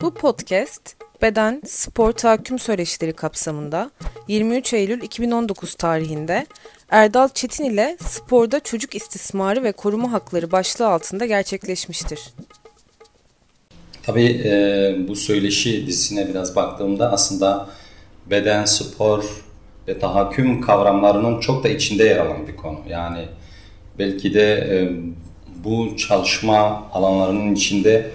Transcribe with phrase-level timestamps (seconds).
[0.00, 3.90] Bu podcast beden spor tahakküm söyleşileri kapsamında
[4.28, 6.46] 23 Eylül 2019 tarihinde
[6.90, 12.20] Erdal Çetin ile sporda çocuk istismarı ve koruma hakları başlığı altında gerçekleşmiştir.
[14.02, 17.68] Tabii e, bu söyleşi dizisine biraz baktığımda aslında
[18.30, 19.24] beden, spor
[19.88, 22.78] ve tahakküm kavramlarının çok da içinde yer alan bir konu.
[22.88, 23.28] Yani
[23.98, 24.90] belki de e,
[25.64, 28.10] bu çalışma alanlarının içinde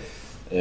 [0.54, 0.60] e,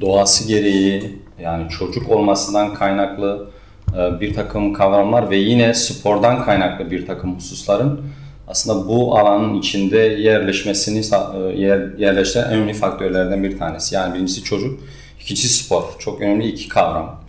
[0.00, 3.50] doğası gereği yani çocuk olmasından kaynaklı
[3.96, 8.00] e, bir takım kavramlar ve yine spordan kaynaklı bir takım hususların
[8.48, 13.94] aslında bu alanın içinde yerleşmesini e, yer, yerleştiren en önemli faktörlerden bir tanesi.
[13.94, 14.80] Yani birincisi çocuk,
[15.20, 15.82] ikincisi spor.
[15.98, 17.20] Çok önemli iki kavram.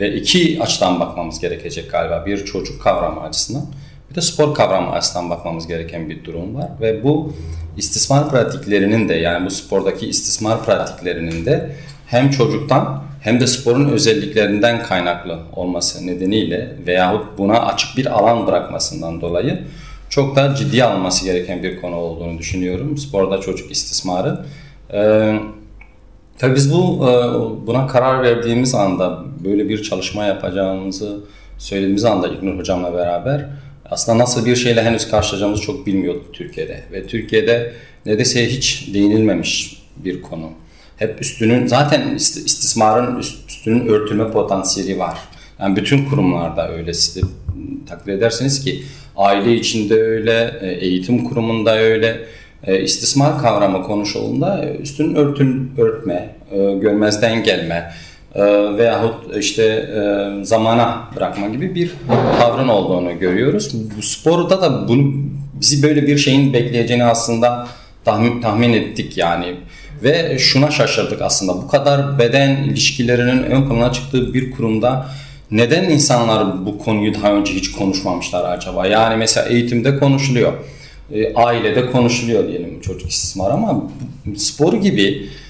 [0.00, 2.26] Ve iki açıdan bakmamız gerekecek galiba.
[2.26, 3.66] Bir çocuk kavramı açısından,
[4.10, 6.68] bir de spor kavramı açısından bakmamız gereken bir durum var.
[6.80, 7.32] Ve bu
[7.76, 14.82] istismar pratiklerinin de yani bu spordaki istismar pratiklerinin de hem çocuktan hem de sporun özelliklerinden
[14.82, 19.62] kaynaklı olması nedeniyle veyahut buna açık bir alan bırakmasından dolayı
[20.10, 22.98] çok da ciddiye alınması gereken bir konu olduğunu düşünüyorum.
[22.98, 24.44] Sporda çocuk istismarı.
[24.92, 25.38] Ee,
[26.38, 31.20] tabii biz bu e, buna karar verdiğimiz anda böyle bir çalışma yapacağımızı
[31.58, 33.46] söylediğimiz anda İlknur Hocam'la beraber
[33.90, 36.82] aslında nasıl bir şeyle henüz karşılaşacağımızı çok bilmiyorduk Türkiye'de.
[36.92, 37.72] Ve Türkiye'de
[38.06, 40.50] neredeyse hiç değinilmemiş bir konu.
[40.96, 45.18] Hep üstünün, zaten istismarın üstünün örtülme potansiyeli var.
[45.60, 46.92] Yani bütün kurumlarda öyle
[47.88, 48.82] takdir edersiniz ki
[49.16, 52.20] aile içinde öyle, e, eğitim kurumunda öyle,
[52.66, 57.92] e, istismar kavramı konuşulduğunda üstün örtün örtme, e, görmezden gelme,
[58.78, 61.92] veyahut işte e, zamana bırakma gibi bir
[62.40, 63.74] tavrın olduğunu görüyoruz.
[63.96, 65.12] Bu sporda da bunu
[65.60, 67.68] bizi böyle bir şeyin bekleyeceğini aslında
[68.04, 69.54] tahmin, tahmin ettik yani.
[70.02, 75.06] Ve şuna şaşırdık aslında bu kadar beden ilişkilerinin ön plana çıktığı bir kurumda
[75.50, 78.86] neden insanlar bu konuyu daha önce hiç konuşmamışlar acaba?
[78.86, 80.52] Yani mesela eğitimde konuşuluyor,
[81.12, 83.82] e, ailede konuşuluyor diyelim çocuk istismar ama
[84.36, 85.45] spor gibi ee,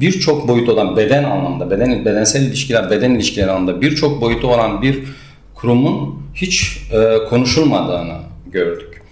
[0.00, 4.98] birçok boyutu olan beden anlamda, beden bedensel ilişkiler, beden ilişkileri anlamda birçok boyutu olan bir
[5.54, 8.16] kurumun hiç e, konuşulmadığını
[8.46, 9.02] gördük.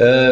[0.00, 0.30] E,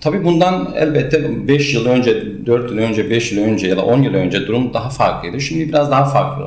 [0.00, 4.02] tabii bundan elbette 5 yıl önce, 4 yıl önce, 5 yıl önce ya da 10
[4.02, 5.40] yıl önce durum daha farklıydı.
[5.40, 6.44] Şimdi biraz daha farklı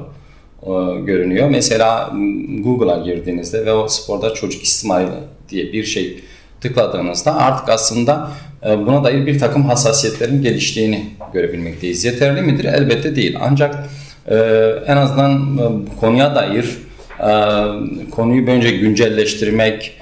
[0.64, 1.50] e, görünüyor.
[1.50, 2.14] Mesela
[2.60, 5.10] Google'a girdiğinizde ve o sporda çocuk istismarı
[5.50, 6.20] diye bir şey
[6.62, 8.32] tıkladığınızda artık aslında
[8.66, 12.06] e, buna dair bir takım hassasiyetlerin geliştiğini görebilmekteyiz.
[12.06, 12.66] Yeterli midir?
[12.66, 13.38] Elbette değil.
[13.41, 13.75] Ancak
[14.28, 14.35] e,
[14.88, 16.66] en azından e, konuya dair
[18.12, 19.97] konuyu önce güncelleştirmek,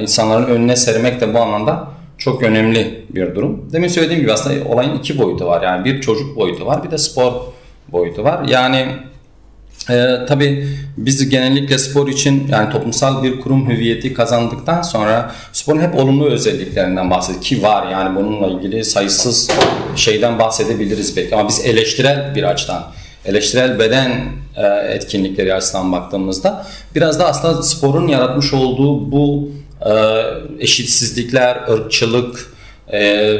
[0.00, 1.88] insanların önüne sermek de bu anlamda
[2.18, 3.68] çok önemli bir durum.
[3.72, 5.62] Demin söylediğim gibi aslında olayın iki boyutu var.
[5.62, 7.32] Yani bir çocuk boyutu var, bir de spor
[7.92, 8.48] boyutu var.
[8.48, 8.86] Yani
[9.90, 15.94] ee, tabii biz genellikle spor için yani toplumsal bir kurum hüviyeti kazandıktan sonra sporun hep
[15.94, 17.48] olumlu özelliklerinden bahsediyoruz.
[17.48, 19.50] Ki var yani bununla ilgili sayısız
[19.96, 21.34] şeyden bahsedebiliriz belki.
[21.34, 22.84] Ama biz eleştirel bir açıdan
[23.24, 24.10] eleştirel beden
[24.56, 29.50] e, etkinlikleri açısından baktığımızda biraz da aslında sporun yaratmış olduğu bu
[29.86, 29.92] e,
[30.58, 32.54] eşitsizlikler, ırkçılık,
[32.92, 33.34] e,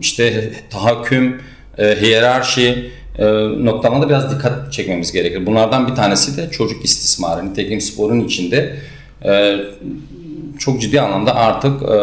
[0.00, 1.40] işte tahakküm,
[1.78, 3.24] e, hiyerarşi e,
[3.64, 5.46] noktalarında biraz dikkat çekmemiz gerekir.
[5.46, 7.50] Bunlardan bir tanesi de çocuk istismarı.
[7.50, 8.76] Nitekim sporun içinde
[9.24, 9.56] e,
[10.58, 11.96] çok ciddi anlamda artık e,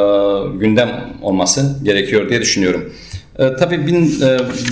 [0.58, 2.94] gündem olması gerekiyor diye düşünüyorum.
[3.40, 3.88] E, tabii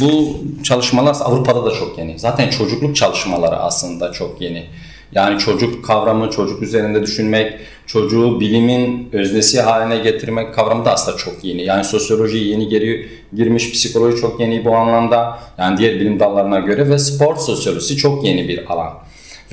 [0.02, 2.20] bu çalışmalar Avrupa'da da çok yeni.
[2.20, 4.66] Zaten çocukluk çalışmaları aslında çok yeni.
[5.12, 7.53] Yani çocuk kavramı, çocuk üzerinde düşünmek,
[7.86, 11.62] çocuğu bilimin öznesi haline getirmek kavramı da aslında çok yeni.
[11.62, 15.40] Yani sosyoloji yeni geri, girmiş, psikoloji çok yeni bu anlamda.
[15.58, 18.94] Yani diğer bilim dallarına göre ve spor sosyolojisi çok yeni bir alan.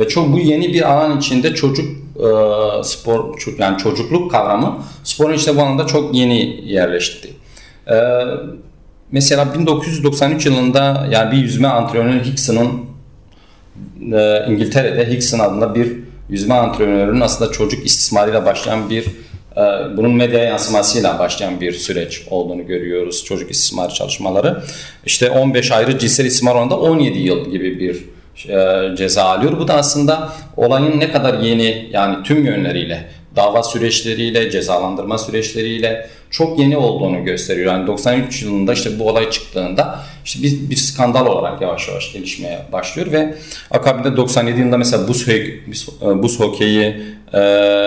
[0.01, 2.29] Ve çok bu yeni bir alan içinde çocuk e,
[2.83, 7.29] spor yani çocukluk kavramı sporun içinde bu alanda çok yeni yerleşti.
[7.91, 7.95] E,
[9.13, 12.96] mesela 1993 yılında yani bir yüzme antrenörü Hickson'ın
[14.13, 15.93] e, İngiltere'de Hickson adında bir
[16.29, 19.07] yüzme antrenörünün aslında çocuk istismarıyla başlayan bir
[19.57, 24.63] e, bunun medya yansımasıyla başlayan bir süreç olduğunu görüyoruz çocuk istismarı çalışmaları.
[25.07, 28.17] İşte 15 ayrı cinsel istismar oranında 17 yıl gibi bir
[28.49, 29.59] e, ceza alıyor.
[29.59, 36.09] Bu da aslında olayın ne kadar yeni yani tüm yönleriyle dava süreçleriyle, cezalandırma süreçleriyle
[36.39, 37.73] çok yeni olduğunu gösteriyor.
[37.73, 42.59] Yani 93 yılında işte bu olay çıktığında işte bir, bir skandal olarak yavaş yavaş gelişmeye
[42.73, 43.35] başlıyor ve
[43.71, 45.27] akabinde 97 yılında mesela buz,
[46.03, 46.97] buz hokeyi
[47.33, 47.39] e,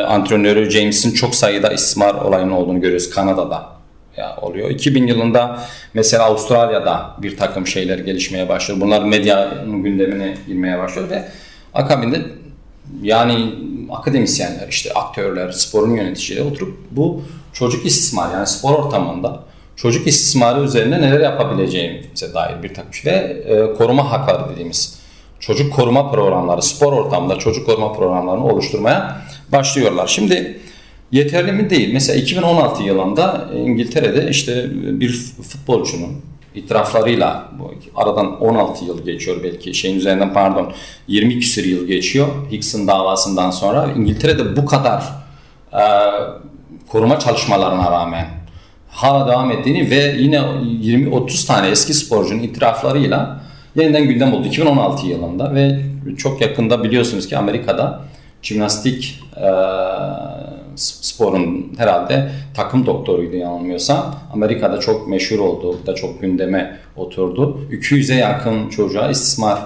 [0.07, 3.79] antrenörü James'in çok sayıda istismar olayının olduğunu görüyoruz Kanada'da
[4.41, 4.69] oluyor.
[4.69, 5.63] 2000 yılında
[5.93, 8.81] mesela Avustralya'da bir takım şeyler gelişmeye başlıyor.
[8.81, 11.25] Bunlar medyanın gündemine girmeye başlıyor ve
[11.73, 12.21] akabinde
[13.01, 13.55] yani
[13.91, 17.23] akademisyenler, işte aktörler, sporun yöneticileri oturup bu
[17.53, 19.39] çocuk istismar yani spor ortamında
[19.75, 24.99] çocuk istismarı üzerine neler yapabileceğimize dair bir takım şey ve e, koruma hakları dediğimiz
[25.39, 30.07] çocuk koruma programları, spor ortamında çocuk koruma programlarını oluşturmaya başlıyorlar.
[30.07, 30.59] Şimdi
[31.11, 31.93] yeterli mi değil.
[31.93, 35.13] Mesela 2016 yılında İngiltere'de işte bir
[35.49, 36.21] futbolcunun
[36.55, 37.51] itiraflarıyla
[37.95, 40.71] aradan 16 yıl geçiyor belki şeyin üzerinden pardon
[41.07, 45.03] 20 küsur yıl geçiyor Hicks'in davasından sonra İngiltere'de bu kadar
[45.73, 45.83] e,
[46.91, 48.27] koruma çalışmalarına rağmen
[48.89, 53.39] hala devam ettiğini ve yine 20-30 tane eski sporcunun itiraflarıyla
[53.75, 55.79] yeniden gündem oldu 2016 yılında ve
[56.17, 58.01] çok yakında biliyorsunuz ki Amerika'da
[58.41, 59.49] jimnastik e,
[60.75, 64.15] sporun herhalde takım doktoruydu yanılmıyorsam.
[64.33, 67.59] Amerika'da çok meşhur oldu, da çok gündeme oturdu.
[67.71, 69.59] 200'e yakın çocuğa istismar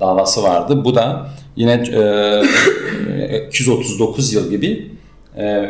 [0.00, 0.84] davası vardı.
[0.84, 4.99] Bu da yine e, 239 yıl gibi e,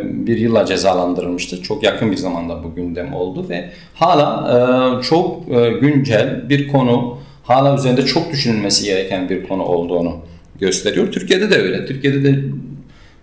[0.05, 1.63] bir yılla cezalandırılmıştı.
[1.63, 4.51] Çok yakın bir zamanda bu gündem oldu ve hala
[4.99, 10.17] e, çok e, güncel bir konu, hala üzerinde çok düşünülmesi gereken bir konu olduğunu
[10.61, 11.13] gösteriyor.
[11.13, 11.87] Türkiye'de de öyle.
[11.87, 12.45] Türkiye'de de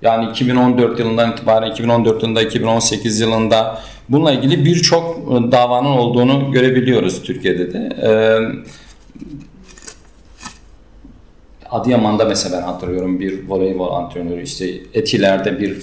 [0.01, 3.79] yani 2014 yılından itibaren 2014 yılında 2018 yılında
[4.09, 7.89] bununla ilgili birçok e, davanın olduğunu görebiliyoruz Türkiye'de de.
[11.71, 15.77] Adıyaman'da mesela ben hatırlıyorum bir voleybol antrenörü işte Etiler'de bir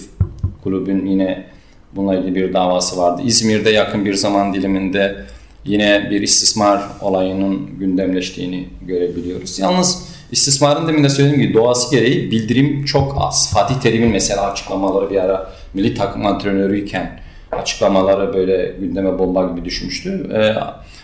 [0.65, 1.45] kulübün yine
[1.93, 3.23] bununla ilgili bir davası vardı.
[3.25, 5.17] İzmir'de yakın bir zaman diliminde
[5.65, 9.59] yine bir istismar olayının gündemleştiğini görebiliyoruz.
[9.59, 13.53] Yalnız İstismarın demin de söylediğim gibi doğası gereği bildirim çok az.
[13.55, 17.21] Fatih Terim'in mesela açıklamaları bir ara milli takım antrenörüyken
[17.53, 20.31] açıklamaları böyle gündeme bomba gibi düşmüştü.
[20.35, 20.55] Ee,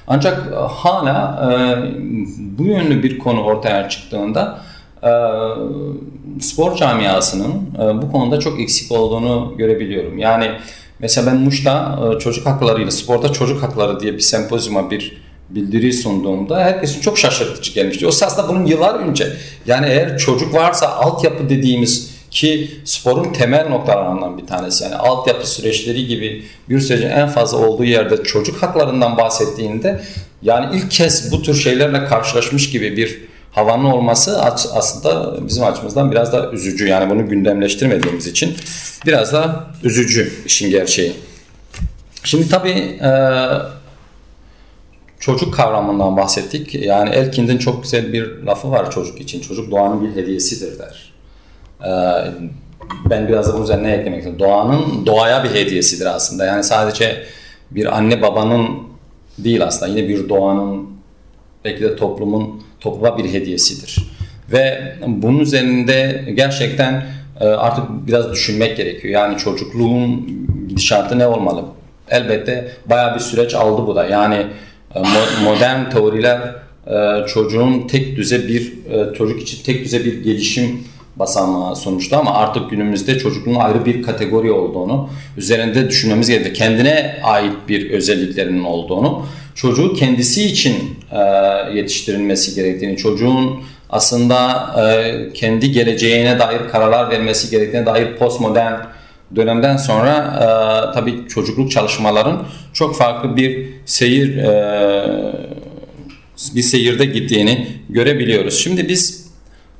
[0.07, 1.53] ancak hala e,
[2.59, 4.59] bu yönlü bir konu ortaya çıktığında
[6.41, 10.19] spor camiasının e, bu konuda çok eksik olduğunu görebiliyorum.
[10.19, 10.51] Yani
[10.99, 16.59] mesela ben Muş'ta e, çocuk haklarıyla sporda çocuk hakları diye bir sempozyuma bir bildiri sunduğumda
[16.59, 18.07] herkesin çok şaşırtıcı gelmişti.
[18.07, 19.33] O aslında bunun yıllar önce
[19.67, 26.07] yani eğer çocuk varsa altyapı dediğimiz ki sporun temel noktalarından bir tanesi yani altyapı süreçleri
[26.07, 30.01] gibi bir sürecin en fazla olduğu yerde çocuk haklarından bahsettiğinde
[30.43, 36.33] yani ilk kez bu tür şeylerle karşılaşmış gibi bir havanın olması aslında bizim açımızdan biraz
[36.33, 36.89] da üzücü.
[36.89, 38.57] Yani bunu gündemleştirmediğimiz için
[39.07, 41.13] biraz da üzücü işin gerçeği.
[42.25, 43.01] Şimdi tabii
[45.21, 46.75] çocuk kavramından bahsettik.
[46.75, 49.41] Yani Elkind'in çok güzel bir lafı var çocuk için.
[49.41, 51.13] Çocuk doğanın bir hediyesidir der.
[51.85, 52.31] Ee,
[53.11, 54.39] ben biraz da bunun üzerine eklemek istiyorum.
[54.39, 56.45] Doğanın doğaya bir hediyesidir aslında.
[56.45, 57.25] Yani sadece
[57.71, 58.69] bir anne babanın
[59.39, 59.93] değil aslında.
[59.93, 60.91] Yine bir doğanın
[61.65, 63.97] belki de toplumun topluma bir hediyesidir.
[64.53, 67.07] Ve bunun üzerinde gerçekten
[67.41, 69.15] e, artık biraz düşünmek gerekiyor.
[69.15, 70.27] Yani çocukluğun
[70.69, 71.65] gidişatı ne olmalı?
[72.11, 74.07] Elbette baya bir süreç aldı bu da.
[74.07, 74.47] Yani
[74.95, 75.03] e,
[75.45, 76.41] modern teoriler
[76.87, 78.73] e, çocuğun tek düze bir
[79.19, 80.85] çocuk için tek düze bir gelişim
[81.17, 86.55] basamağı sonuçta ama artık günümüzde çocukluğun ayrı bir kategori olduğunu, üzerinde düşünmemiz gerekiyor.
[86.55, 89.27] Kendine ait bir özelliklerinin olduğunu,
[89.61, 90.99] çocuğu kendisi için
[91.75, 94.71] yetiştirilmesi gerektiğini, çocuğun aslında
[95.35, 98.75] kendi geleceğine dair kararlar vermesi gerektiğine dair postmodern
[99.37, 100.47] dönemden sonra e,
[100.95, 105.55] tabii çocukluk çalışmaların çok farklı bir seyir e,
[106.55, 108.59] bir seyirde gittiğini görebiliyoruz.
[108.59, 109.31] Şimdi biz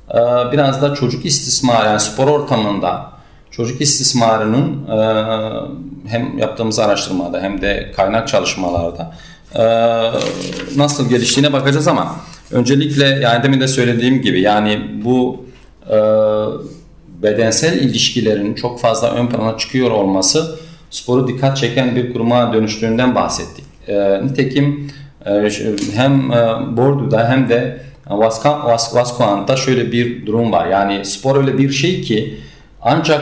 [0.09, 0.19] e,
[0.51, 3.11] biraz da çocuk istismarı yani spor ortamında
[3.51, 4.97] çocuk istismarının e,
[6.09, 9.30] hem yaptığımız araştırmada hem de kaynak çalışmalarda e,
[10.75, 12.15] nasıl geliştiğine bakacağız ama
[12.51, 15.45] öncelikle yani demin de söylediğim gibi yani bu
[15.89, 15.97] e,
[17.23, 23.65] bedensel ilişkilerin çok fazla ön plana çıkıyor olması sporu dikkat çeken bir kuruma dönüştüğünden bahsettik.
[23.87, 24.91] E, nitekim
[25.25, 25.49] e,
[25.95, 27.81] hem e, Bordeaux'da hem de
[28.93, 30.67] Vascoant'ta şöyle bir durum var.
[30.67, 32.37] Yani spor öyle bir şey ki
[32.81, 33.21] ancak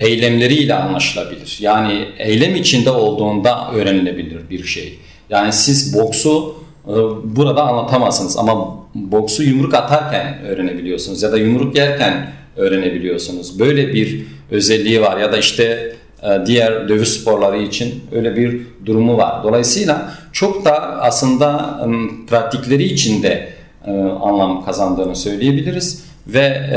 [0.00, 1.58] eylemleriyle anlaşılabilir.
[1.60, 4.98] Yani eylem içinde olduğunda öğrenilebilir bir şey.
[5.30, 6.54] Yani siz boksu
[6.86, 6.92] e,
[7.24, 13.58] burada anlatamazsınız ama boksu yumruk atarken öğrenebiliyorsunuz ya da yumruk yerken öğrenebiliyorsunuz.
[13.58, 19.16] Böyle bir özelliği var ya da işte e, diğer dövüş sporları için öyle bir durumu
[19.16, 19.44] var.
[19.44, 21.80] Dolayısıyla çok da aslında
[22.26, 23.48] pratikleri içinde
[23.86, 26.70] e, anlam kazandığını söyleyebiliriz ve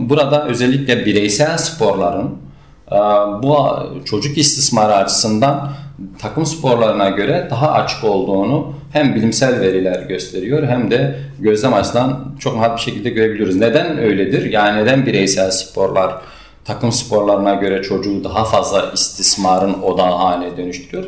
[0.00, 2.30] burada özellikle bireysel sporların
[3.42, 3.56] bu
[4.04, 5.72] çocuk istismarı açısından
[6.18, 12.56] takım sporlarına göre daha açık olduğunu hem bilimsel veriler gösteriyor hem de gözlem açısından çok
[12.56, 13.56] rahat bir şekilde görebiliyoruz.
[13.56, 14.52] Neden öyledir?
[14.52, 16.14] Yani neden bireysel sporlar
[16.64, 21.04] takım sporlarına göre çocuğu daha fazla istismarın odağı haline dönüştürüyor?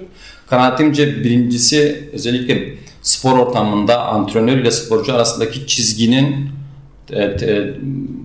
[0.47, 6.51] Kanaatimce birincisi özellikle spor ortamında antrenör ile sporcu arasındaki çizginin
[7.13, 7.37] e,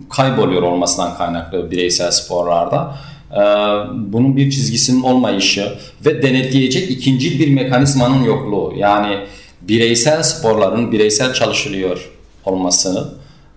[0.10, 2.96] kayboluyor olmasından kaynaklı bireysel sporlarda.
[3.34, 3.42] E,
[3.94, 5.74] bunun bir çizgisinin olmayışı
[6.06, 8.74] ve denetleyecek ikinci bir mekanizmanın yokluğu.
[8.78, 9.18] Yani
[9.62, 12.10] bireysel sporların bireysel çalışılıyor
[12.46, 13.08] olmasını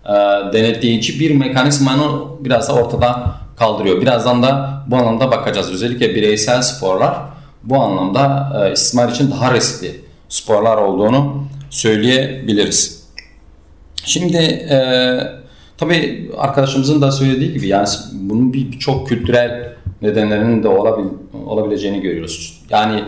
[0.05, 0.13] e,
[0.53, 4.01] denetleyici bir mekanizmanı biraz da ortada kaldırıyor.
[4.01, 5.73] Birazdan da bu anlamda bakacağız.
[5.73, 7.19] Özellikle bireysel sporlar
[7.63, 13.07] bu anlamda istismar için daha riskli sporlar olduğunu söyleyebiliriz.
[14.05, 14.79] Şimdi e,
[15.79, 21.05] tabii arkadaşımızın da söylediği gibi yani bunun bir çok kültürel nedenlerinin de olabil,
[21.47, 22.63] olabileceğini görüyoruz.
[22.71, 23.05] Yani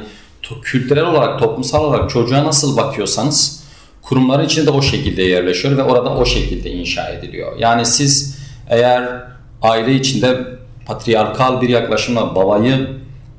[0.63, 3.65] kültürel olarak, toplumsal olarak çocuğa nasıl bakıyorsanız
[4.03, 7.59] kurumların içinde de o şekilde yerleşiyor ve orada o şekilde inşa ediliyor.
[7.59, 9.25] Yani siz eğer
[9.63, 10.39] aile içinde
[10.87, 12.89] patriarkal bir yaklaşımla babayı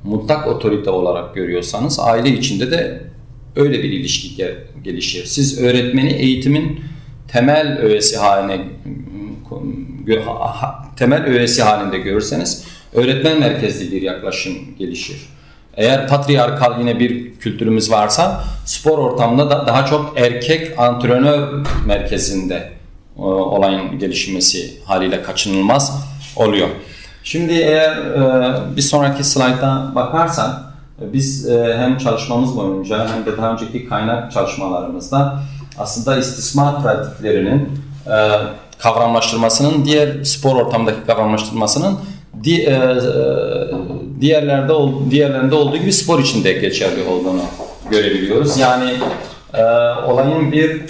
[0.03, 3.01] mutlak otorite olarak görüyorsanız aile içinde de
[3.55, 5.25] öyle bir ilişki gelişir.
[5.25, 6.81] Siz öğretmeni eğitimin
[7.27, 8.62] temel öğesi haline
[10.96, 12.63] temel öğesi halinde görürseniz
[12.94, 15.29] öğretmen merkezli bir yaklaşım gelişir.
[15.77, 22.70] Eğer patriarkal yine bir kültürümüz varsa spor ortamında da daha çok erkek antrenör merkezinde
[23.18, 26.68] e, olayın gelişmesi haliyle kaçınılmaz oluyor.
[27.24, 30.63] Şimdi eğer e, bir sonraki slayta bakarsan
[31.01, 35.39] biz e, hem çalışmamız boyunca hem de daha önceki kaynak çalışmalarımızda
[35.77, 37.70] aslında istismar pratiklerinin
[38.79, 42.00] kavramlaştırmasının diğer spor ortamındaki kavramlaştırmasının
[42.43, 42.98] di, e,
[44.21, 44.74] diğerlerde
[45.12, 47.41] diğerlerinde olduğu gibi spor içinde geçerli olduğunu
[47.91, 48.57] görebiliyoruz.
[48.57, 48.93] Yani
[50.07, 50.81] olayın bir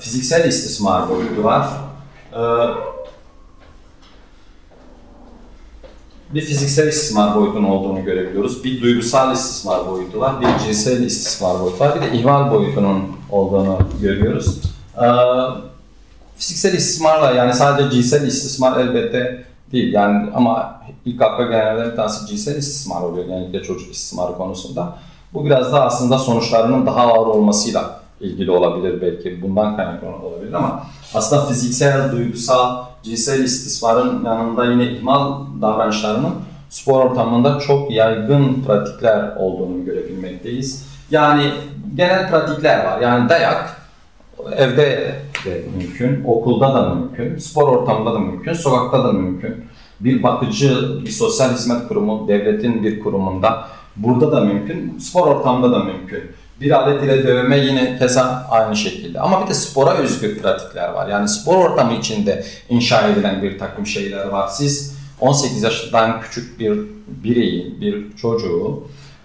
[0.00, 1.68] fiziksel istismar boyutu var
[6.34, 8.64] bir fiziksel istismar boyutunun olduğunu görebiliyoruz.
[8.64, 13.78] Bir duygusal istismar boyutu var, bir cinsel istismar boyutu var, bir de ihmal boyutunun olduğunu
[14.02, 14.60] görüyoruz.
[14.96, 15.06] Ee,
[16.38, 22.26] fiziksel istismarla yani sadece cinsel istismar elbette değil yani ama ilk akla gelenlerden bir tanesi
[22.26, 24.98] cinsel istismar oluyor genellikle çocuk istismarı konusunda.
[25.34, 30.82] Bu biraz da aslında sonuçlarının daha ağır olmasıyla ilgili olabilir belki bundan kaynaklı olabilir ama
[31.14, 36.34] aslında fiziksel, duygusal, cinsel istismarın yanında yine ihmal davranışlarının
[36.68, 40.86] spor ortamında çok yaygın pratikler olduğunu görebilmekteyiz.
[41.10, 41.52] Yani
[41.96, 43.00] genel pratikler var.
[43.00, 43.77] Yani dayak
[44.56, 45.14] evde
[45.44, 49.64] de mümkün, okulda da mümkün, spor ortamında da mümkün, sokakta da mümkün.
[50.00, 55.84] Bir bakıcı, bir sosyal hizmet kurumu, devletin bir kurumunda burada da mümkün, spor ortamında da
[55.84, 56.22] mümkün.
[56.60, 59.20] Bir alet ile dövme yine keza aynı şekilde.
[59.20, 61.08] Ama bir de spora özgü pratikler var.
[61.08, 64.48] Yani spor ortamı içinde inşa edilen bir takım şeyler var.
[64.48, 68.82] Siz 18 yaşından küçük bir bireyi, bir çocuğu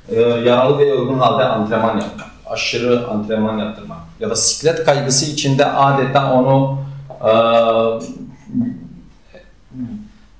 [0.10, 5.66] e, yaralı ve yorgun halde antrenman yapmak, aşırı antrenman yaptırmak ya da siklet kaygısı içinde
[5.66, 6.80] adeta onu
[7.22, 7.32] e,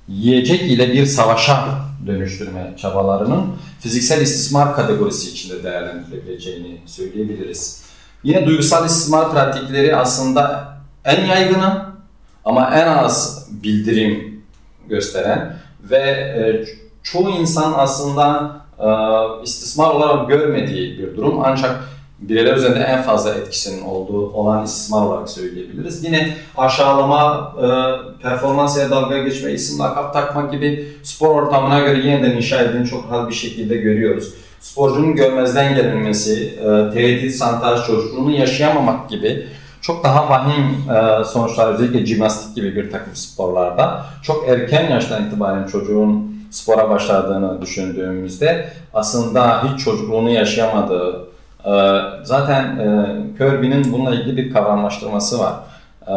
[0.08, 7.84] yiyecek ile bir savaşa dönüştürme çabalarının fiziksel istismar kategorisi içinde değerlendirilebileceğini söyleyebiliriz.
[8.24, 11.84] Yine duygusal istismar pratikleri aslında en yaygını
[12.44, 14.44] ama en az bildirim
[14.88, 16.64] gösteren ve e,
[17.02, 18.88] çoğu insan aslında e,
[19.44, 21.93] istismar olarak görmediği bir durum ancak
[22.28, 26.04] bireyler üzerinde en fazla etkisinin olduğu olan istismar olarak söyleyebiliriz.
[26.04, 27.66] Yine aşağılama, e,
[28.22, 33.10] performans ya dalga geçme, isim lakap takma gibi spor ortamına göre yeniden inşa edildiğini çok
[33.10, 34.34] rahat bir şekilde görüyoruz.
[34.60, 39.46] Sporcunun görmezden gelinmesi, e, tehdit, santaj, çocukluğunu yaşayamamak gibi
[39.80, 45.66] çok daha vahim e, sonuçlar özellikle jimnastik gibi bir takım sporlarda çok erken yaştan itibaren
[45.66, 51.28] çocuğun spora başladığını düşündüğümüzde aslında hiç çocukluğunu yaşayamadığı,
[52.22, 55.54] zaten e, Kirby'nin bununla ilgili bir kavramlaştırması var.
[56.08, 56.12] Ee,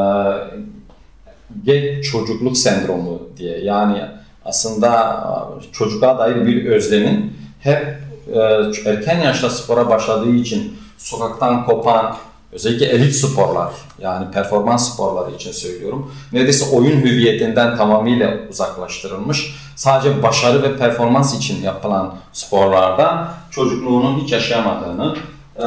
[1.64, 3.64] geç çocukluk sendromu diye.
[3.64, 4.02] Yani
[4.46, 5.24] aslında
[5.72, 7.98] çocukluğa dair bir özlemin hep
[8.34, 8.40] e,
[8.86, 12.16] erken yaşta spora başladığı için sokaktan kopan,
[12.52, 16.12] özellikle elit sporlar yani performans sporları için söylüyorum.
[16.34, 19.56] Neredeyse oyun hüviyetinden tamamıyla uzaklaştırılmış.
[19.76, 25.16] Sadece başarı ve performans için yapılan sporlarda çocukluğunun hiç yaşayamadığını,
[25.58, 25.64] e,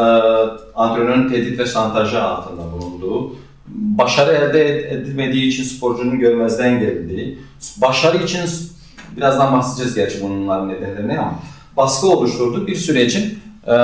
[0.74, 3.34] antrenörün tehdit ve şantajı altında bulunduğu,
[3.68, 7.38] başarı elde edilmediği için sporcunun görmezden geldiği,
[7.76, 8.40] başarı için
[9.16, 11.34] birazdan bahsedeceğiz gerçi bunların nedenlerini ama
[11.76, 12.66] baskı oluşturdu.
[12.66, 13.74] Bir sürecin e,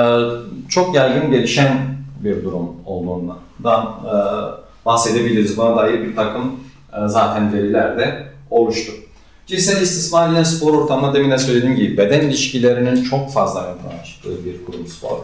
[0.69, 4.15] çok yaygın gelişen bir durum olduğundan e,
[4.85, 5.57] bahsedebiliriz.
[5.57, 6.59] Buna dair bir takım
[6.93, 8.91] e, zaten veriler de oluştu.
[9.47, 14.03] Cinsel istismar yine spor ortamında demin de söylediğim gibi beden ilişkilerinin çok fazla ön plana
[14.03, 15.17] çıktığı bir kurum spor.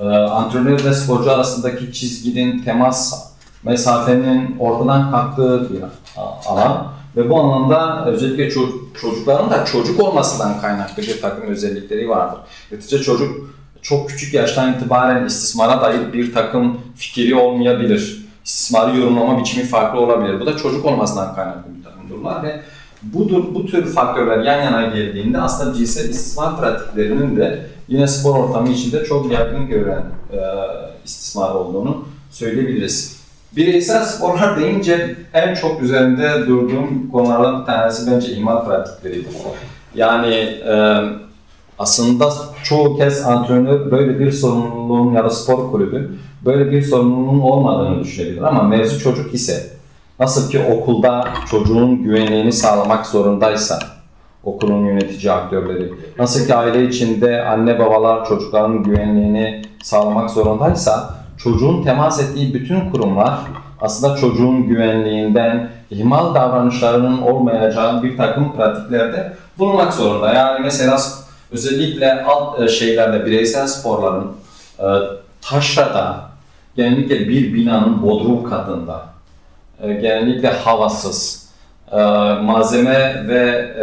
[0.00, 3.30] Ee, antrenör ve sporcu arasındaki çizginin temas
[3.62, 5.80] mesafenin ortadan kalktığı bir
[6.46, 6.86] alan
[7.16, 8.50] ve bu anlamda özellikle
[9.00, 12.38] çocukların da çocuk olmasından kaynaklı bir takım özellikleri vardır.
[12.72, 13.50] Netice çocuk
[13.82, 18.24] çok küçük yaştan itibaren istismara dair bir takım fikri olmayabilir.
[18.44, 20.40] İstismarı yorumlama biçimi farklı olabilir.
[20.40, 22.60] Bu da çocuk olmasından kaynaklı bir takım durumlar ve
[23.02, 28.68] bu, bu tür faktörler yan yana geldiğinde aslında cinsel istismar pratiklerinin de yine spor ortamı
[28.68, 30.38] içinde çok yaygın görülen e,
[31.04, 33.24] istismar olduğunu söyleyebiliriz.
[33.56, 39.32] Bireysel sporlar deyince en çok üzerinde durduğum konulardan bir tanesi bence ihmal pratikleridir.
[39.94, 41.02] Yani e,
[41.78, 42.32] aslında
[42.64, 48.42] çoğu kez antrenör böyle bir sorumluluğun ya da spor kulübü böyle bir sorumluluğun olmadığını düşünebilir
[48.42, 49.70] ama mevzu çocuk ise
[50.20, 53.78] nasıl ki okulda çocuğun güvenliğini sağlamak zorundaysa
[54.44, 62.22] okulun yönetici aktörleri, nasıl ki aile içinde anne babalar çocukların güvenliğini sağlamak zorundaysa çocuğun temas
[62.22, 63.38] ettiği bütün kurumlar
[63.80, 70.32] aslında çocuğun güvenliğinden, ihmal davranışlarının olmayacağı bir takım pratiklerde bulunmak zorunda.
[70.32, 70.98] Yani mesela
[71.52, 74.32] özellikle alt e, şeylerde bireysel sporların
[74.78, 74.86] e,
[75.42, 76.20] taşrada
[76.76, 79.02] genellikle bir binanın bodrum katında
[79.82, 81.43] e, genellikle havasız
[82.42, 83.74] malzeme ve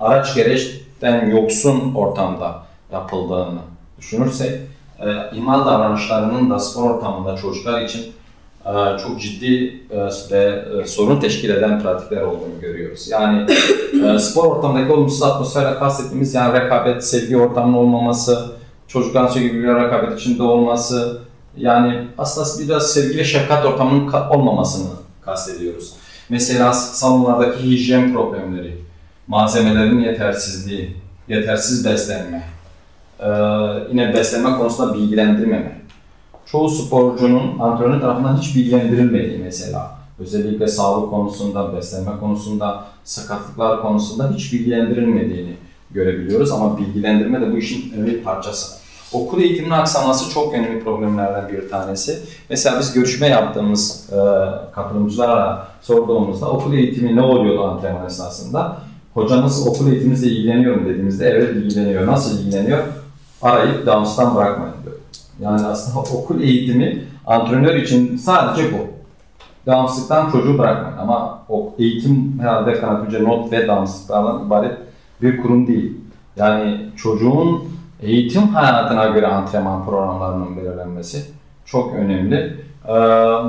[0.00, 2.62] araç gereçten yoksun ortamda
[2.92, 3.60] yapıldığını
[3.98, 4.60] düşünürsek
[5.32, 8.12] ihmal davranışlarının da spor ortamında çocuklar için
[8.68, 13.08] e, çok ciddi e, ve e, sorun teşkil eden pratikler olduğunu görüyoruz.
[13.08, 13.46] Yani
[14.20, 18.50] spor ortamındaki olumsuz atmosferle kastettiğimiz yani rekabet, sevgi ortamının olmaması,
[18.88, 21.20] çocukların sürekli bir rekabet içinde olması,
[21.56, 24.90] yani aslında biraz sevgi ve şefkat ortamının olmamasını
[25.20, 25.94] kastediyoruz.
[26.28, 28.76] Mesela salonlardaki hijyen problemleri,
[29.26, 30.96] malzemelerin yetersizliği,
[31.28, 32.42] yetersiz beslenme,
[33.90, 35.80] yine beslenme konusunda bilgilendirmeme,
[36.46, 39.98] çoğu sporcunun antrenör tarafından hiç bilgilendirilmediği mesela.
[40.18, 45.56] Özellikle sağlık konusunda, beslenme konusunda, sakatlıklar konusunda hiç bilgilendirilmediğini
[45.90, 46.52] görebiliyoruz.
[46.52, 48.77] Ama bilgilendirme de bu işin önemli parçası.
[49.12, 52.18] Okul eğitiminin aksaması çok önemli problemlerden bir tanesi.
[52.50, 54.16] Mesela biz görüşme yaptığımız e,
[54.74, 58.76] katılımcılara sorduğumuzda okul eğitimi ne oluyordu antrenman esnasında?
[59.14, 62.06] Hocamız okul eğitiminizle ilgileniyor mu dediğimizde evet ilgileniyor.
[62.06, 62.84] Nasıl ilgileniyor?
[63.42, 64.96] Arayıp danstan bırakmayın diyor.
[65.40, 68.76] Yani aslında okul eğitimi antrenör için sadece bu.
[69.66, 74.78] Devamsızlıktan çocuğu bırakmayın ama o eğitim herhalde kanatlıca not ve devamsızlıklardan ibaret
[75.22, 75.96] bir kurum değil.
[76.36, 81.24] Yani çocuğun eğitim hayatına göre antrenman programlarının belirlenmesi
[81.64, 82.64] çok önemli.
[82.84, 82.92] Ee,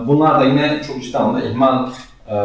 [0.08, 1.90] bunlar da yine çok ciddi anlamda ihmal
[2.28, 2.36] e,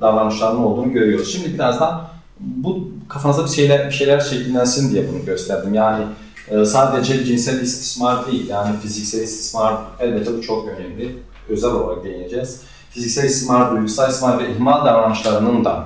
[0.00, 1.32] davranışlarının olduğunu görüyoruz.
[1.32, 2.02] Şimdi birazdan
[2.40, 5.74] bu kafanızda bir şeyler bir şeyler şekillensin diye bunu gösterdim.
[5.74, 6.04] Yani
[6.50, 11.16] ee, sadece cinsel istismar değil, yani fiziksel istismar elbette bu çok önemli.
[11.48, 12.62] Özel olarak değineceğiz.
[12.90, 15.84] Fiziksel istismar, duygusal istismar ve ihmal davranışlarının da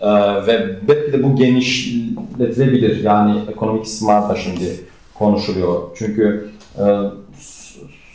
[0.00, 0.08] e,
[0.46, 3.04] ve belki de bu genişletilebilir.
[3.04, 4.80] Yani ekonomik istismar da şimdi
[5.14, 5.82] konuşuluyor.
[5.98, 6.84] Çünkü e,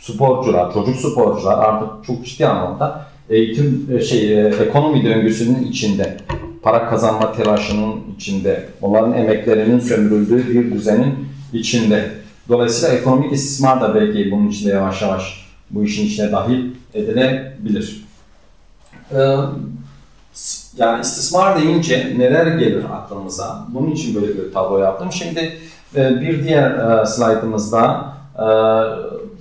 [0.00, 6.16] sporcular, çocuk sporcular artık çok ciddi anlamda eğitim e, şey ekonomi döngüsünün içinde,
[6.62, 11.14] para kazanma telaşının içinde, onların emeklerinin sömürüldüğü bir düzenin
[11.52, 12.10] içinde.
[12.48, 18.04] Dolayısıyla ekonomik istismar da belki bunun içinde yavaş yavaş bu işin içine dahil edilebilir.
[19.12, 19.16] Ee,
[20.76, 23.66] yani istismar deyince neler gelir aklımıza?
[23.68, 25.12] Bunun için böyle bir tablo yaptım.
[25.12, 25.58] Şimdi
[25.96, 28.04] e, bir diğer e, slaytımızda
[28.38, 28.46] e,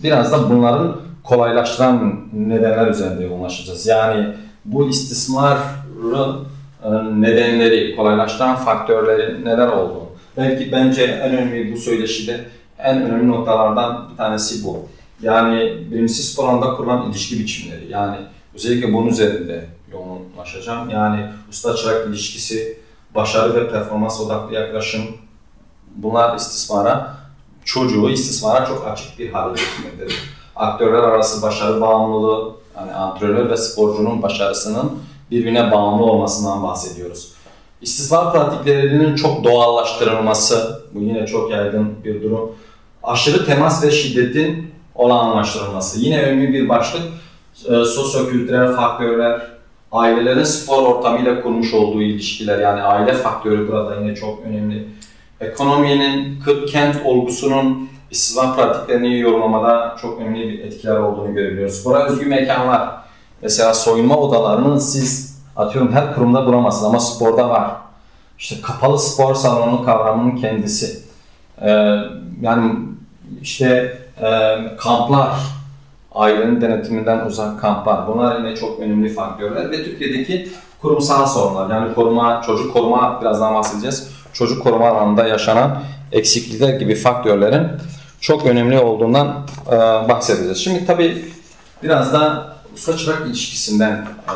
[0.03, 3.87] biraz da bunların kolaylaştıran nedenler üzerinde yoğunlaşacağız.
[3.87, 4.27] Yani
[4.65, 5.57] bu istismarın
[7.13, 10.03] nedenleri, kolaylaştıran faktörleri neler olduğunu
[10.37, 12.39] Belki bence en önemli bu söyleşide
[12.79, 14.85] en önemli noktalardan bir tanesi bu.
[15.21, 17.91] Yani birincisi spor kurulan ilişki biçimleri.
[17.91, 18.17] Yani
[18.55, 20.89] özellikle bunun üzerinde yoğunlaşacağım.
[20.89, 22.79] Yani usta çırak ilişkisi,
[23.15, 25.01] başarı ve performans odaklı yaklaşım
[25.95, 27.17] bunlar istismara,
[27.65, 30.19] çocuğu istismara çok açık bir hale getirmektedir.
[30.55, 34.91] Aktörler arası başarı bağımlılığı, yani antrenör ve sporcunun başarısının
[35.31, 37.31] birbirine bağımlı olmasından bahsediyoruz.
[37.81, 42.51] İstismar pratiklerinin çok doğallaştırılması, bu yine çok yaygın bir durum.
[43.03, 45.99] Aşırı temas ve şiddetin olağanlaştırılması.
[45.99, 47.01] Yine önemli bir başlık.
[47.65, 49.52] E, sosyokültürel faktörler,
[49.93, 54.87] ailelerin spor ortamıyla kurmuş olduğu ilişkiler yani aile faktörü burada yine çok önemli.
[55.39, 56.39] ekonominin,
[56.71, 61.75] kent olgusunun istismar pratiklerini yorumlamada çok önemli bir etkiler olduğunu görebiliyoruz.
[61.75, 62.89] Spora özgü mekanlar,
[63.41, 67.71] mesela soyunma odalarını siz atıyorum her kurumda bulamazsınız ama sporda var.
[68.39, 71.03] İşte kapalı spor salonu kavramının kendisi.
[71.61, 71.97] Ee,
[72.41, 72.75] yani
[73.41, 75.35] işte e, kamplar,
[76.15, 78.07] ailenin denetiminden uzak kamplar.
[78.07, 80.49] Bunlar yine çok önemli faktörler ve Türkiye'deki
[80.81, 84.09] kurumsal sorunlar yani koruma, çocuk koruma birazdan bahsedeceğiz.
[84.33, 87.67] Çocuk koruma alanında yaşanan eksiklikler gibi faktörlerin
[88.21, 89.71] çok önemli olduğundan e,
[90.09, 90.57] bahsedeceğiz.
[90.57, 91.25] Şimdi tabii
[91.83, 94.35] biraz da usta çırak ilişkisinden e,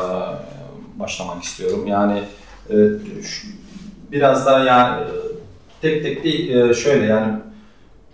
[1.00, 1.86] başlamak istiyorum.
[1.86, 2.22] Yani
[2.70, 2.76] e,
[4.12, 5.04] biraz daha yani
[5.82, 7.32] tek tek değil e, şöyle yani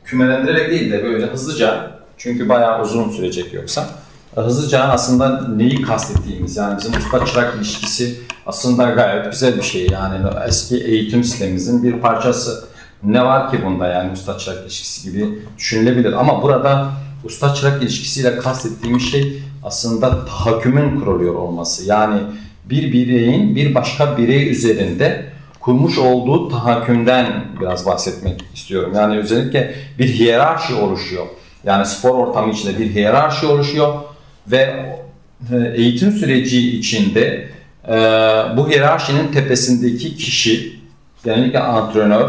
[0.04, 3.88] kümelendirerek değil de böyle hızlıca çünkü bayağı uzun sürecek yoksa
[4.36, 9.88] e, hızlıca aslında neyi kastettiğimiz yani bizim usta çırak ilişkisi aslında gayet güzel bir şey
[9.90, 12.64] yani eski eğitim sistemimizin bir parçası.
[13.02, 16.90] Ne var ki bunda yani usta çırak ilişkisi gibi düşünülebilir ama burada
[17.24, 21.84] usta çırak ilişkisiyle kastettiğimiz şey aslında tahakkümün kuruluyor olması.
[21.84, 22.20] Yani
[22.64, 25.24] bir bireyin bir başka birey üzerinde
[25.60, 28.92] kurmuş olduğu tahakkümden biraz bahsetmek istiyorum.
[28.94, 31.26] Yani özellikle bir hiyerarşi oluşuyor.
[31.66, 33.94] Yani spor ortamı içinde bir hiyerarşi oluşuyor
[34.46, 34.94] ve
[35.52, 37.48] e, eğitim süreci içinde
[37.88, 37.92] e,
[38.56, 40.80] bu hiyerarşinin tepesindeki kişi,
[41.24, 42.28] genellikle antrenör,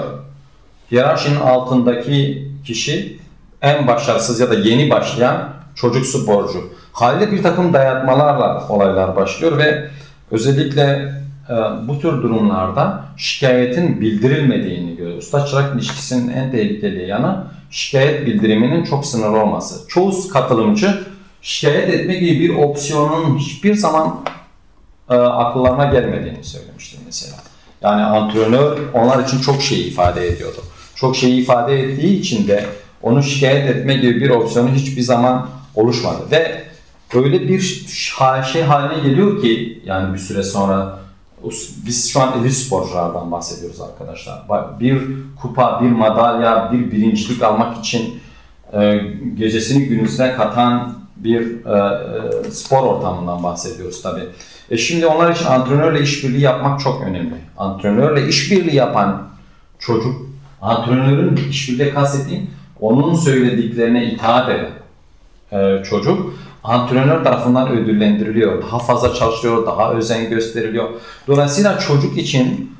[0.91, 3.19] hiyerarşinin altındaki kişi
[3.61, 6.71] en başarısız ya da yeni başlayan çocuk sporcu.
[6.91, 9.89] Halde bir takım dayatmalarla olaylar başlıyor ve
[10.31, 11.13] özellikle
[11.49, 11.53] e,
[11.87, 15.23] bu tür durumlarda şikayetin bildirilmediğini görüyoruz.
[15.23, 17.43] Usta çırak ilişkisinin en tehlikeli yanı
[17.75, 19.87] şikayet bildiriminin çok sınırlı olması.
[19.87, 21.03] Çoğu katılımcı
[21.41, 24.25] şikayet etme gibi bir opsiyonun hiçbir zaman
[25.09, 27.35] e, akıllarına gelmediğini söylemiştim mesela.
[27.81, 30.57] Yani antrenör onlar için çok şey ifade ediyordu.
[30.95, 32.65] Çok şey ifade ettiği için de
[33.01, 36.31] onu şikayet etme gibi bir opsiyonu hiçbir zaman oluşmadı.
[36.31, 36.63] Ve
[37.13, 37.59] öyle bir
[38.53, 40.99] şey haline geliyor ki yani bir süre sonra
[41.85, 44.41] biz şu an elit sporculardan bahsediyoruz arkadaşlar.
[44.79, 45.01] Bir
[45.41, 48.19] kupa, bir madalya, bir birincilik almak için
[48.73, 49.01] e,
[49.37, 51.77] gecesini günüzüne katan bir e,
[52.47, 54.21] e, spor ortamından bahsediyoruz tabi.
[54.71, 57.35] E şimdi onlar için antrenörle işbirliği yapmak çok önemli.
[57.57, 59.27] Antrenörle işbirliği yapan
[59.79, 60.29] çocuk,
[60.61, 64.71] antrenörün işbirliği kastettiğim onun söylediklerine itaat eden
[65.51, 66.33] e, çocuk
[66.67, 68.61] antrenör tarafından ödüllendiriliyor.
[68.61, 70.89] Daha fazla çalışıyor, daha özen gösteriliyor.
[71.27, 72.75] Dolayısıyla çocuk için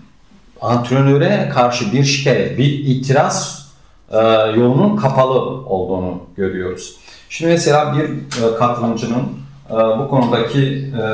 [0.62, 3.68] antrenöre karşı bir şikayet, bir itiraz
[4.12, 4.20] e,
[4.56, 6.96] yolunun kapalı olduğunu görüyoruz.
[7.30, 8.04] Şimdi mesela bir
[8.44, 9.24] e, katılımcının
[9.70, 11.06] e, bu konudaki e,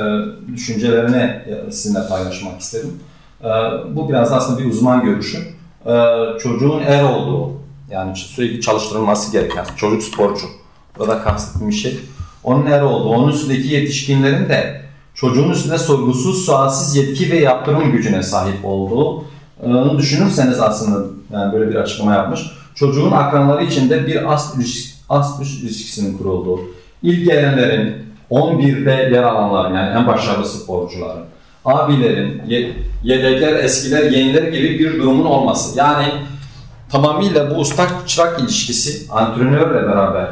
[0.53, 2.99] düşüncelerini e, sizinle paylaşmak istedim.
[3.43, 3.49] E,
[3.95, 5.37] bu biraz aslında bir uzman görüşü.
[5.85, 5.93] E,
[6.39, 7.51] çocuğun er olduğu,
[7.91, 10.45] yani sürekli çalıştırılması gereken çocuk sporcu.
[10.99, 11.99] Burada kastettiğim şey
[12.43, 14.81] onun er olduğu, onun üstündeki yetişkinlerin de
[15.15, 19.23] çocuğun üstünde sorgusuz, sualsiz yetki ve yaptırım gücüne sahip olduğu
[19.63, 22.41] onu düşünürseniz aslında yani böyle bir açıklama yapmış.
[22.75, 26.59] Çocuğun akranları içinde bir ast, ilişkisi, ast ilişkisinin kurulduğu,
[27.03, 27.95] ilk gelenlerin
[28.31, 31.23] 11'de yer alanların yani en başarılı sporcuların,
[31.65, 32.41] abilerin,
[33.03, 35.79] yedekler, eskiler, yeniler gibi bir durumun olması.
[35.79, 36.07] Yani
[36.89, 40.29] tamamıyla bu usta çırak ilişkisi antrenörle beraber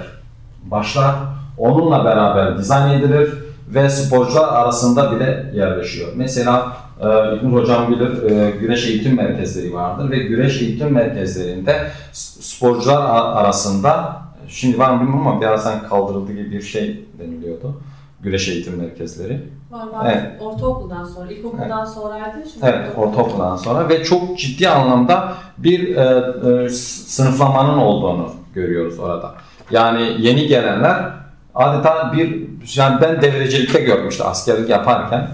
[0.64, 1.16] başlar
[1.60, 3.34] onunla beraber dizayn edilir
[3.68, 6.10] ve sporcular arasında bile yerleşiyor.
[6.16, 13.02] Mesela e, İlknur Hocam bilir e, güreş eğitim merkezleri vardır ve güreş eğitim merkezlerinde sporcular
[13.36, 17.82] arasında şimdi var mı bilmiyorum ama birazdan kaldırıldı gibi bir şey deniliyordu.
[18.22, 19.42] Güreş eğitim merkezleri.
[19.72, 20.14] Var var.
[20.14, 20.42] Evet.
[20.42, 21.90] Ortaokuldan sonra, ilkokuldan evet.
[21.90, 22.50] sonraydı.
[22.54, 29.32] Şimdi evet, ortaokuldan sonra ve çok ciddi anlamda bir e, e, sınıflamanın olduğunu görüyoruz orada.
[29.72, 31.19] Yani yeni gelenler
[31.56, 35.28] adeta bir yani ben devrecilikte görmüştüm askerlik yaparken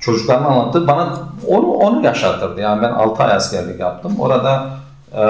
[0.00, 2.60] çocuklarım anlattı bana onu onu yaşatırdı.
[2.60, 4.14] Yani ben 6 ay askerlik yaptım.
[4.18, 4.70] Orada
[5.16, 5.22] e,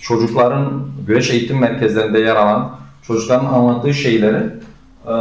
[0.00, 2.70] çocukların güreş eğitim merkezlerinde yer alan
[3.06, 4.50] çocukların anlattığı şeyleri
[5.06, 5.12] e,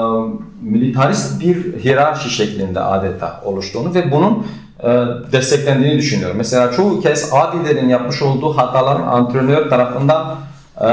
[0.61, 4.47] militarist bir hiyerarşi şeklinde adeta oluştuğunu ve bunun
[4.83, 4.87] e,
[5.31, 6.37] desteklendiğini düşünüyorum.
[6.37, 10.35] Mesela çoğu kez abilerin yapmış olduğu hataların antrenör tarafından
[10.81, 10.87] e,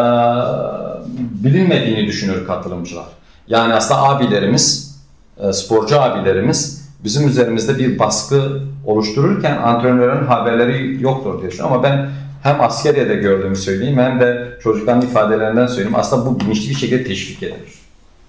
[1.44, 3.06] bilinmediğini düşünür katılımcılar.
[3.48, 4.96] Yani aslında abilerimiz,
[5.38, 11.76] e, sporcu abilerimiz bizim üzerimizde bir baskı oluştururken antrenörün haberleri yoktur diye düşünüyorum.
[11.76, 12.10] Ama ben
[12.42, 15.96] hem askeriyede gördüğümü söyleyeyim hem de çocukların ifadelerinden söyleyeyim.
[15.96, 17.78] Aslında bu bilinçli bir şekilde teşvik edilir.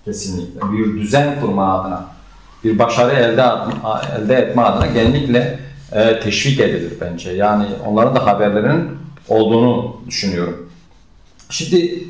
[0.05, 0.59] Kesinlikle.
[0.71, 2.05] Bir düzen kurma adına,
[2.63, 3.43] bir başarı elde,
[4.19, 5.59] elde etme adına genellikle
[5.91, 7.31] e, teşvik edilir bence.
[7.31, 8.89] Yani onların da haberlerin
[9.27, 10.69] olduğunu düşünüyorum.
[11.49, 12.03] Şimdi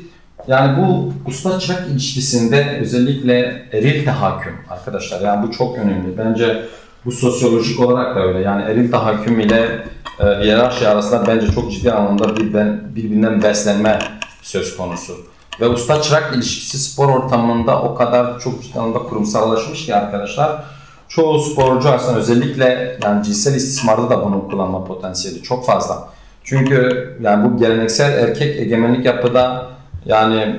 [0.48, 6.18] yani bu usta çırak ilişkisinde özellikle eril tahakküm arkadaşlar yani bu çok önemli.
[6.18, 6.62] Bence
[7.04, 8.38] bu sosyolojik olarak da öyle.
[8.38, 9.86] Yani eril tahakküm ile
[10.20, 13.98] e, hiyerarşi arasında bence çok ciddi anlamda bir, ben, birbirinden beslenme
[14.42, 15.16] söz konusu.
[15.60, 20.64] Ve usta çırak ilişkisi spor ortamında o kadar çok ciddi anlamda kurumsallaşmış ki arkadaşlar.
[21.08, 26.08] Çoğu sporcu aslında özellikle yani cinsel istismarda da bunu kullanma potansiyeli çok fazla.
[26.44, 29.66] Çünkü yani bu geleneksel erkek egemenlik yapıda
[30.06, 30.56] yani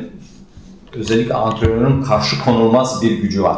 [0.93, 3.57] özellikle antrenörün karşı konulmaz bir gücü var.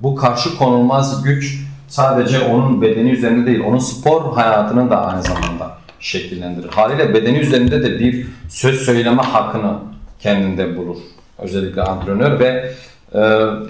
[0.00, 5.78] Bu karşı konulmaz güç sadece onun bedeni üzerinde değil, onun spor hayatının da aynı zamanda
[6.00, 6.68] şekillendirir.
[6.68, 9.72] Haliyle bedeni üzerinde de bir söz söyleme hakkını
[10.20, 10.96] kendinde bulur.
[11.38, 12.72] Özellikle antrenör ve
[13.14, 13.20] e,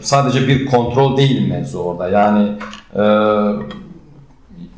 [0.02, 2.08] sadece bir kontrol değil mevzu orada.
[2.08, 2.48] Yani
[2.94, 3.02] e,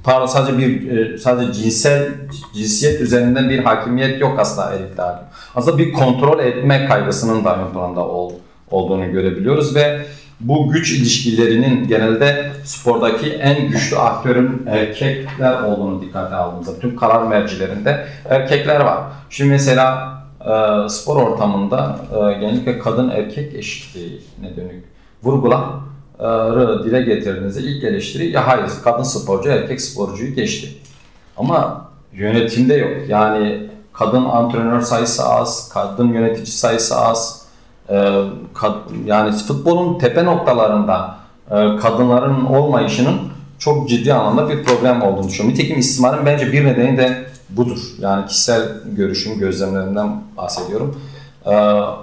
[0.09, 2.09] pardon sadece bir e, sadece cinsel
[2.55, 5.27] cinsiyet üzerinden bir hakimiyet yok aslında erkekte hakim.
[5.55, 8.33] Aslında bir kontrol etme kaygısının da ön planda ol,
[8.71, 10.01] olduğunu görebiliyoruz ve
[10.41, 18.07] bu güç ilişkilerinin genelde spordaki en güçlü aktörün erkekler olduğunu dikkate aldığımızda tüm karar mercilerinde
[18.29, 18.99] erkekler var.
[19.31, 24.85] Şimdi mesela e, spor ortamında e, genellikle kadın erkek eşitliğine dönük
[25.23, 25.88] vurguları
[26.85, 30.69] dile getirdiğinizde ilk eleştiri ya hayır kadın sporcu erkek sporcuyu geçti.
[31.37, 33.09] Ama yönetimde yok.
[33.09, 37.49] Yani kadın antrenör sayısı az, kadın yönetici sayısı az.
[38.55, 38.75] Kad,
[39.07, 41.17] yani futbolun tepe noktalarında
[41.51, 43.19] e, kadınların olmayışının
[43.59, 45.55] çok ciddi anlamda bir problem olduğunu düşünüyorum.
[45.59, 47.79] Nitekim istismarın bence bir nedeni de budur.
[47.99, 48.63] Yani kişisel
[48.97, 51.01] görüşüm, gözlemlerimden bahsediyorum.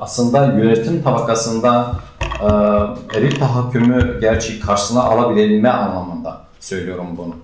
[0.01, 1.91] Aslında yönetim tabakasında
[2.41, 2.47] e,
[3.17, 7.35] eril tahakkümü gerçi karşısına alabilme anlamında söylüyorum bunu.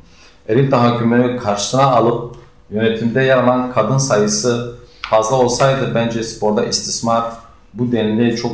[0.49, 2.35] Eril tahakkümünü karşısına alıp
[2.69, 7.23] yönetimde yer alan kadın sayısı fazla olsaydı bence sporda istismar
[7.73, 8.51] bu denli çok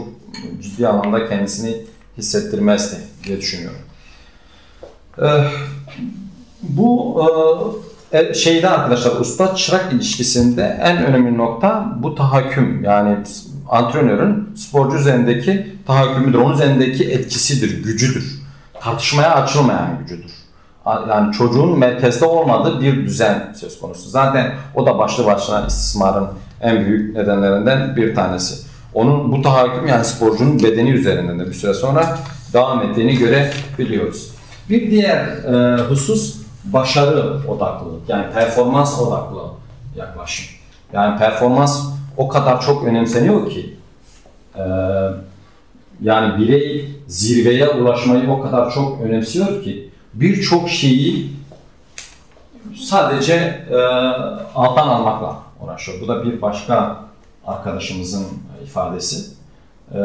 [0.61, 1.77] ciddi anlamda kendisini
[2.17, 3.79] hissettirmezdi diye düşünüyorum.
[5.21, 5.25] Ee,
[6.61, 7.21] bu
[8.11, 13.17] e, şeyde arkadaşlar usta çırak ilişkisinde en önemli nokta bu tahakküm yani
[13.69, 16.37] antrenörün sporcu üzerindeki tahakkümüdür.
[16.37, 18.41] Onun üzerindeki etkisidir, gücüdür.
[18.81, 20.31] Tartışmaya açılmayan gücüdür.
[21.09, 24.09] Yani çocuğun merkezde olmadığı bir düzen söz konusu.
[24.09, 26.27] Zaten o da başlı başına istismarın
[26.61, 28.67] en büyük nedenlerinden bir tanesi.
[28.93, 32.17] Onun bu tahakküm yani sporcunun bedeni üzerinden de bir süre sonra
[32.53, 34.31] devam ettiğini görebiliyoruz.
[34.69, 39.41] Bir diğer e, husus başarı odaklılık yani performans odaklı
[39.95, 40.45] yaklaşım.
[40.93, 43.75] Yani performans o kadar çok önemseniyor ki
[44.55, 44.63] e,
[46.01, 51.31] yani birey zirveye ulaşmayı o kadar çok önemsiyor ki birçok şeyi
[52.75, 53.33] sadece
[53.71, 53.77] e,
[54.55, 56.01] alttan almakla uğraşıyor.
[56.01, 56.97] Bu da bir başka
[57.45, 58.27] arkadaşımızın
[58.63, 59.31] ifadesi.
[59.93, 59.99] E,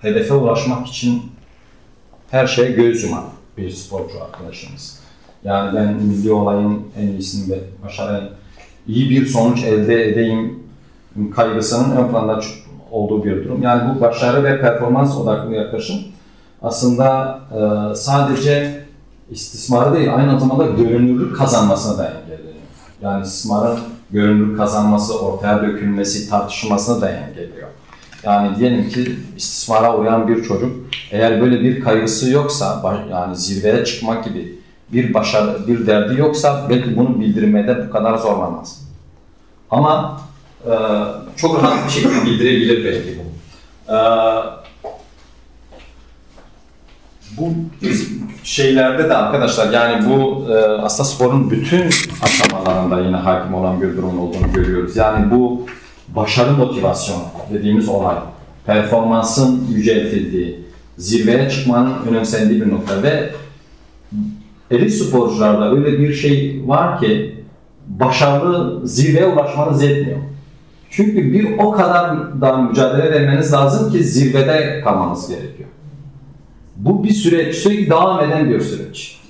[0.00, 1.22] hedefe ulaşmak için
[2.30, 3.24] her şeye göz yuman
[3.56, 5.00] bir sporcu arkadaşımız.
[5.44, 8.28] Yani ben milli olayın en iyisini ve başarayım,
[8.88, 10.58] iyi bir sonuç elde edeyim
[11.36, 12.40] kaygısının ön planda
[12.90, 13.62] olduğu bir durum.
[13.62, 15.96] Yani bu başarı ve performans odaklı yaklaşım
[16.62, 18.80] aslında e, sadece
[19.30, 22.54] istismarı değil, aynı zamanda görünürlük kazanmasına da engelleniyor.
[23.02, 23.78] Yani istismarın
[24.10, 27.68] görünürlük kazanması, ortaya dökülmesi, tartışılmasına da engelliyor.
[28.22, 30.72] Yani diyelim ki istismara uyan bir çocuk
[31.10, 34.59] eğer böyle bir kaygısı yoksa yani zirveye çıkmak gibi
[34.92, 38.82] bir başarı, bir derdi yoksa belki bunu bildirmede bu kadar zorlanmaz.
[39.70, 40.20] Ama
[40.66, 40.72] e,
[41.36, 43.30] çok rahat bir şekilde bildirebilir belki bu.
[43.92, 43.98] E,
[47.38, 47.54] bu
[48.44, 51.90] şeylerde de arkadaşlar yani bu e, aslında sporun bütün
[52.22, 54.96] aşamalarında yine hakim olan bir durum olduğunu görüyoruz.
[54.96, 55.66] Yani bu
[56.08, 57.22] başarı motivasyonu
[57.52, 58.16] dediğimiz olay,
[58.66, 60.60] performansın yüceltildiği,
[60.98, 63.30] zirveye çıkmanın önemsendiği bir nokta ve
[64.70, 67.40] elit sporcularda öyle bir şey var ki
[67.86, 70.18] başarılı zirveye ulaşmanız yetmiyor.
[70.90, 75.68] Çünkü bir o kadar da mücadele vermeniz lazım ki zirvede kalmanız gerekiyor.
[76.76, 79.20] Bu bir süreç, sürekli devam eden bir süreç.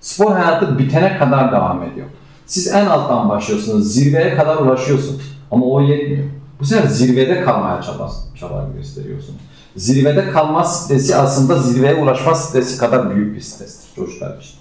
[0.00, 2.06] Spor hayatı bitene kadar devam ediyor.
[2.46, 5.20] Siz en alttan başlıyorsunuz, zirveye kadar ulaşıyorsunuz.
[5.50, 6.24] Ama o yetmiyor.
[6.60, 8.10] Bu sefer zirvede kalmaya çaba,
[8.40, 9.40] çaba gösteriyorsunuz.
[9.76, 14.54] Zirvede kalma stresi aslında zirveye ulaşma stresi kadar büyük bir strestir çocuklar için.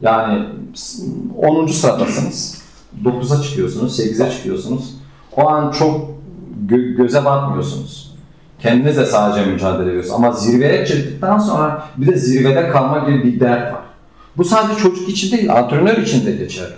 [0.00, 0.44] Yani
[1.36, 1.66] 10.
[1.66, 2.62] sıradasınız,
[3.04, 4.94] 9'a çıkıyorsunuz, 8'e çıkıyorsunuz.
[5.36, 6.10] O an çok
[6.66, 8.14] gö göze batmıyorsunuz.
[8.58, 10.16] Kendiniz de sadece mücadele ediyorsunuz.
[10.16, 13.82] Ama zirveye çıktıktan sonra bir de zirvede kalma gibi bir dert var.
[14.36, 16.74] Bu sadece çocuk için değil, antrenör için de geçerli.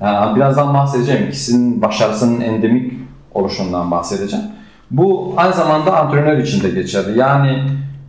[0.00, 1.28] Yani birazdan bahsedeceğim.
[1.28, 2.92] İkisinin başarısının endemik
[3.34, 4.46] oluşundan bahsedeceğim.
[4.90, 7.18] Bu aynı zamanda antrenör için de geçerli.
[7.18, 7.62] Yani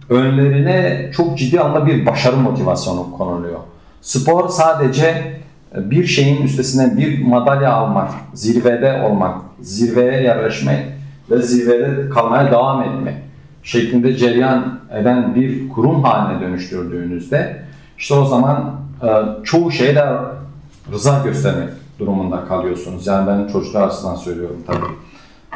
[0.10, 3.60] önlerine çok ciddi anlamda bir başarı motivasyonu konuluyor.
[4.02, 5.40] Spor sadece
[5.76, 10.86] bir şeyin üstesinden bir madalya almak, zirvede olmak, zirveye yerleşmek
[11.32, 13.16] ve zirvede kalmaya devam etmek
[13.64, 17.64] şeklinde cereyan eden bir kurum haline dönüştürdüğünüzde
[17.98, 19.08] işte o zaman e,
[19.44, 20.06] çoğu şeyde
[20.92, 23.08] rıza göstermek durumunda kalıyorsunuz.
[23.08, 24.86] Yani ben çocuklar açısından söylüyorum tabii.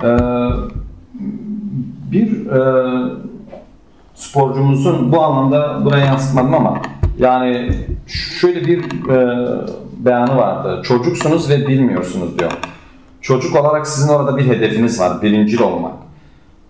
[0.08, 0.10] E,
[2.12, 2.62] bir e,
[4.16, 6.82] sporcumuzun bu anlamda buraya yansıtmadım ama
[7.18, 7.72] yani
[8.08, 8.86] şöyle bir
[9.98, 10.82] beyanı vardı.
[10.84, 12.52] Çocuksunuz ve bilmiyorsunuz diyor.
[13.22, 15.22] Çocuk olarak sizin orada bir hedefiniz var.
[15.22, 15.94] Birinci olmak.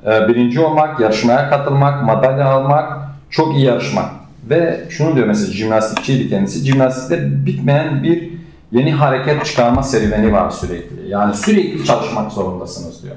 [0.05, 2.93] Birinci olmak, yarışmaya katılmak, madalya almak,
[3.29, 4.05] çok iyi yarışmak.
[4.49, 6.65] Ve şunu diyor mesela jimnastikçiydi kendisi.
[6.65, 8.29] Jimnastikte bitmeyen bir
[8.71, 11.09] yeni hareket çıkarma serüveni var sürekli.
[11.09, 13.15] Yani sürekli çalışmak zorundasınız diyor.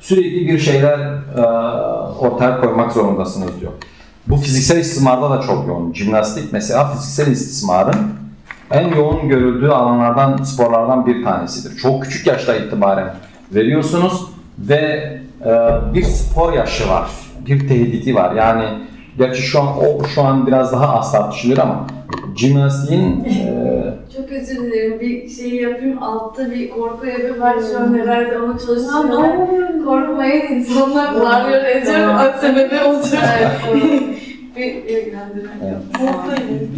[0.00, 0.98] Sürekli bir şeyler
[1.36, 1.42] e,
[2.18, 3.72] ortaya koymak zorundasınız diyor.
[4.26, 5.92] Bu fiziksel istismarda da çok yoğun.
[5.92, 7.96] Jimnastik mesela fiziksel istismarın
[8.70, 11.76] en yoğun görüldüğü alanlardan, sporlardan bir tanesidir.
[11.76, 13.14] Çok küçük yaşta itibaren
[13.54, 14.26] veriyorsunuz
[14.58, 15.12] ve
[15.44, 15.50] e,
[15.94, 17.10] bir spor yaşı var,
[17.46, 18.34] bir tehdidi var.
[18.34, 18.64] Yani
[19.18, 21.86] Gerçi şu an o şu an biraz daha az tartışılır ama
[22.36, 23.94] jimnastiğin e...
[24.34, 25.00] Özür dilerim.
[25.00, 26.02] Bir şey yapayım.
[26.02, 27.56] Altta bir korku evi var.
[27.70, 29.36] Şu an herhalde onu çalıştırıyorlar.
[29.84, 30.54] Korkmayın.
[30.54, 31.96] insanlar bağırıyor, ediyor.
[31.96, 32.26] Tamam.
[32.40, 33.18] Sebebi odur.
[34.56, 35.60] bir ilgilendirmek
[35.98, 36.70] Korkmayın.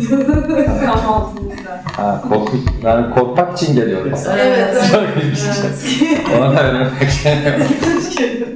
[0.86, 1.82] Tam altımızda.
[1.96, 4.12] Ha, korku, yani korkmak için geliyorum.
[4.38, 4.74] Evet.
[4.92, 5.38] Çok ilginç.
[6.38, 7.02] Ona da öğrenmek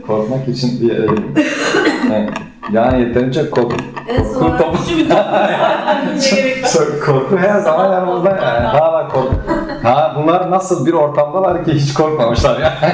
[0.06, 0.94] Korkmak için diye.
[0.94, 2.28] Evet.
[2.72, 3.76] Yani yeterince korku.
[4.08, 4.78] En son topu.
[7.06, 8.66] korku her zaman yanımızda yani.
[8.66, 9.34] Hala korku.
[9.82, 12.72] Ha bunlar nasıl bir ortamdalar ki hiç korkmamışlar ya.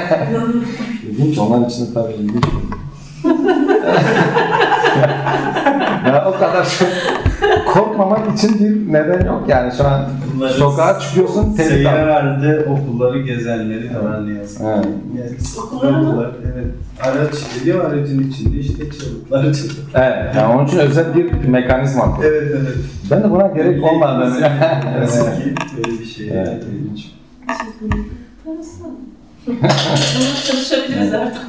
[1.10, 2.44] İlginç onlar için de tabii ilginç.
[6.06, 6.88] ya o kadar çok
[7.76, 13.94] korkmamak için bir neden yok yani şu an Bunları sokağa çıkıyorsun tehdit Seyyarede okulları gezenleri
[13.94, 14.86] de var ne yazık Evet.
[15.82, 16.66] Yani, okullar, evet.
[17.02, 19.44] Araç geliyor aracın içinde işte çığlıklar
[19.94, 22.76] Evet yani onun için özel bir mekanizma Evet evet.
[23.10, 24.40] Ben de buna gerek olmadığını.
[25.00, 26.28] Yazık ki böyle bir şey.
[26.28, 26.62] Evet.
[26.72, 27.16] İlginç.
[30.46, 31.42] Çalışabiliriz artık.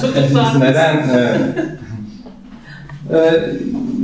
[0.00, 0.60] Çocuklar.
[0.60, 0.96] Neden?
[1.14, 1.40] Evet.
[3.12, 3.50] Ee,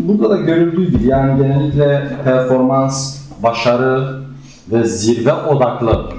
[0.09, 4.21] burada da görüldüğü gibi yani genellikle performans, başarı
[4.73, 6.11] ve zirve odaklı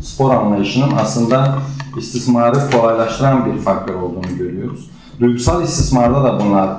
[0.00, 1.48] spor anlayışının aslında
[1.98, 4.90] istismarı kolaylaştıran bir faktör olduğunu görüyoruz.
[5.20, 6.70] Duygusal istismarda da bunlar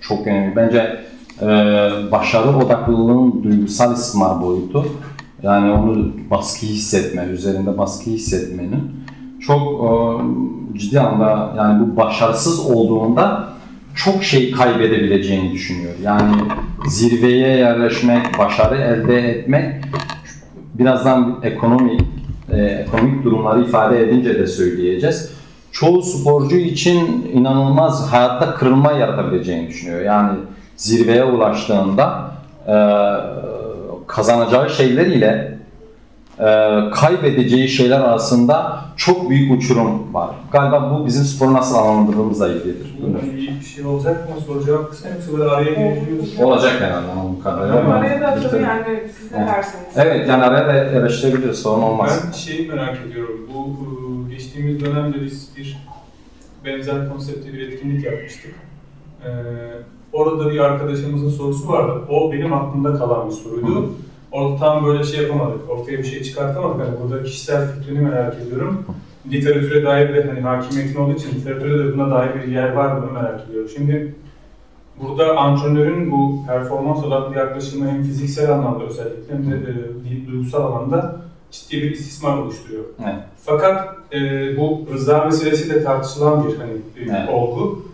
[0.00, 0.56] çok önemli.
[0.56, 1.00] Bence
[1.40, 1.46] e,
[2.12, 4.86] başarı odaklılığın duygusal istismar boyutu
[5.42, 8.90] yani onu baskı hissetme, üzerinde baskı hissetmenin
[9.40, 9.88] çok e,
[10.78, 13.51] ciddi anlamda yani bu başarısız olduğunda
[13.94, 15.92] çok şey kaybedebileceğini düşünüyor.
[16.02, 16.34] Yani
[16.86, 19.84] zirveye yerleşmek, başarı elde etmek
[20.74, 21.98] birazdan ekonomi
[22.52, 25.32] e, ekonomik durumları ifade edince de söyleyeceğiz.
[25.72, 30.00] Çoğu sporcu için inanılmaz hayatta kırılma yaratabileceğini düşünüyor.
[30.00, 30.38] Yani
[30.76, 32.32] zirveye ulaştığında
[32.66, 32.76] e,
[34.06, 35.58] kazanacağı şeyler ile
[36.38, 36.44] e,
[36.90, 40.30] kaybedeceği şeyler arasında çok büyük uçurum var.
[40.52, 42.94] Galiba bu bizim sporu nasıl anlamlandırdığımızla ilgilidir.
[43.36, 46.40] İyi bir şey olacak mı soracağım kısmı yoksa böyle araya girebiliyoruz.
[46.40, 47.06] Olacak herhalde
[47.38, 47.80] bu kadarıyla.
[47.80, 49.86] Ama araya da tabii yani siz ne derseniz.
[49.96, 52.22] Evet yani araya da eleştirebiliriz sorun olmaz.
[52.26, 53.48] Ben şeyi merak ediyorum.
[53.54, 53.76] Bu
[54.30, 55.78] e, geçtiğimiz dönemde biz bir
[56.64, 58.54] benzer konseptli bir etkinlik yapmıştık.
[59.24, 59.28] Ee,
[60.12, 61.92] orada bir arkadaşımızın sorusu vardı.
[62.10, 63.90] O benim aklımda kalan bir soruydu.
[64.32, 66.86] Orada tam böyle şey yapamadık, ortaya bir şey çıkartamadık.
[66.86, 68.84] Hani burada kişisel fikrini merak ediyorum.
[69.30, 73.12] Literatüre dair de hani hakimiyetin olduğu için literatürde de buna dair bir yer var mı
[73.12, 73.70] merak ediyorum.
[73.76, 74.14] Şimdi
[75.02, 81.20] burada antrenörün bu performans odaklı yaklaşımı hem fiziksel anlamda özellikle hem de e, duygusal alanda
[81.50, 82.84] ciddi bir istismar oluşturuyor.
[83.04, 83.14] Evet.
[83.44, 84.20] Fakat e,
[84.56, 87.28] bu rıza meselesi de tartışılan bir hani e, evet.
[87.32, 87.84] olgu.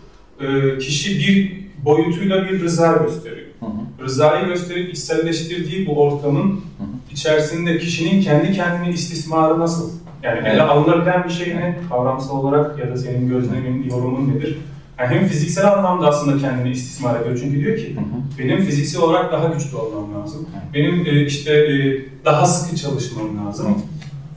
[0.41, 3.48] E, kişi bir boyutuyla bir rıza gösteriyor.
[3.59, 4.03] Hı hı.
[4.03, 7.11] Rızayı gösterip içselleştirdiği bu ortamın hı hı.
[7.11, 9.91] içerisinde kişinin kendi kendini istismarı nasıl?
[10.23, 14.57] Yani ele alınabilen bir şey mi kavramsal olarak ya da senin gözlemin, yorumun nedir?
[14.99, 18.39] Yani hem fiziksel anlamda aslında kendini istismar ediyor çünkü diyor ki hı hı.
[18.39, 20.41] benim fiziksel olarak daha güçlü olmam lazım.
[20.41, 20.73] Hı.
[20.73, 23.67] Benim e, işte e, daha sıkı çalışmam lazım.
[23.67, 23.79] Hı.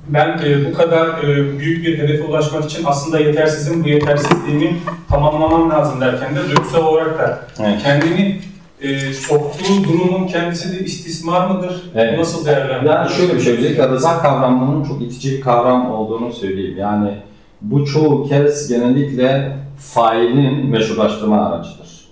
[0.09, 4.77] Ben e, bu kadar e, büyük bir hedefe ulaşmak için aslında yetersizim, bu yetersizliğimi
[5.09, 7.83] tamamlamam lazım derken de duygusal olarak da evet.
[7.83, 8.41] kendini
[8.83, 11.91] e, soktuğu durumun kendisi de istismar mıdır?
[11.95, 12.19] Evet.
[12.19, 12.91] Nasıl değerlendirilir?
[12.91, 16.79] Yani şöyle bir şey, özellikle rıza kavramının çok itici bir kavram olduğunu söyleyeyim.
[16.79, 17.11] Yani
[17.61, 22.09] bu çoğu kez genellikle failin meşrulaştırma aracıdır.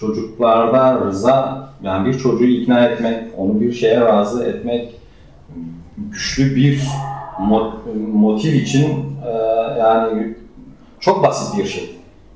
[0.00, 4.94] Çocuklarda rıza, yani bir çocuğu ikna etmek, onu bir şeye razı etmek
[5.98, 6.80] güçlü bir
[7.50, 7.72] mo-
[8.12, 8.86] motiv için
[9.26, 9.30] e,
[9.78, 10.34] yani
[11.00, 11.90] çok basit bir şey.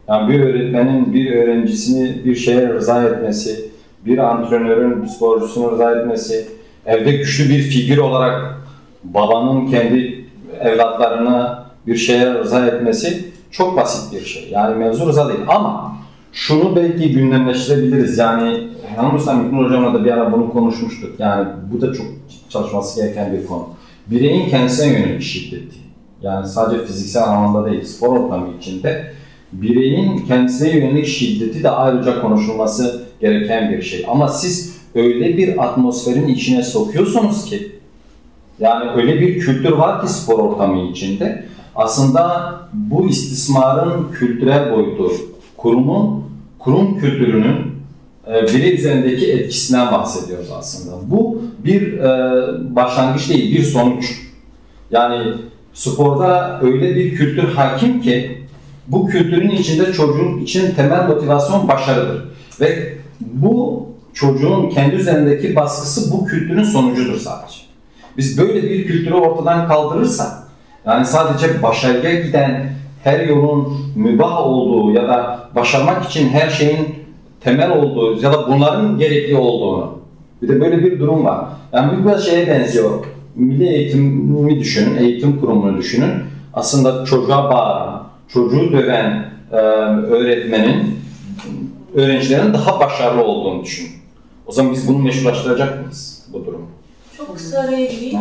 [0.08, 3.67] Yani bir öğretmenin bir öğrencisini bir şeye rıza etmesi,
[4.06, 6.48] bir antrenörün bir sporcusunu rıza etmesi,
[6.86, 8.58] evde güçlü bir figür olarak
[9.04, 10.24] babanın kendi
[10.60, 14.48] evlatlarına bir şeye rıza etmesi çok basit bir şey.
[14.50, 15.96] Yani mevzu rıza değil ama
[16.32, 18.18] şunu belki gündemleştirebiliriz.
[18.18, 21.20] Yani yanılmıyorsam İlknur Hocam'la da bir ara bunu konuşmuştuk.
[21.20, 22.06] Yani bu da çok
[22.48, 23.68] çalışması gereken bir konu.
[24.06, 25.76] Bireyin kendisine yönelik şiddeti.
[26.22, 29.12] Yani sadece fiziksel anlamda değil, spor ortamı içinde
[29.52, 34.04] bireyin kendisine yönelik şiddeti de ayrıca konuşulması gereken bir şey.
[34.08, 37.72] Ama siz öyle bir atmosferin içine sokuyorsunuz ki
[38.60, 41.44] yani öyle bir kültür var ki spor ortamı içinde
[41.76, 45.12] aslında bu istismarın kültürel boyutu,
[45.56, 46.24] kurumun,
[46.58, 47.56] kurum kültürünün
[48.26, 50.96] e, birey üzerindeki etkisinden bahsediyoruz aslında.
[51.10, 52.06] Bu bir e,
[52.76, 54.20] başlangıç değil, bir sonuç.
[54.90, 55.32] Yani
[55.72, 58.37] sporda öyle bir kültür hakim ki
[58.88, 62.24] bu kültürün içinde çocuğun için temel motivasyon başarıdır.
[62.60, 67.58] Ve bu çocuğun kendi üzerindeki baskısı bu kültürün sonucudur sadece.
[68.16, 70.32] Biz böyle bir kültürü ortadan kaldırırsak,
[70.86, 72.72] yani sadece başarıya giden
[73.04, 76.88] her yolun mübah olduğu ya da başarmak için her şeyin
[77.40, 79.98] temel olduğu ya da bunların gerekli olduğunu,
[80.42, 81.44] bir de böyle bir durum var.
[81.72, 82.90] Yani bu biraz şeye benziyor.
[83.34, 86.12] Milli eğitimi düşünün, eğitim kurumunu düşünün.
[86.54, 90.98] Aslında çocuğa bağıran, çocuğu döven e, öğretmenin
[91.94, 93.92] öğrencilerin daha başarılı olduğunu düşünün.
[94.46, 96.66] O zaman biz bunu meşrulaştıracak mıyız bu durumu?
[97.16, 98.18] Çok kısa araya gireyim.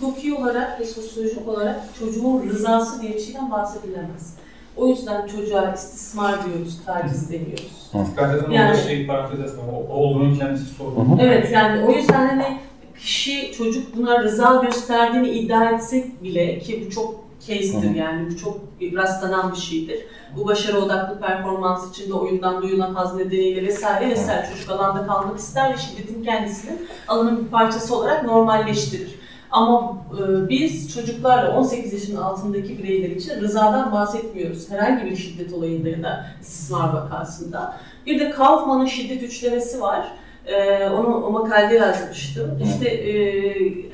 [0.00, 4.34] Hukuki olarak ve sosyolojik olarak çocuğun rızası diye bir şeyden bahsedilemez.
[4.76, 7.90] O yüzden çocuğa istismar diyoruz, taciz demiyoruz.
[7.92, 11.18] Zaten Yani- yani, şey parantez açma, o olduğunun kendisi hı.
[11.20, 12.58] Evet yani o yüzden hani
[12.98, 18.60] kişi çocuk buna rıza gösterdiğini iddia etsek bile ki bu çok case'tir yani bu çok
[18.94, 19.98] rastlanan bir şeydir.
[20.36, 25.72] Bu başarı odaklı performans içinde oyundan duyulan haz nedeniyle vesaire vesaire çocuk alanda kalmak ister
[25.72, 26.78] ve şiddetin kendisini
[27.08, 29.18] alanın bir parçası olarak normalleştirir.
[29.50, 34.70] Ama e, biz çocuklarla 18 yaşın altındaki bireyler için rızadan bahsetmiyoruz.
[34.70, 37.76] Herhangi bir şiddet olayında ya da istismar vakasında.
[38.06, 40.12] Bir de Kaufman'ın şiddet üçlemesi var.
[40.48, 42.58] Ee, onu o makalede yazmıştım.
[42.64, 43.12] İşte e,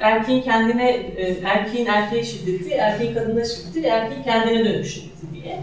[0.01, 5.59] erkeğin kendine, e, erkeğin erkeğe şiddeti, erkeğin kadına şiddeti erkeğin kendine dönük şiddeti diye.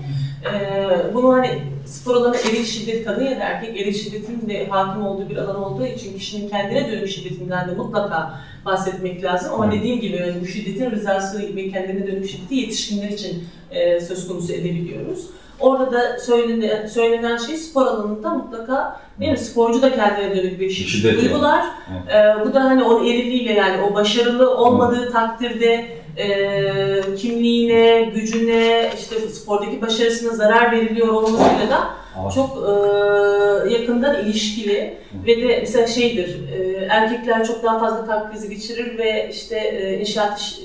[0.45, 1.49] Ee, bunu hani
[1.85, 5.63] spor alanı eril şiddet, kadın ya da erkek eril şiddetin de hakim olduğu bir alan
[5.63, 9.53] olduğu için kişinin kendine dönük şiddetinden de mutlaka bahsetmek lazım.
[9.53, 9.79] Ama Evet.
[9.79, 14.53] dediğim gibi yani bu şiddetin rızası ve kendine dönük şiddeti yetişkinler için e, söz konusu
[14.53, 15.25] edebiliyoruz.
[15.59, 19.37] Orada da söylenen, söylenen şey spor alanında mutlaka değil mi?
[19.37, 21.21] Sporcu da kendine dönük bir şiddet, Şiddet yani.
[21.21, 21.65] uygular.
[22.09, 25.87] Ee, bu da hani onun erilliğiyle yani o başarılı olmadığı takdirde
[26.21, 32.01] e, kimliğine, gücüne, işte spordaki başarısına zarar veriliyor olmasıyla da
[32.35, 38.49] çok e, yakından ilişkili ve de mesela şeydir e, erkekler çok daha fazla kalp krizi
[38.49, 40.59] geçirir ve işte e, inşaat iş,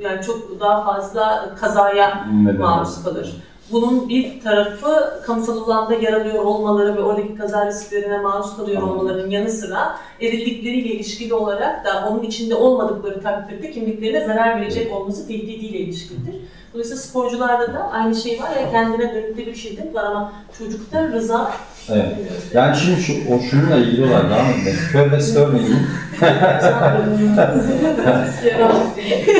[0.00, 2.56] yani çok daha fazla kazaya Neden?
[2.60, 3.36] maruz kalır.
[3.72, 9.30] Bunun bir tarafı kamusal alanda yer alıyor olmaları ve oradaki kaza risklerine maruz kalıyor olmalarının
[9.30, 15.78] yanı sıra erillikleriyle ilişkili olarak da onun içinde olmadıkları takdirde kimliklerine zarar verecek olması tehdidiyle
[15.78, 16.34] ilişkilidir.
[16.72, 21.52] Dolayısıyla sporcularda da aynı şey var ya kendine dönükleri bir şiddet var ama çocukta rıza
[21.90, 22.06] Evet.
[22.54, 24.78] Yani şimdi şu, o şununla ilgili olarak devam edelim.
[24.92, 25.78] Kör ve Sterling'in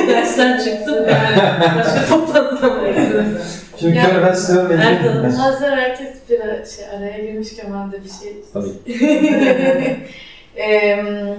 [0.07, 1.05] dersten çıktım
[1.77, 2.67] başka toplantıda
[3.79, 6.37] Şimdi Ya, Kör ve Sterling'in Erkan'ın Hazır herkes bir
[6.75, 8.69] şey, araya girmişken ben de bir şey Tabii.
[10.55, 11.35] Em,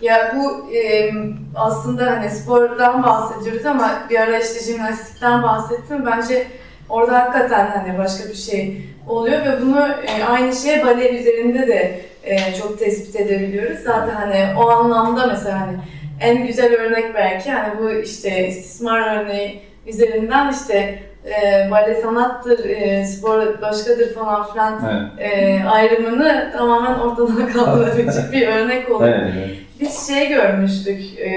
[0.00, 6.06] ya bu em, aslında hani spordan bahsediyoruz ama bir ara işte jimnastikten bahsettim.
[6.06, 6.46] Bence
[6.88, 12.00] orada hakikaten hani başka bir şey oluyor ve bunu e, aynı şey bale üzerinde de
[12.24, 13.78] e, çok tespit edebiliyoruz.
[13.78, 15.76] Zaten hani o anlamda mesela hani
[16.20, 23.04] en güzel örnek belki hani bu işte istismar örneği üzerinden işte e, bale sanattır, e,
[23.04, 24.80] spor başkadır falan filan
[25.18, 25.32] Evet.
[25.32, 29.06] e, ayrımını tamamen ortadan kaldırabilecek bir örnek oldu.
[29.06, 29.32] Evet.
[29.36, 29.50] evet.
[29.80, 31.28] Biz şey görmüştük, e,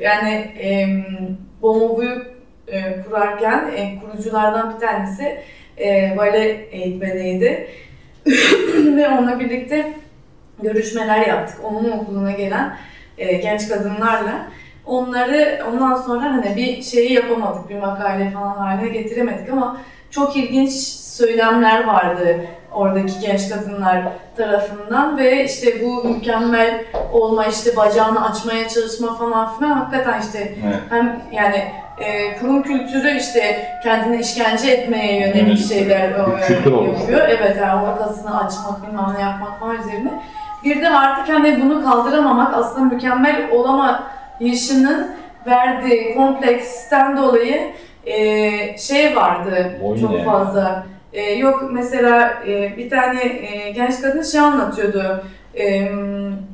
[0.00, 0.88] yani e,
[1.62, 2.24] Bomovu'yu
[2.68, 5.40] e, kurarken e, kuruculardan bir tanesi
[5.80, 7.66] e, bale eğitmeniydi.
[8.96, 9.92] Ve onunla birlikte
[10.62, 11.56] görüşmeler yaptık.
[11.64, 12.76] Onun okuluna gelen
[13.18, 14.46] e, genç kadınlarla.
[14.88, 19.76] Onları ondan sonra hani bir şeyi yapamadık, bir makale falan haline getiremedik ama
[20.10, 22.36] çok ilginç söylemler vardı
[22.72, 24.02] oradaki genç kadınlar
[24.36, 30.76] tarafından ve işte bu mükemmel olma işte bacağını açmaya çalışma falan filan hakikaten işte Evet.
[30.90, 31.64] hem yani
[32.00, 35.68] e, kurum kültürü işte kendini işkence etmeye yönelik Evet.
[35.68, 36.18] şeyler e,
[36.52, 37.28] yapıyor.
[37.28, 40.22] Evet yani ortasını açmak bilmem ne yapmak falan üzerine.
[40.64, 43.50] Bir de artık hani bunu kaldıramamak aslında mükemmel
[44.40, 45.10] olamayışının
[45.46, 47.60] verdiği kompleksten dolayı
[48.06, 50.24] e, şey vardı Boyun çok yani.
[50.24, 50.86] fazla.
[51.12, 55.24] E, yok mesela e, bir tane e, genç kadın şey anlatıyordu.
[55.58, 55.88] E,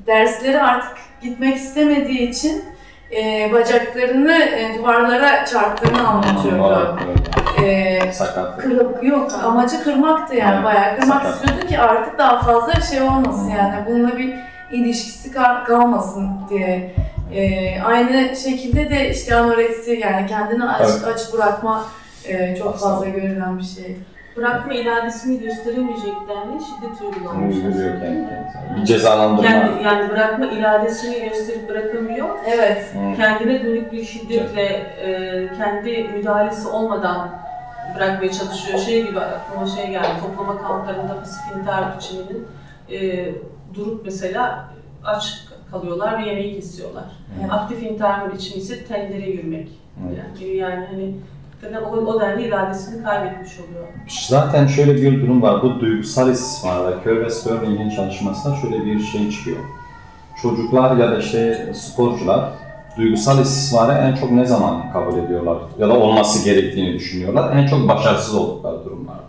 [0.07, 2.64] dersleri artık gitmek istemediği için
[3.16, 6.99] e, bacaklarını e, duvarlara çarptığını anlatıyordu.
[7.64, 8.59] E, Sakat.
[8.59, 10.64] Kırıp yok amacı kırmaktı yani Evet.
[10.64, 11.35] bayağı kırmak Sakat.
[11.35, 14.35] istiyordu ki artık daha fazla şey olmasın yani bununla bir
[14.72, 16.95] ilişkisi kal- kalmasın diye.
[17.35, 21.05] Ee, aynı şekilde de işte anoreksi yani kendini aç, Evet.
[21.14, 21.85] aç bırakma
[22.28, 22.93] e, çok Aslında.
[22.95, 23.97] fazla görülen bir şey.
[24.37, 27.57] Bırakma iradesini gösteremeyeceklerine şiddet uygulamış.
[27.57, 28.26] Uyguluyor kendi.
[28.76, 29.49] Bir cezalandırma.
[29.49, 32.28] Kendi, yani bırakma iradesini gösterip bırakamıyor.
[32.47, 32.85] Evet.
[32.95, 33.16] Hı.
[33.16, 37.30] Kendine dönük bir şiddetle e, kendi müdahalesi olmadan
[37.97, 38.78] bırakmaya çalışıyor.
[38.78, 42.47] Şey gibi aklıma şey geldi, toplama kamplarında pasif intihar biçiminin
[42.91, 43.28] e,
[43.74, 44.64] durup mesela
[45.05, 47.04] aç kalıyorlar ve yemeği kesiyorlar.
[47.40, 47.52] Evet.
[47.52, 49.68] Aktif intihar biçimi ise tellere yürümek.
[50.08, 50.18] Evet.
[50.40, 50.86] Yani, yani
[51.62, 53.86] hani o, o denli iradesini kaybetmiş oluyor.
[54.28, 55.62] Zaten şöyle bir durum var.
[55.62, 59.58] Bu duygusal istismarda, Kör ve Sterning'in çalışmasında şöyle bir şey çıkıyor.
[60.42, 62.50] Çocuklar ya da işte sporcular
[62.96, 67.56] duygusal istismarı en çok ne zaman kabul ediyorlar ya da olması gerektiğini düşünüyorlar?
[67.56, 69.24] En çok başarısız oldukları durumlarda.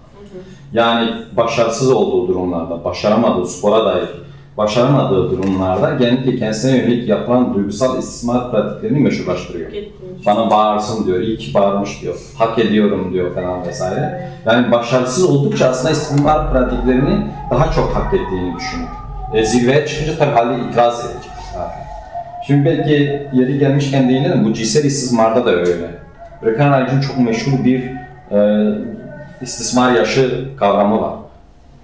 [0.73, 4.09] Yani başarısız olduğu durumlarda, başaramadığı spora dair
[4.57, 9.71] başaramadığı durumlarda genellikle kendisine yönelik yapılan duygusal istismar pratiklerini meşrulaştırıyor.
[9.71, 10.25] Gitmiş.
[10.25, 14.31] Bana bağırsın diyor, iyi ki bağırmış diyor, hak ediyorum diyor falan vesaire.
[14.45, 18.89] Yani başarısız oldukça aslında istismar pratiklerini daha çok hak ettiğini düşünüyor.
[19.33, 21.85] E, zirveye çıkınca tabii hali itiraz edecek zaten.
[22.47, 25.87] Şimdi belki yeri gelmişken değinelim, bu cinsel istismarda da öyle.
[26.43, 27.83] Breckenridge'in çok meşhur bir
[28.31, 28.69] e,
[29.41, 31.13] istismar yaşı kavramı var.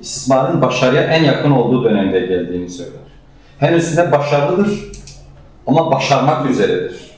[0.01, 2.93] İstismarın başarıya en yakın olduğu dönemde geldiğini söyler.
[3.59, 4.91] Henüz de başarılıdır
[5.67, 7.11] ama başarmak üzeredir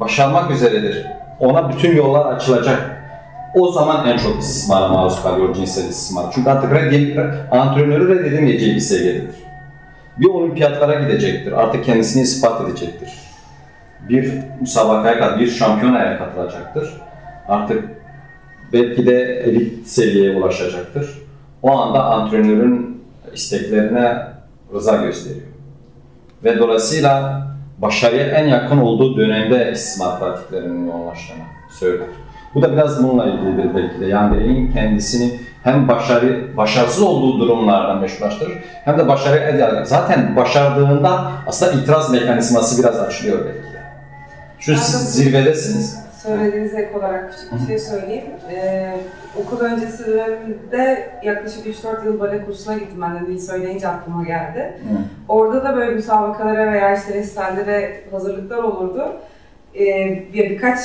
[0.00, 1.06] başarmak üzeredir.
[1.40, 2.98] Ona bütün yollar açılacak.
[3.54, 6.24] O zaman en çok istismara maruz kalıyor cinsel istismar.
[6.34, 9.34] Çünkü artık reddi, antrenörü reddedemeyeceği bir seviyededir.
[10.18, 11.52] Bir olimpiyatlara gidecektir.
[11.52, 13.08] Artık kendisini ispat edecektir.
[14.08, 16.92] Bir müsabakaya bir şampiyonaya katılacaktır.
[17.48, 17.84] Artık
[18.72, 21.27] belki de elit seviyeye ulaşacaktır.
[21.62, 24.18] O anda antrenörün isteklerine
[24.74, 25.46] rıza gösteriyor.
[26.44, 27.42] Ve dolayısıyla
[27.78, 32.06] başarıya en yakın olduğu dönemde istismar pratiklerinin yoğunlaştığını söyler.
[32.54, 34.06] Bu da biraz bununla ilgilidir belki de.
[34.06, 39.84] Yani bireyin kendisini hem başarı, başarısız olduğu durumlardan meşrulaştırır hem de başarı eder.
[39.84, 43.82] Zaten başardığında aslında itiraz mekanizması biraz açılıyor belki de.
[44.58, 46.07] Çünkü siz zirvedesiniz.
[46.28, 48.24] Söylediğinize ek olarak küçük bir şey söyleyeyim.
[48.52, 48.96] Ee,
[49.40, 54.72] okul öncesi döneminde yaklaşık 3-4 yıl bale kursuna gittim ben de dil söyleyince aklıma geldi.
[55.28, 59.16] Orada da böyle müsabakalara veya işte resitallere hazırlıklar olurdu.
[59.74, 60.78] Ee, bir, birkaç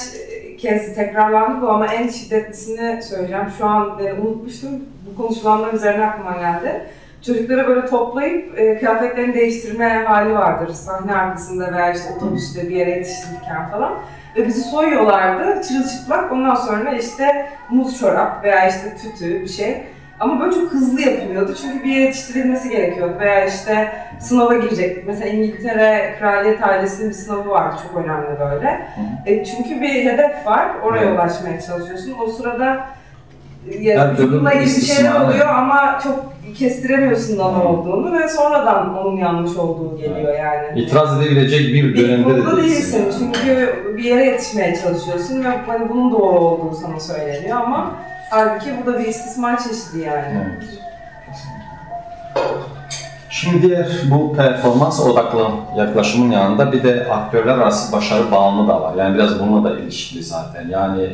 [0.58, 3.48] kez tekrarlandı bu ama en şiddetlisini söyleyeceğim.
[3.58, 4.72] Şu an e, unutmuştum.
[5.12, 6.82] Bu konuşulanlar üzerine aklıma geldi.
[7.26, 10.74] Çocukları böyle toplayıp e, kıyafetlerini değiştirme hali vardır.
[10.74, 13.94] Sahne arkasında veya işte otobüste bir yere yetiştirirken falan.
[14.36, 16.32] Ve bizi soyuyorlardı çırılçıplak.
[16.32, 19.84] Ondan sonra işte muz çorap veya işte tütü bir şey.
[20.20, 23.20] Ama böyle çok hızlı yapılıyordu çünkü bir yere yetiştirilmesi gerekiyordu.
[23.20, 25.08] Veya işte sınava girecek.
[25.08, 28.88] Mesela İngiltere kraliyet ailesinin bir sınavı vardı çok önemli böyle.
[29.26, 31.14] E, çünkü bir hedef var, oraya Evet.
[31.14, 32.16] ulaşmaya çalışıyorsun.
[32.24, 32.86] O sırada
[33.72, 37.68] e, ya, türlü bununla ilgili şeyler oluyor ama çok kestiremiyorsun da ne Hı.
[37.68, 40.80] olduğunu ve sonradan onun yanlış olduğu geliyor yani.
[40.82, 43.06] İtiraz edebilecek bir Bir dönemde de değilsin.
[43.20, 47.92] çünkü bir yere yetişmeye çalışıyorsun ve hani bunun doğru olduğu sana söyleniyor ama
[48.30, 50.26] halbuki bu da bir istismar çeşidi yani.
[50.36, 50.64] Evet.
[53.30, 55.48] Şimdi diğer bu performans odaklı
[55.78, 58.96] yaklaşımın yanında bir de aktörler arası başarı bağımlı da var.
[58.96, 60.68] Yani biraz bununla da ilişkili zaten.
[60.70, 61.10] Yani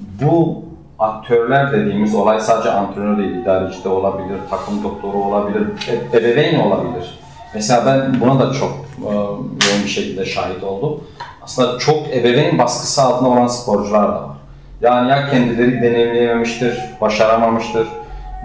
[0.00, 0.62] bu
[0.98, 7.18] aktörler dediğimiz olay sadece antrenör değil, idareci de olabilir, takım doktoru olabilir, e- ebeveyn olabilir.
[7.54, 8.70] Mesela ben buna da çok
[9.10, 11.00] e, yoğun bir şekilde şahit oldum.
[11.42, 14.36] Aslında çok ebeveyn baskısı altında olan sporcular da var.
[14.80, 17.88] Yani ya kendileri deneyimleyememiştir, başaramamıştır.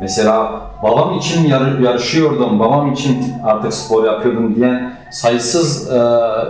[0.02, 5.93] Mesela babam için yar- yarışıyordum, babam için artık spor yapıyordum diyen sayısız e,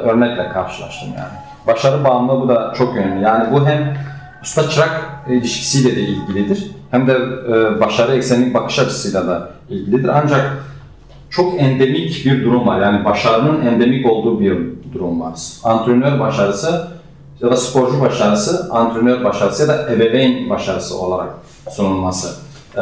[0.10, 1.34] örnekle karşılaştım yani.
[1.68, 3.24] Başarı bağımlılığı bu da çok önemli.
[3.24, 3.98] Yani bu hem
[4.44, 7.14] usta çırak ilişkisiyle de ilgilidir hem de
[7.48, 10.10] e, başarı eksenlik bakış açısıyla da ilgilidir.
[10.10, 10.64] Ancak
[11.30, 12.82] çok endemik bir durum var.
[12.82, 14.58] Yani başarının endemik olduğu bir
[14.94, 15.34] durum var.
[15.64, 16.88] Antrenör başarısı
[17.42, 21.30] ya da sporcu başarısı, antrenör başarısı ya da ebeveyn başarısı olarak
[21.72, 22.36] sunulması.
[22.78, 22.82] Ee,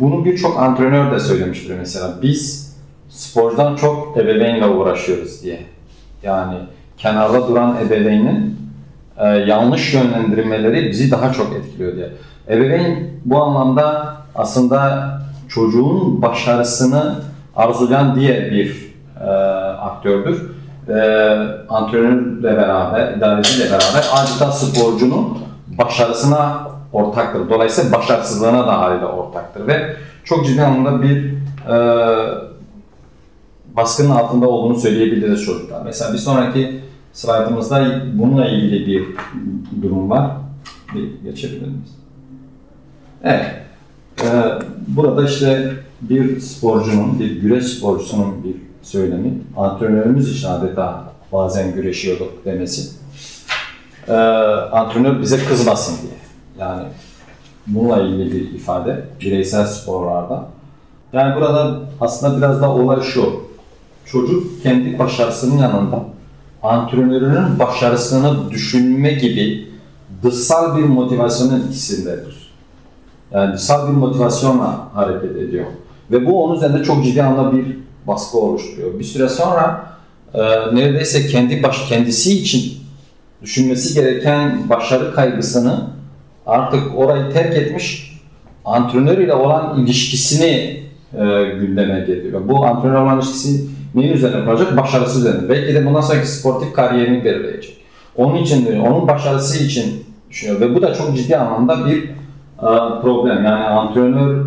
[0.00, 2.14] bunu birçok antrenör de söylemiştir mesela.
[2.22, 2.72] Biz
[3.08, 5.60] spordan çok ebeveynle uğraşıyoruz diye.
[6.22, 6.54] Yani
[6.98, 8.65] kenarda duran ebeveynin
[9.18, 12.08] e, yanlış yönlendirmeleri bizi daha çok etkiliyor diye.
[12.48, 15.10] Ebeveyn bu anlamda aslında
[15.48, 17.14] çocuğun başarısını
[17.56, 19.30] arzulayan diye bir e,
[19.80, 20.42] aktördür.
[20.88, 20.94] E,
[21.68, 25.38] antrenörle beraber, idareciyle beraber adeta sporcunun
[25.78, 27.50] başarısına ortaktır.
[27.50, 31.34] Dolayısıyla başarısızlığına da haliyle ortaktır ve çok ciddi anlamda bir
[31.68, 31.76] e,
[33.76, 35.82] baskının altında olduğunu söyleyebiliriz çocuklar.
[35.84, 36.80] Mesela bir sonraki
[37.16, 39.06] slaytımızda bununla ilgili bir
[39.82, 40.30] durum var.
[40.94, 41.94] Bir geçebilir miyiz?
[43.22, 43.46] Evet.
[44.22, 44.26] Ee,
[44.88, 52.96] burada işte bir sporcunun, bir güreş sporcusunun bir söylemi, antrenörümüz için adeta bazen güreşiyorduk demesi.
[54.08, 54.12] Ee,
[54.72, 56.18] antrenör bize kızmasın diye.
[56.58, 56.82] Yani
[57.66, 60.48] bununla ilgili bir ifade bireysel sporlarda.
[61.12, 63.46] Yani burada aslında biraz da olay şu.
[64.04, 66.15] Çocuk kendi başarısının yanında
[66.62, 69.68] antrenörünün başarısını düşünme gibi
[70.22, 72.52] dışsal bir motivasyonun etkisindedir.
[73.32, 75.66] Yani dışsal bir motivasyonla hareket ediyor.
[76.10, 77.76] Ve bu onun üzerinde çok ciddi anlamda bir
[78.06, 78.98] baskı oluşturuyor.
[78.98, 79.86] Bir süre sonra
[80.34, 80.40] e,
[80.74, 82.72] neredeyse kendi baş kendisi için
[83.42, 85.86] düşünmesi gereken başarı kaygısını
[86.46, 88.16] artık orayı terk etmiş,
[88.64, 90.82] antrenör ile olan ilişkisini
[91.14, 92.48] e, gündeme getiriyor.
[92.48, 93.64] Bu antrenör olan ilişkisi
[93.96, 94.76] neyin üzerine kuracak?
[94.76, 95.48] Başarısı üzerine.
[95.48, 97.76] Belki de bundan sonraki sportif kariyerini belirleyecek.
[98.16, 102.04] Onun için de, onun başarısı için düşünüyor ve bu da çok ciddi anlamda bir
[102.58, 103.44] e, problem.
[103.44, 104.46] Yani antrenör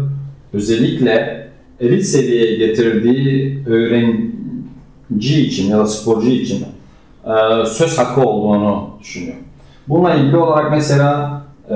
[0.53, 1.47] özellikle
[1.79, 6.65] elit seviyeye getirdiği öğrenci için ya da sporcu için
[7.25, 9.37] e, söz hakkı olduğunu düşünüyor.
[9.87, 11.75] Bununla ilgili olarak mesela e,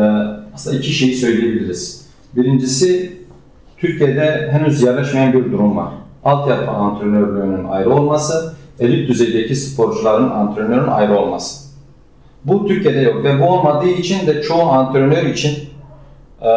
[0.55, 2.07] aslında iki şeyi söyleyebiliriz.
[2.35, 3.17] Birincisi
[3.77, 5.89] Türkiye'de henüz yerleşmeyen bir durum var.
[6.25, 11.63] Altyapı antrenörlüğünün ayrı olması, elit düzeydeki sporcuların antrenörün ayrı olması.
[12.45, 15.69] Bu Türkiye'de yok ve bu olmadığı için de çoğu antrenör için
[16.41, 16.51] e,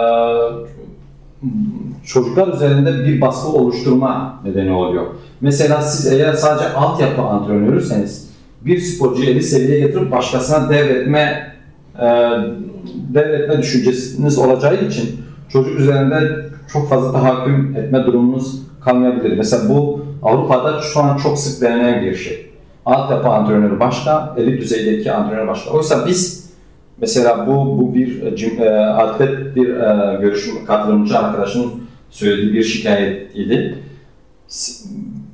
[2.04, 5.06] çocuklar üzerinde bir baskı oluşturma nedeni oluyor.
[5.40, 11.52] Mesela siz eğer sadece altyapı antrenörüseniz bir sporcuyu elit seviyeye getirip başkasına devretme
[11.98, 12.06] e,
[13.14, 19.36] devretme düşünceniz olacağı için çocuk üzerinde çok fazla tahakküm etme durumunuz kalmayabilir.
[19.36, 22.46] Mesela bu Avrupa'da şu an çok sık denenen bir şey.
[22.86, 25.70] Altyapı antrenörü başka, elit düzeydeki antrenör başka.
[25.70, 26.50] Oysa biz
[27.00, 28.22] mesela bu bu bir
[28.60, 31.72] e, atlet bir e, görüşüm katılımcı arkadaşın
[32.10, 33.78] söylediği bir şikayet idi.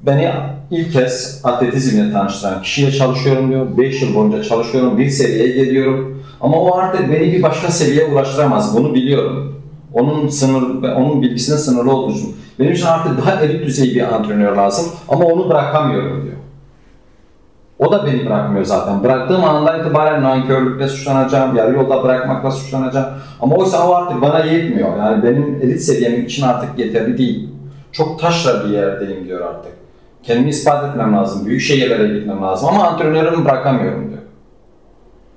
[0.07, 0.31] Beni
[0.71, 3.79] ilk kez atletizmle tanıştıran kişiye çalışıyorum diyor.
[3.79, 6.25] 5 yıl boyunca çalışıyorum, bir seviyeye geliyorum.
[6.41, 8.77] Ama o artık beni bir başka seviyeye ulaştıramaz.
[8.77, 9.63] Bunu biliyorum.
[9.93, 12.15] Onun sınır, onun bilgisinin sınırlı olduğu.
[12.63, 16.37] Benim için artık daha elit düzey bir antrenör lazım ama onu bırakamıyorum diyor.
[17.79, 19.03] O da beni bırakmıyor zaten.
[19.05, 23.07] Bıraktığım andan itibaren nankörlükle suçlanacağım, yarı yolda bırakmakla suçlanacağım.
[23.41, 24.97] Ama oysa o artık bana yetmiyor.
[24.99, 27.49] Yani benim elit seviyem için artık yeterli değil.
[27.93, 29.73] Çok taşra bir yerdeyim diyor artık.
[30.23, 34.23] Kendimi ispat etmem lazım, büyük şehirlere gitmem lazım ama antrenörümü bırakamıyorum diyor.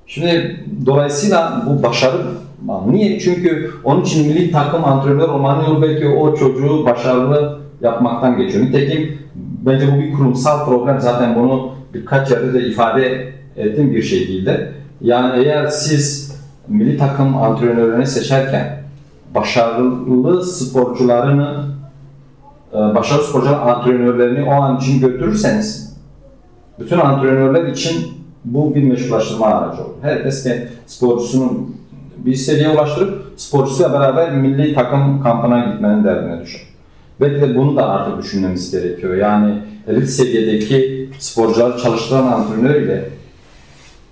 [0.07, 2.17] Şimdi dolayısıyla bu başarı
[2.87, 3.19] Niye?
[3.19, 8.65] Çünkü onun için milli takım antrenör olmanın yolu belki o çocuğu başarılı yapmaktan geçiyor.
[8.65, 11.01] Nitekim bence bu bir kurumsal problem.
[11.01, 14.71] Zaten bunu birkaç yerde de ifade ettiğim bir değildi.
[15.01, 16.35] Yani eğer siz
[16.67, 18.81] milli takım antrenörünü seçerken
[19.35, 21.65] başarılı sporcularını
[22.73, 25.95] e, başarılı sporcular antrenörlerini o an için götürürseniz
[26.79, 28.07] bütün antrenörler için
[28.45, 29.93] bu bir meşrulaştırma aracı olur.
[30.01, 30.47] Herkes
[30.87, 31.74] sporcusunun
[32.17, 36.61] bir seviyeye ulaştırıp sporcusuyla beraber milli takım kampına gitmenin derdine düşer.
[37.21, 39.15] Belki de bunu da artık düşünmemiz gerekiyor.
[39.15, 39.53] Yani
[39.87, 43.09] elit seviyedeki sporcuları çalıştıran antrenör ile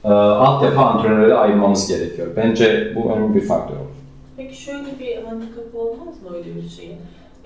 [0.03, 2.27] e, altyapı antrenörleri ayırmamız gerekiyor.
[2.35, 3.85] Bence bu önemli bir faktör olur.
[4.37, 6.97] Peki şöyle bir handikap olmaz mı öyle bir şeyin?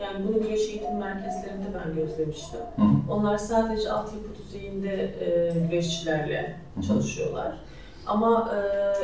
[0.02, 2.60] Yani bunu güreş eğitim merkezlerinde ben gözlemiştim.
[2.76, 3.12] Hı.
[3.14, 6.82] Onlar sadece altyapı düzeyinde e, güreşçilerle hı.
[6.82, 7.52] çalışıyorlar.
[8.08, 8.52] Ama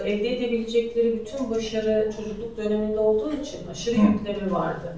[0.03, 4.95] e, elde edebilecekleri bütün başarı çocukluk döneminde olduğu için aşırı yüklemi vardı.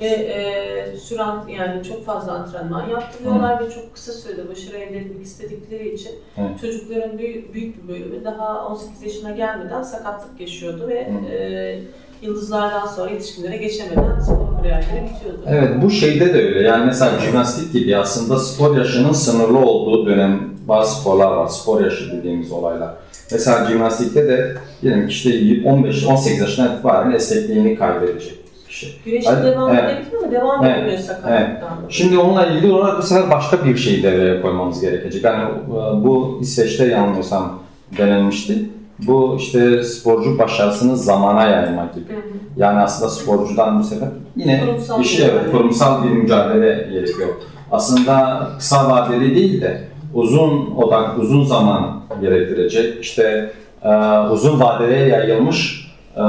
[0.00, 5.26] Ve e, süren yani çok fazla antrenman yaptırıyorlar ve çok kısa sürede başarı elde etmek
[5.26, 6.60] istedikleri için Evet.
[6.60, 10.94] çocukların büyük, büyük bir bölümü daha 18 yaşına gelmeden sakatlık yaşıyordu ve
[11.30, 11.80] e,
[12.22, 15.40] yıldızlardan sonra yetişkinlere geçemeden spor kariyerleri bitiyordu.
[15.46, 16.62] Evet bu şeyde de öyle.
[16.62, 21.46] Yani mesela jimnastik gibi aslında spor yaşının sınırlı olduğu dönem bazı sporlar var.
[21.48, 22.94] Spor yaşı dediğimiz olaylar.
[23.32, 28.46] Mesela jimnastikte de diyelim işte 15-18 yaşından itibaren esnekliğini kaybedecek
[28.76, 28.92] kişi.
[29.04, 29.84] Güreşte Evet, devam evet.
[29.84, 31.78] edebilir ama devam Evet, edemiyor sakatlıktan.
[31.88, 35.24] Şimdi onunla ilgili olarak bu sefer başka bir şeyi devreye koymamız gerekecek.
[35.24, 37.58] Yani e, bu İsveç'te yanılmıyorsam
[37.98, 38.70] denenmişti.
[38.98, 42.12] Bu işte sporcu başarısını zamana yayma gibi.
[42.12, 42.22] Hı hı.
[42.56, 47.28] Yani aslında sporcudan bu sefer yine Kurumsal bir şey evet, kurumsal bir mücadele gerekiyor.
[47.72, 49.80] Aslında kısa vadeli değil de
[50.16, 53.00] uzun odak, uzun zaman gerektirecek.
[53.00, 53.50] İşte
[53.82, 53.88] e,
[54.32, 55.86] uzun vadeye yayılmış
[56.16, 56.22] e,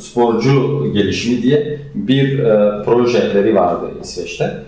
[0.00, 4.62] sporcu gelişimi diye bir e, projeleri vardı İsveç'te.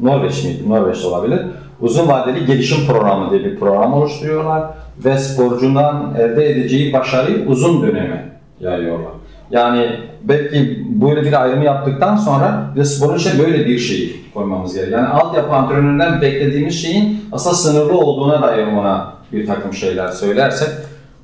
[0.00, 0.68] Norveç miydi?
[0.68, 1.40] Norveç olabilir.
[1.80, 4.62] Uzun vadeli gelişim programı diye bir program oluşturuyorlar
[5.04, 9.12] ve sporcundan elde edeceği başarıyı uzun döneme yayıyorlar.
[9.50, 9.86] Yani
[10.22, 15.00] belki böyle bir ayrımı yaptıktan sonra ve sporun içine böyle bir şeyi koymamız gerekiyor.
[15.00, 20.68] Yani altyapı antrenöründen beklediğimiz şeyin aslında sınırlı olduğuna dair ona bir takım şeyler söylersek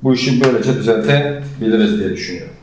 [0.03, 2.53] bu işi böylece düzeltebiliriz diye düşünüyorum.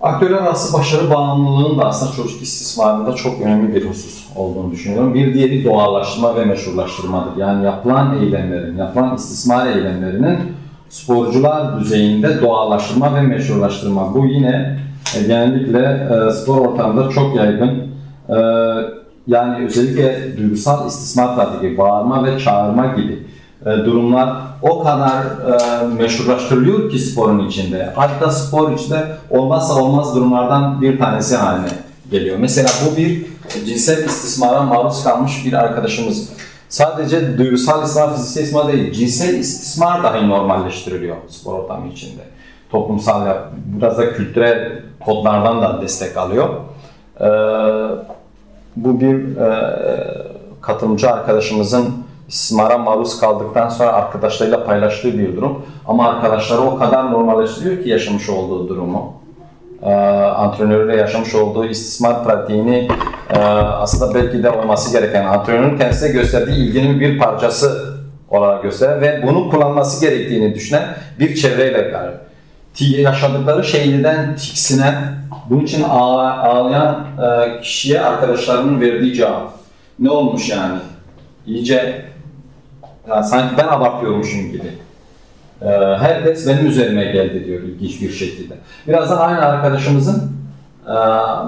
[0.00, 5.14] Aktörler arası başarı bağımlılığının da aslında çocuk istismarında çok önemli bir husus olduğunu düşünüyorum.
[5.14, 7.36] Bir diğeri doğallaştırma ve meşrulaştırmadır.
[7.36, 10.38] Yani yapılan eylemlerin, yapılan istismar eylemlerinin
[10.94, 14.14] sporcular düzeyinde doğallaştırma ve meşrulaştırma.
[14.14, 14.78] Bu yine
[15.16, 17.82] e, genellikle e, spor ortamında çok yaygın.
[18.28, 18.36] E,
[19.26, 23.26] yani özellikle duygusal istismar pratiği, bağırma ve çağırma gibi
[23.66, 27.92] e, durumlar o kadar e, meşrulaştırılıyor ki sporun içinde.
[27.94, 31.68] Hatta spor içinde olmazsa olmaz durumlardan bir tanesi haline
[32.10, 32.36] geliyor.
[32.40, 33.26] Mesela bu bir
[33.66, 36.28] cinsel istismara maruz kalmış bir arkadaşımız.
[36.74, 42.22] Sadece duygusal istismar, fiziksel istismar değil, cinsel istismar dahi normalleştiriliyor spor ortamı içinde.
[42.70, 46.48] Toplumsal, biraz da kültürel kodlardan da destek alıyor.
[47.20, 47.26] Ee,
[48.76, 49.74] bu bir e,
[50.60, 51.94] katılımcı arkadaşımızın
[52.28, 55.62] istismara maruz kaldıktan sonra arkadaşlarıyla paylaştığı bir durum.
[55.86, 59.12] Ama arkadaşları o kadar normalleştiriyor ki yaşamış olduğu durumu.
[59.84, 59.90] Ee,
[60.36, 62.88] antrenörüyle yaşamış olduğu istismar pratiğini
[63.34, 67.94] e, aslında belki de olması gereken antrenörün kendisine gösterdiği ilginin bir parçası
[68.30, 70.82] olarak gösteren ve bunu kullanması gerektiğini düşünen
[71.18, 72.14] bir çevreyle beraber.
[72.80, 74.94] Yaşadıkları şeyden tiksinen,
[75.50, 79.52] bunun için ağla- ağlayan e, kişiye arkadaşlarının verdiği cevap.
[79.98, 80.78] Ne olmuş yani?
[81.46, 82.04] İyice
[83.08, 84.83] yani sanki ben abartıyormuşum gibi.
[85.64, 88.54] Ee, herkes benim üzerime geldi diyor ilginç bir şekilde.
[88.88, 90.32] Birazdan aynı arkadaşımızın
[90.86, 90.94] e,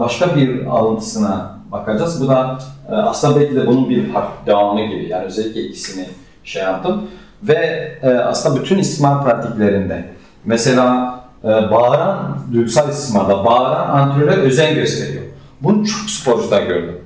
[0.01, 2.23] başka bir alıntısına bakacağız.
[2.23, 2.59] Bu da
[2.91, 4.05] e, aslında belki de bunun bir
[4.47, 5.09] devamı gibi.
[5.09, 6.07] Yani özellikle ikisini
[6.45, 7.03] şey yaptım.
[7.43, 10.05] Ve e, aslında bütün istismar pratiklerinde
[10.45, 15.23] mesela bağıran, duygusal istismarda bağıran antrenöre özen gösteriyor.
[15.61, 16.99] Bunu çok sporcuda gördüm.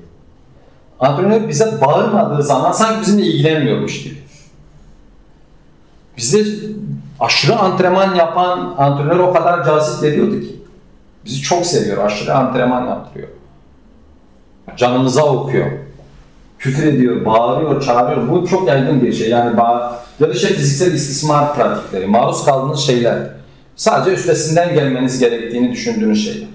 [0.99, 4.20] Antrenör bize bağırmadığı zaman sanki bizimle ilgilenmiyormuş gibi.
[6.21, 6.45] Bize
[7.19, 10.55] aşırı antrenman yapan antrenör o kadar cazip geliyordu ki.
[11.25, 13.27] Bizi çok seviyor, aşırı antrenman yaptırıyor.
[14.77, 15.71] Canımıza okuyor.
[16.59, 18.29] Küfür ediyor, bağırıyor, çağırıyor.
[18.29, 19.29] Bu çok yaygın bir şey.
[19.29, 23.17] Yani bağ ya da işte fiziksel istismar pratikleri, maruz kaldığınız şeyler.
[23.75, 26.49] Sadece üstesinden gelmeniz gerektiğini düşündüğünüz şeyler.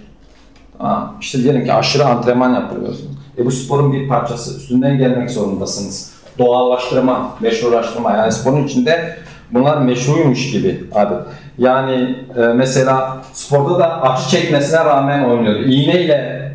[0.78, 1.16] Tamam.
[1.20, 3.16] İşte diyelim ki aşırı antrenman yapıyorsunuz.
[3.38, 4.56] E bu sporun bir parçası.
[4.56, 6.12] Üstünden gelmek zorundasınız.
[6.38, 8.12] Doğallaştırma, meşrulaştırma.
[8.12, 11.18] Yani sporun içinde bunlar meşruymuş gibi adet.
[11.58, 15.60] Yani e, mesela sporda da acı çekmesine rağmen oynuyor.
[15.60, 16.46] İğneyle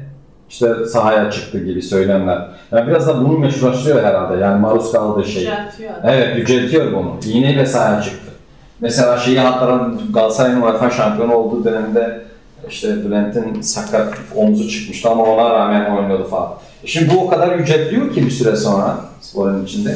[0.49, 2.47] işte sahaya çıktı gibi söylemler.
[2.71, 4.37] Yani biraz da bunu meşrulaştırıyor herhalde.
[4.37, 5.41] Yani maruz kaldığı şey.
[5.43, 5.91] Yüceltiyor.
[6.03, 7.15] Evet yüceltiyor bunu.
[7.25, 8.31] İğneyle sahaya çıktı.
[8.81, 12.21] Mesela şeyi hatırlarım Galatasaray'ın UEFA şampiyonu olduğu dönemde
[12.69, 16.53] işte Bülent'in sakat omzu çıkmıştı ama ona rağmen oynuyordu falan.
[16.83, 19.95] E Şimdi bu o kadar yüceltiyor ki bir süre sonra sporun içinde.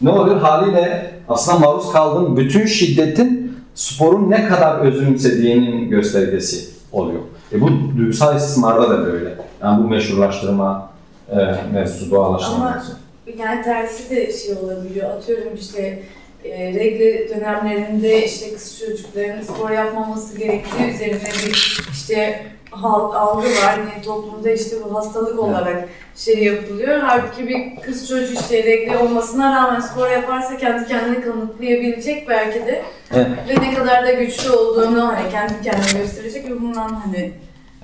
[0.00, 0.36] Ne oluyor?
[0.40, 7.20] Haliyle aslında maruz kaldığın bütün şiddetin sporun ne kadar özümsediğinin göstergesi oluyor.
[7.52, 7.68] E bu
[7.98, 9.34] duygusal istismarda da böyle.
[9.62, 10.90] Yani bu meşrulaştırma
[11.30, 11.36] e,
[11.72, 12.92] mevzusu, doğallaştırma Ama- mevzusu.
[13.38, 15.10] Yani tersi de şey olabiliyor.
[15.10, 16.02] Atıyorum işte
[16.44, 22.42] e, regl dönemlerinde işte kız çocukların spor yapmaması gerektiği üzerine bir işte
[22.84, 23.78] algı var.
[23.78, 26.98] Yani toplumda işte bu hastalık olarak şey yapılıyor.
[27.02, 32.82] Halbuki bir kız çocuğu işte regl olmasına rağmen spor yaparsa kendi kendine kanıtlayabilecek belki de.
[33.14, 33.26] Evet.
[33.48, 37.32] Ve ne kadar da güçlü olduğunu hani kendi kendine gösterecek ve bundan hani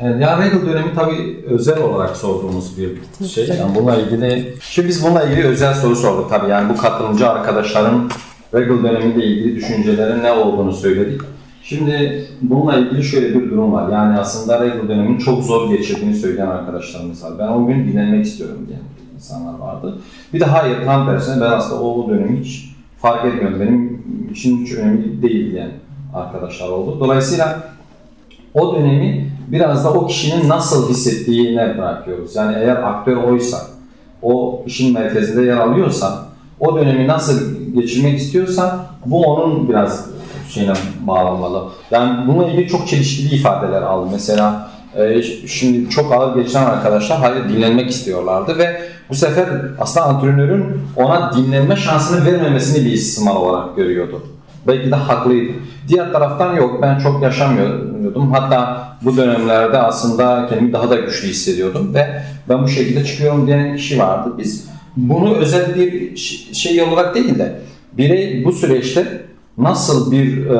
[0.01, 3.49] Evet, yani Regal dönemi tabii özel olarak sorduğumuz bir şey.
[3.49, 6.51] Yani bununla ilgili, şimdi biz bununla ilgili özel soru sorduk tabii.
[6.51, 8.11] Yani bu katılımcı arkadaşların
[8.55, 11.20] Regal dönemiyle ilgili düşüncelerin ne olduğunu söyledik.
[11.64, 13.92] Şimdi bununla ilgili şöyle bir durum var.
[13.92, 17.32] Yani aslında Regal döneminin çok zor geçirdiğini söyleyen arkadaşlarımız var.
[17.38, 18.80] Ben o gün dinlenmek istiyorum diyen
[19.14, 19.98] insanlar vardı.
[20.32, 23.60] Bir de hayır tam tersine ben aslında o dönemi hiç fark etmiyorum.
[23.60, 25.70] Benim için hiç önemli değil diyen
[26.14, 27.00] arkadaşlar oldu.
[27.00, 27.62] Dolayısıyla
[28.54, 32.36] o dönemi biraz da o kişinin nasıl hissettiğine bırakıyoruz.
[32.36, 33.56] Yani eğer aktör oysa,
[34.22, 36.26] o işin merkezinde yer alıyorsa,
[36.60, 37.40] o dönemi nasıl
[37.74, 40.10] geçirmek istiyorsa bu onun biraz
[40.53, 41.68] şeyine bağlanmalı.
[41.90, 44.09] Yani bununla ilgili çok çelişkili ifadeler aldım.
[44.12, 49.48] Mesela e, şimdi çok ağır geçen arkadaşlar hayır dinlenmek istiyorlardı ve bu sefer
[49.80, 50.64] aslında antrenörün
[50.96, 54.22] ona dinlenme şansını vermemesini bir istismar olarak görüyordu.
[54.66, 55.53] Belki de haklıydı.
[55.88, 58.32] Diğer taraftan yok ben çok yaşamıyordum.
[58.32, 63.76] Hatta bu dönemlerde aslında kendimi daha da güçlü hissediyordum ve ben bu şekilde çıkıyorum diyen
[63.76, 64.32] kişi vardı.
[64.38, 66.16] Biz bunu özel bir
[66.53, 67.61] şey olarak değil de
[67.92, 69.22] birey bu süreçte
[69.59, 70.50] nasıl bir e,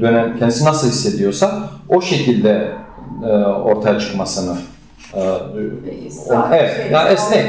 [0.00, 2.68] dönem kendisi nasıl hissediyorsa o şekilde
[3.24, 4.56] e, ortaya çıkmasını
[5.14, 5.20] e,
[6.30, 7.44] o, evet, şey, yani esnek.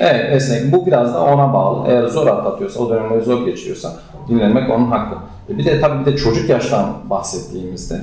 [0.00, 0.72] Evet, esnek.
[0.72, 1.88] Bu biraz da ona bağlı.
[1.88, 3.92] Eğer zor atlatıyorsa, o dönemleri zor geçiriyorsa
[4.28, 5.16] dinlenmek onun hakkı.
[5.48, 8.00] E, Bir de tabii bir de çocuk yaştan bahsettiğimizde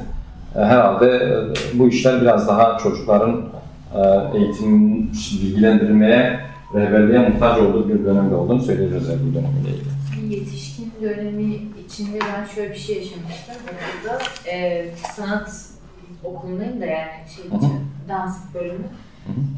[0.56, 1.06] e, herhalde
[1.76, 3.42] e, bu işler biraz daha çocukların
[3.96, 5.00] e, eğitim
[5.42, 6.40] bilgilendirmeye,
[6.76, 9.90] rehberliğe muhtaç olduğu bir dönemde olduğunu söyleyebiliriz bu dönemle ilgili.
[10.30, 11.56] Yetişkin dönemi
[11.86, 13.56] içinde ben şöyle bir şey yaşamıştım.
[13.64, 14.22] Okulda
[14.52, 15.66] e, sanat
[16.24, 17.72] okulundayım da yani şey hı.
[18.10, 18.88] dans bölümü.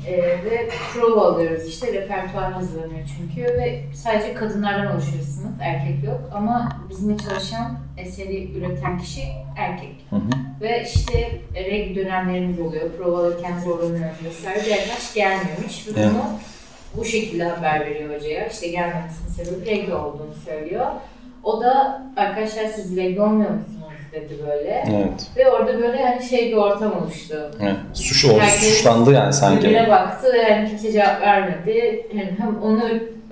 [0.07, 6.21] E, ve prova alıyoruz işte repertuar hazırlanıyor çünkü ve sadece kadınlardan oluşuyor sınıf erkek yok
[6.33, 9.21] ama bizimle çalışan eseri üreten kişi
[9.57, 10.05] erkek.
[10.09, 10.29] Hı hı.
[10.61, 14.65] Ve işte reg dönemlerimiz oluyor, prova alırken zorlanıyoruz vesaire.
[14.65, 16.09] Bir arkadaş gelmemiş ve Evet.
[16.13, 16.39] bunu
[16.97, 18.47] bu şekilde haber veriyor hocaya.
[18.47, 20.85] İşte gelmemesinin sebebi regle olduğunu söylüyor.
[21.43, 23.81] O da arkadaşlar siz regle olmuyor musunuz
[24.11, 24.83] dedi böyle.
[24.89, 25.27] Evet.
[25.37, 27.51] Ve orada böyle hani şey bir ortam oluştu.
[27.61, 27.75] evet.
[27.93, 29.63] Suç oldu, Herkes suçlandı yani sanki.
[29.63, 32.05] Birbirine baktı ve yani kimse cevap vermedi.
[32.13, 32.83] Hem, hem onu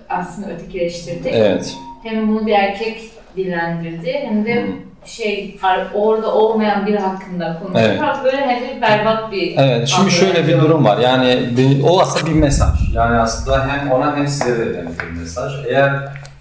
[0.09, 1.33] aslında ötekileştirdik.
[1.33, 1.75] Evet.
[2.03, 3.01] Hem bunu bir erkek
[3.35, 4.67] dillendirdi hem de Hı.
[5.09, 5.57] Şey
[5.93, 7.79] orada olmayan biri hakkında konuştu.
[7.85, 8.01] Evet.
[8.01, 10.97] Biraz böyle hani berbat bir Evet, şimdi şöyle bir durum var.
[10.97, 12.69] Yani bir- o aslında bir mesaj.
[12.93, 15.51] Yani aslında hem ona hem size verilen bir mesaj.
[15.67, 15.89] Eğer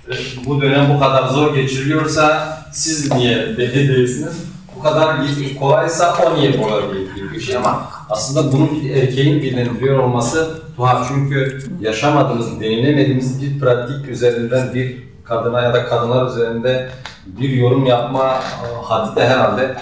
[0.09, 0.13] e,
[0.47, 4.33] bu dönem bu kadar zor geçiriliyorsa siz niye deli değilsiniz?
[4.77, 5.17] Bu kadar
[5.61, 10.49] kolaysa o niye kolay değil gibi bir şey ama aslında bunun bir erkeğin dilendiriyor olması
[10.77, 11.09] tuhaf.
[11.09, 16.91] Çünkü yaşamadığımız, deneyimlemediğimiz bir pratik üzerinden bir kadına ya da kadınlar üzerinde
[17.27, 19.77] bir yorum yapma e, haddi de herhalde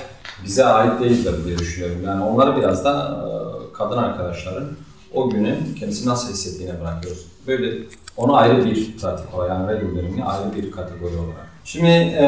[0.45, 2.03] bize ait değildir diye düşünüyorum.
[2.05, 3.29] Yani onları biraz da e,
[3.73, 4.69] kadın arkadaşların
[5.15, 7.27] o günü kendisi nasıl hissettiğine bırakıyoruz.
[7.47, 7.83] Böyle
[8.17, 11.47] onu ayrı bir olarak yani Regal dönemini ayrı bir kategori olarak.
[11.65, 12.27] Şimdi e,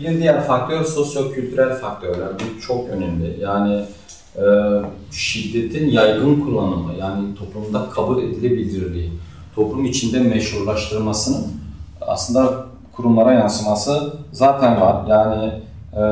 [0.00, 2.28] bir diğer faktör sosyo-kültürel faktörler.
[2.34, 3.40] Bu çok önemli.
[3.40, 3.84] Yani
[5.10, 9.12] şiddetin yaygın kullanımı yani toplumda kabul edilebilirliği,
[9.54, 11.46] toplum içinde meşrulaştırmasının
[12.00, 14.96] aslında kurumlara yansıması zaten var.
[15.08, 15.52] Yani
[15.92, 16.02] e,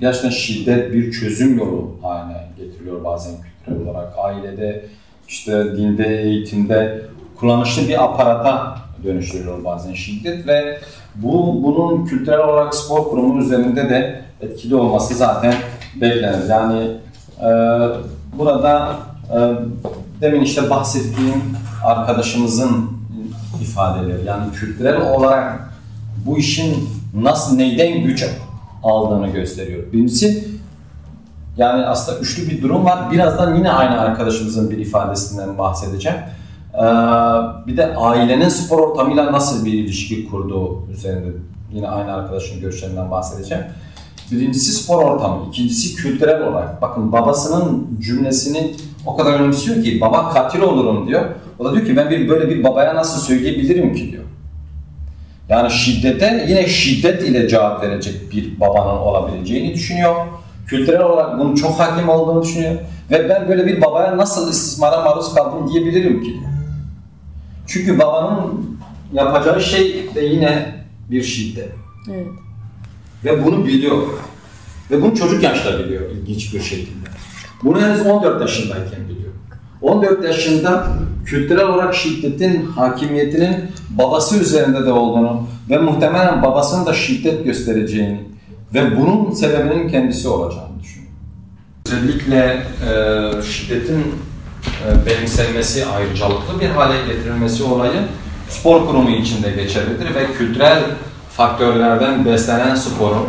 [0.00, 3.32] gerçekten şiddet bir çözüm yolu haline getiriliyor bazen
[3.64, 4.14] kültürel olarak.
[4.18, 4.84] Ailede,
[5.28, 7.02] işte dinde, eğitimde
[7.40, 10.78] kullanışlı bir aparata dönüştürülüyor bazen şiddet ve
[11.14, 15.54] bu bunun kültürel olarak spor kurumunun üzerinde de etkili olması zaten
[16.00, 16.48] beklenir.
[16.48, 16.90] Yani
[17.40, 17.48] e,
[18.38, 18.96] burada
[19.32, 19.38] e,
[20.20, 21.42] demin işte bahsettiğim
[21.84, 22.95] arkadaşımızın
[23.62, 25.70] ifadeleri yani kültürel olarak
[26.26, 28.24] bu işin nasıl neyden güç
[28.82, 29.92] aldığını gösteriyor.
[29.92, 30.48] Birincisi
[31.56, 33.10] yani aslında üçlü bir durum var.
[33.12, 36.18] Birazdan yine aynı arkadaşımızın bir ifadesinden bahsedeceğim.
[36.74, 36.80] Ee,
[37.66, 41.28] bir de ailenin spor ortamıyla nasıl bir ilişki kurduğu üzerinde
[41.72, 43.64] yine aynı arkadaşın görüşlerinden bahsedeceğim.
[44.30, 46.82] Birincisi spor ortamı, ikincisi kültürel olarak.
[46.82, 48.74] Bakın babasının cümlesini
[49.06, 51.24] o kadar önemsiyor ki baba katil olurum diyor.
[51.58, 54.24] O da diyor ki ben bir böyle bir babaya nasıl söyleyebilirim ki diyor.
[55.48, 60.14] Yani şiddete yine şiddet ile cevap verecek bir babanın olabileceğini düşünüyor.
[60.66, 62.74] Kültürel olarak bunun çok hakim olduğunu düşünüyor.
[63.10, 66.52] Ve ben böyle bir babaya nasıl istismara maruz kaldım diyebilirim ki diyor.
[67.66, 68.78] Çünkü babanın
[69.12, 70.74] yapacağı şey de yine
[71.10, 71.68] bir şiddet.
[72.10, 72.26] Evet.
[73.24, 74.02] Ve bunu biliyor.
[74.90, 77.08] Ve bunu çocuk yaşta biliyor ilginç bir şekilde.
[77.62, 79.15] Bunu henüz 14 yaşındayken biliyor.
[79.82, 80.86] 14 yaşında
[81.26, 83.56] kültürel olarak şiddetin hakimiyetinin
[83.90, 88.20] babası üzerinde de olduğunu ve muhtemelen babasının da şiddet göstereceğini
[88.74, 91.12] ve bunun sebebinin kendisi olacağını düşünüyor.
[91.86, 98.02] Özellikle e, şiddetin e, benimsenmesi, ayrıcalıklı bir hale getirilmesi olayı
[98.48, 100.82] spor kurumu içinde geçerlidir ve kültürel
[101.36, 103.26] faktörlerden beslenen sporun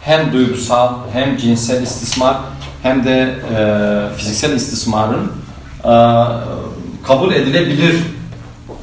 [0.00, 2.36] hem duygusal hem cinsel istismar
[2.82, 5.32] hem de e, fiziksel istismarın
[7.06, 7.96] kabul edilebilir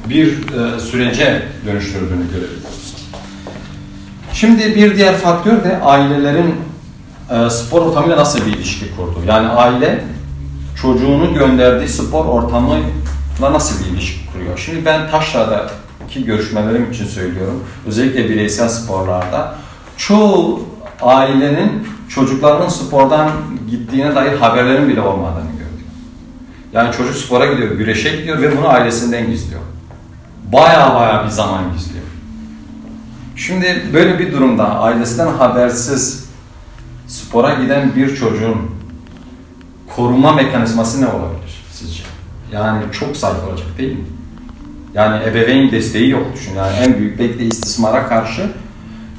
[0.08, 2.94] bir e, sürece dönüştürdüğünü görebiliyoruz.
[4.32, 6.54] Şimdi bir diğer faktör de ailelerin
[7.30, 9.18] e, spor ortamıyla nasıl bir ilişki kurdu?
[9.28, 10.04] Yani aile
[10.82, 12.82] çocuğunu gönderdiği spor ortamıyla
[13.40, 14.58] nasıl bir ilişki kuruyor?
[14.58, 17.64] Şimdi ben Taşra'daki görüşmelerim için söylüyorum.
[17.86, 19.54] Özellikle bireysel sporlarda.
[19.96, 20.62] Çoğu
[21.02, 23.30] ailenin çocuklarının spordan
[23.70, 25.51] gittiğine dair haberlerin bile olmadığını.
[26.72, 29.60] Yani çocuk spora gidiyor, güreşe gidiyor ve bunu ailesinden gizliyor.
[30.52, 32.04] Baya baya bir zaman gizliyor.
[33.36, 36.28] Şimdi böyle bir durumda ailesinden habersiz
[37.06, 38.70] spora giden bir çocuğun
[39.96, 42.02] koruma mekanizması ne olabilir sizce?
[42.52, 44.04] Yani çok zayıf olacak değil mi?
[44.94, 46.54] Yani ebeveyn desteği yok düşün.
[46.56, 48.50] Yani en büyük belki de istismara karşı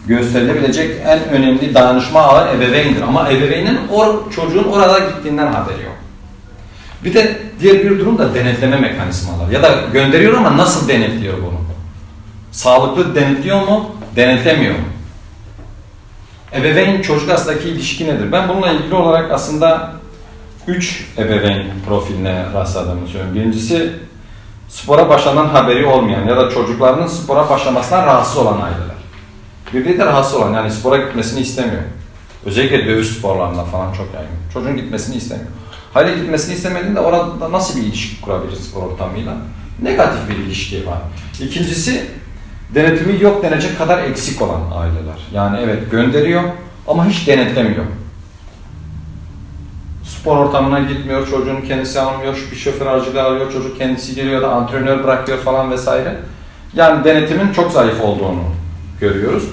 [0.08, 3.02] gösterilebilecek en önemli danışma ağı ebeveyndir.
[3.02, 5.93] Ama ebeveynin o çocuğun orada gittiğinden haberi yok.
[7.04, 9.54] Bir de diğer bir durum da denetleme mekanizmaları.
[9.54, 11.60] Ya da gönderiyor ama nasıl denetliyor bunu?
[12.52, 13.96] Sağlıklı denetliyor mu?
[14.16, 14.86] Denetlemiyor mu?
[16.56, 18.32] Ebeveyn çocuk arasındaki ilişki nedir?
[18.32, 19.94] Ben bununla ilgili olarak aslında
[20.68, 23.36] üç ebeveyn profiline rastladığımı söylüyorum.
[23.36, 23.94] Birincisi
[24.70, 28.94] spora başlanan haberi olmayan ya da çocuklarının spora başlamasından rahatsız olan aileler.
[29.74, 31.82] Bir de rahatsız olan yani spora gitmesini istemiyor.
[32.46, 34.36] Özellikle dövüş sporlarında falan çok yaygın.
[34.54, 35.50] Çocuğun gitmesini istemiyor.
[35.94, 39.34] Hayır gitmesini istemediğinde orada nasıl bir ilişki kurabilir spor ortamıyla?
[39.82, 40.98] Negatif bir ilişki var.
[41.42, 42.06] İkincisi
[42.76, 45.20] denetimi yok denecek kadar eksik olan aileler.
[45.34, 46.44] Yani evet gönderiyor
[46.88, 47.86] ama hiç denetlemiyor.
[50.04, 55.04] Spor ortamına gitmiyor, çocuğun kendisi almıyor, bir şoför aracılığı alıyor, çocuk kendisi geliyor da antrenör
[55.04, 56.18] bırakıyor falan vesaire.
[56.74, 58.44] Yani denetimin çok zayıf olduğunu
[59.00, 59.44] görüyoruz.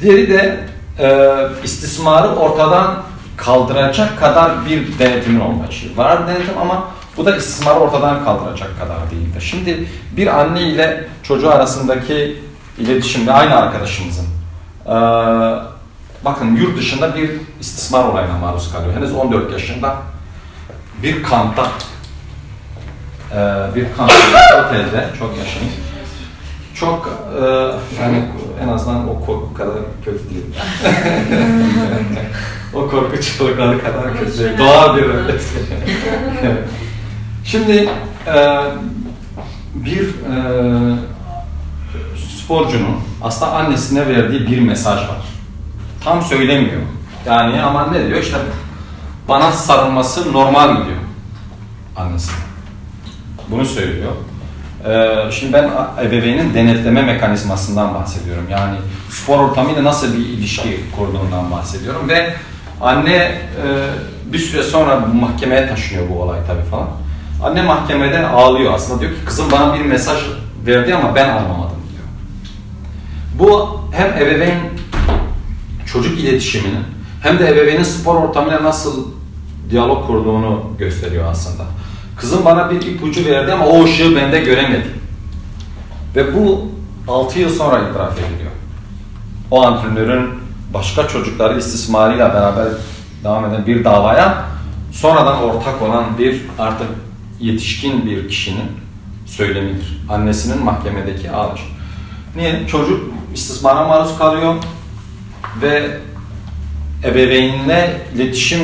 [0.00, 0.60] Diğeri de
[0.98, 3.02] e, istismarı ortadan
[3.44, 5.96] kaldıracak kadar bir denetimin olması.
[5.96, 9.40] Var denetim ama bu da istismarı ortadan kaldıracak kadar değildir.
[9.40, 12.40] Şimdi bir anne ile çocuğu arasındaki
[12.78, 14.26] iletişimde aynı arkadaşımızın
[16.24, 17.30] bakın yurt dışında bir
[17.60, 18.94] istismar olayına maruz kalıyor.
[18.94, 19.96] Henüz 14 yaşında
[21.02, 21.66] bir kampta
[23.74, 25.62] bir kampta otelde çok yaşın
[26.74, 27.08] çok
[28.00, 28.24] yani
[28.62, 30.44] en azından o korku kadar kötü değil.
[32.74, 34.58] o korku çığlıkları kadar kötü değil.
[34.58, 35.58] Doğal bir öylesi.
[37.44, 37.88] Şimdi
[38.26, 38.60] e,
[39.74, 40.36] bir e,
[42.36, 45.20] sporcunun aslında annesine verdiği bir mesaj var.
[46.04, 46.82] Tam söylemiyor.
[47.26, 48.22] Yani ama ne diyor?
[48.22, 48.36] İşte
[49.28, 50.98] bana sarılması normal diyor
[51.96, 52.32] annesi.
[53.48, 54.12] Bunu söylüyor.
[54.88, 55.70] Ee, şimdi ben
[56.02, 58.44] ebeveynin denetleme mekanizmasından bahsediyorum.
[58.50, 58.76] Yani
[59.10, 62.34] spor ortamıyla nasıl bir ilişki kurduğundan bahsediyorum ve
[62.80, 63.38] anne e,
[64.32, 66.88] bir süre sonra mahkemeye taşınıyor bu olay tabii falan.
[67.42, 70.18] Anne mahkemede ağlıyor aslında diyor ki kızım bana bir mesaj
[70.66, 72.04] verdi ama ben anlamadım diyor.
[73.38, 74.58] Bu hem ebeveyn
[75.92, 76.84] çocuk iletişiminin
[77.22, 79.06] hem de ebeveynin spor ortamıyla nasıl
[79.70, 81.64] diyalog kurduğunu gösteriyor aslında.
[82.20, 84.92] Kızım bana bir ipucu verdi ama o ışığı bende göremedim.
[86.16, 86.68] Ve bu
[87.08, 88.50] 6 yıl sonra itiraf ediliyor.
[89.50, 90.30] O antrenörün
[90.74, 92.68] başka çocukları istismarıyla beraber
[93.24, 94.44] devam eden bir davaya
[94.92, 96.86] sonradan ortak olan bir artık
[97.40, 98.70] yetişkin bir kişinin
[99.26, 100.04] söylemidir.
[100.08, 101.60] Annesinin mahkemedeki ağır.
[102.36, 102.66] Niye?
[102.66, 104.54] Çocuk istismara maruz kalıyor
[105.62, 105.98] ve
[107.04, 108.60] ebeveynle iletişim,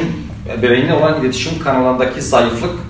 [0.59, 2.86] ebeveynle olan iletişim kanalındaki zayıflık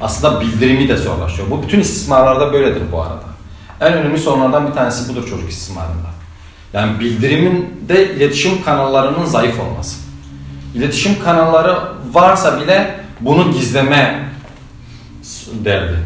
[0.00, 1.50] aslında bildirimi de zorlaşıyor.
[1.50, 3.30] Bu bütün istismarlarda böyledir bu arada.
[3.80, 6.10] En önemli sorunlardan bir tanesi budur çocuk istismarında.
[6.72, 9.96] Yani bildirimin de iletişim kanallarının zayıf olması.
[10.74, 11.78] İletişim kanalları
[12.12, 14.28] varsa bile bunu gizleme
[15.64, 15.98] derdi.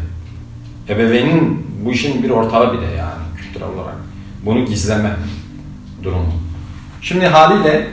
[0.89, 3.95] Ebeveynin bu işin bir ortağı bile yani kültürel olarak.
[4.45, 5.15] Bunu gizleme
[6.03, 6.33] durumu.
[7.01, 7.87] Şimdi haliyle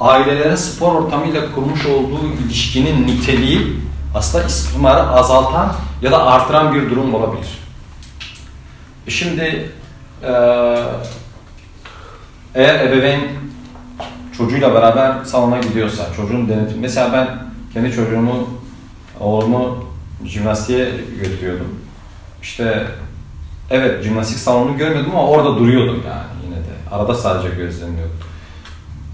[0.00, 7.14] ailelerin spor ortamıyla kurmuş olduğu ilişkinin niteliği aslında istismarı azaltan ya da artıran bir durum
[7.14, 7.58] olabilir.
[9.06, 9.72] E şimdi
[10.22, 10.32] e,
[12.54, 13.20] eğer ebeveyn
[14.36, 17.28] çocuğuyla beraber salona gidiyorsa, çocuğun denetim, mesela ben
[17.74, 18.48] kendi çocuğumu,
[19.20, 19.84] oğlumu
[20.24, 20.90] jimnastiğe
[21.22, 21.80] götürüyordum.
[22.42, 22.86] İşte
[23.70, 26.94] evet jimnastik salonunu görmüyordum ama orada duruyordum yani yine de.
[26.94, 28.16] Arada sadece gözlemliyordum.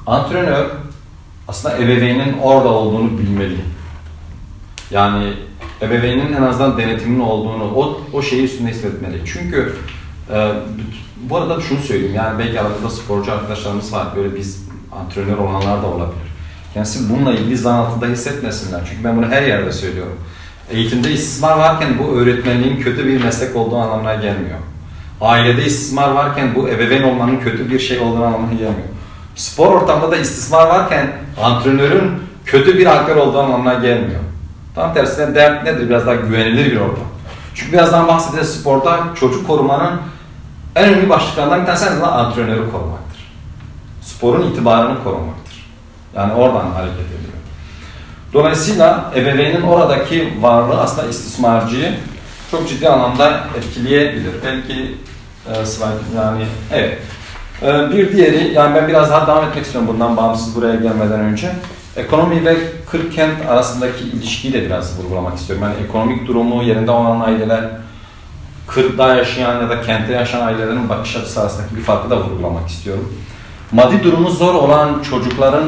[0.06, 0.66] Antrenör
[1.48, 3.73] aslında ebeveynin orada olduğunu bilmeli.
[4.94, 5.32] Yani
[5.82, 9.20] ebeveynin en azından denetimin olduğunu, o, o şeyi üstünde hissetmeli.
[9.26, 9.76] Çünkü
[10.32, 10.52] e,
[11.16, 15.86] bu arada şunu söyleyeyim, yani belki aramızda sporcu arkadaşlarımız var, böyle biz antrenör olanlar da
[15.86, 16.28] olabilir.
[16.74, 18.80] Kendisi bununla ilgili zan altında hissetmesinler.
[18.90, 20.20] Çünkü ben bunu her yerde söylüyorum.
[20.70, 24.58] Eğitimde istismar varken bu öğretmenliğin kötü bir meslek olduğu anlamına gelmiyor.
[25.20, 28.88] Ailede istismar varken bu ebeveyn olmanın kötü bir şey olduğu anlamına gelmiyor.
[29.36, 32.10] Spor ortamında da istismar varken antrenörün
[32.46, 34.20] kötü bir aktör olduğu anlamına gelmiyor.
[34.74, 35.88] Tam tersine dert nedir?
[35.88, 37.04] Biraz daha güvenilir bir ortam.
[37.54, 40.00] Çünkü birazdan bahsedeceğiz sporda çocuk korumanın
[40.76, 43.32] en önemli başlıklarından bir tanesi de antrenörü korumaktır.
[44.02, 45.66] Sporun itibarını korumaktır.
[46.16, 47.34] Yani oradan hareket ediyor.
[48.32, 51.94] Dolayısıyla ebeveynin oradaki varlığı aslında istismarcıyı
[52.50, 54.32] çok ciddi anlamda etkileyebilir.
[54.44, 54.98] Belki
[55.48, 56.98] e, slide yani evet.
[57.62, 61.52] E, bir diğeri yani ben biraz daha devam etmek istiyorum bundan bağımsız buraya gelmeden önce.
[61.96, 62.56] Ekonomi ve
[62.90, 65.64] kırk kent arasındaki ilişkiyi de biraz vurgulamak istiyorum.
[65.64, 67.64] Yani ekonomik durumu yerinde olan aileler,
[68.66, 73.14] kırkta yaşayan ya da kentte yaşayan ailelerin bakış açısı arasındaki bir farkı da vurgulamak istiyorum.
[73.72, 75.64] Maddi durumu zor olan çocukların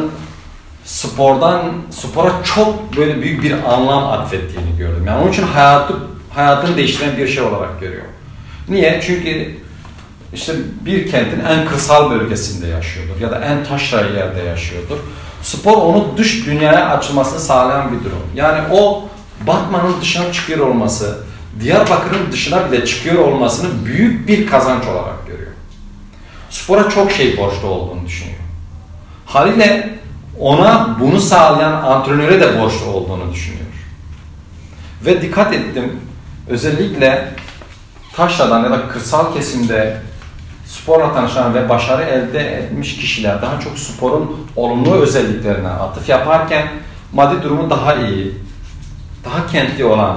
[0.84, 5.04] spordan spora çok böyle büyük bir anlam atfettiğini gördüm.
[5.06, 5.94] Yani onun için hayatı
[6.30, 8.04] hayatını değiştiren bir şey olarak görüyor.
[8.68, 9.00] Niye?
[9.06, 9.56] Çünkü
[10.34, 14.98] işte bir kentin en kırsal bölgesinde yaşıyordur ya da en taşra yerde yaşıyordur.
[15.47, 18.22] Spor onu dış dünyaya açılmasını sağlayan bir durum.
[18.34, 19.05] Yani o
[19.47, 21.18] Batman'ın dışına çıkıyor olması,
[21.61, 25.53] Diyarbakır'ın dışına bile çıkıyor olmasını büyük bir kazanç olarak görüyor.
[26.51, 28.38] Spora çok şey borçlu olduğunu düşünüyor.
[29.26, 29.99] Haliyle
[30.40, 33.66] ona bunu sağlayan antrenöre de borçlu olduğunu düşünüyor.
[35.07, 36.01] Ve dikkat ettim,
[36.49, 37.28] özellikle
[38.12, 40.01] taşradan ya da kırsal kesimde
[40.66, 46.68] sporla tanışan ve başarı elde etmiş kişiler daha çok sporun olumlu özelliklerine atıf yaparken
[47.12, 48.34] maddi durumu daha iyi,
[49.24, 50.16] daha kentli olan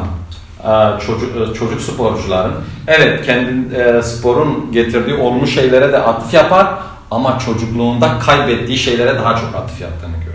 [0.64, 2.54] e, çocuk, e, çocuk sporcuların
[2.88, 6.68] evet kendi e, sporun getirdiği olumlu şeylere de atıf yapar
[7.12, 10.30] ama çocukluğunda kaybettiği şeylere daha çok atıf yaptığını gördüm.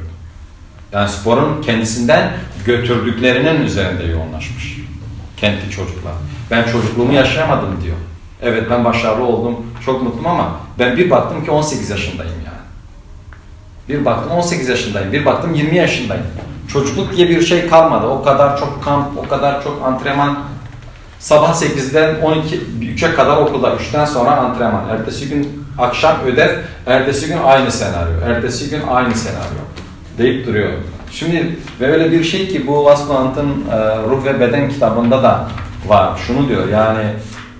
[0.93, 2.33] Yani sporun kendisinden
[2.67, 4.79] götürdüklerinin üzerinde yoğunlaşmış.
[5.37, 6.13] Kentli çocuklar.
[6.51, 7.97] Ben çocukluğumu yaşayamadım diyor.
[8.43, 9.57] Evet ben başarılı oldum,
[9.87, 12.55] çok mutluyum ama ben bir baktım ki 18 yaşındayım yani.
[13.89, 16.25] Bir baktım 18 yaşındayım, bir baktım 20 yaşındayım.
[16.69, 18.07] Çocukluk diye bir şey kalmadı.
[18.07, 20.39] O kadar çok kamp, o kadar çok antrenman.
[21.19, 24.89] Sabah 8'den 12, 3'e kadar okulda, 3'ten sonra antrenman.
[24.89, 26.51] Ertesi gün akşam ödev,
[26.87, 29.65] ertesi gün aynı senaryo, ertesi gün aynı senaryo
[30.19, 30.73] deyip duruyor.
[31.11, 33.77] Şimdi ve öyle bir şey ki bu Vasconant'ın e,
[34.11, 35.49] Ruh ve Beden kitabında da
[35.87, 36.21] var.
[36.27, 37.05] Şunu diyor yani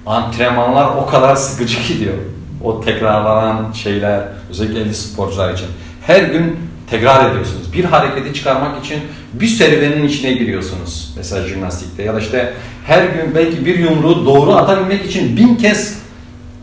[0.07, 2.15] antrenmanlar o kadar sıkıcı ki diyor.
[2.63, 5.67] O tekrarlanan şeyler özellikle eli sporcular için.
[6.07, 6.59] Her gün
[6.91, 7.73] tekrar ediyorsunuz.
[7.73, 9.01] Bir hareketi çıkarmak için
[9.33, 11.15] bir serüvenin içine giriyorsunuz.
[11.17, 12.55] Mesela jimnastikte ya da işte
[12.87, 15.99] her gün belki bir yumruğu doğru atabilmek için bin kez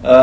[0.04, 0.14] e,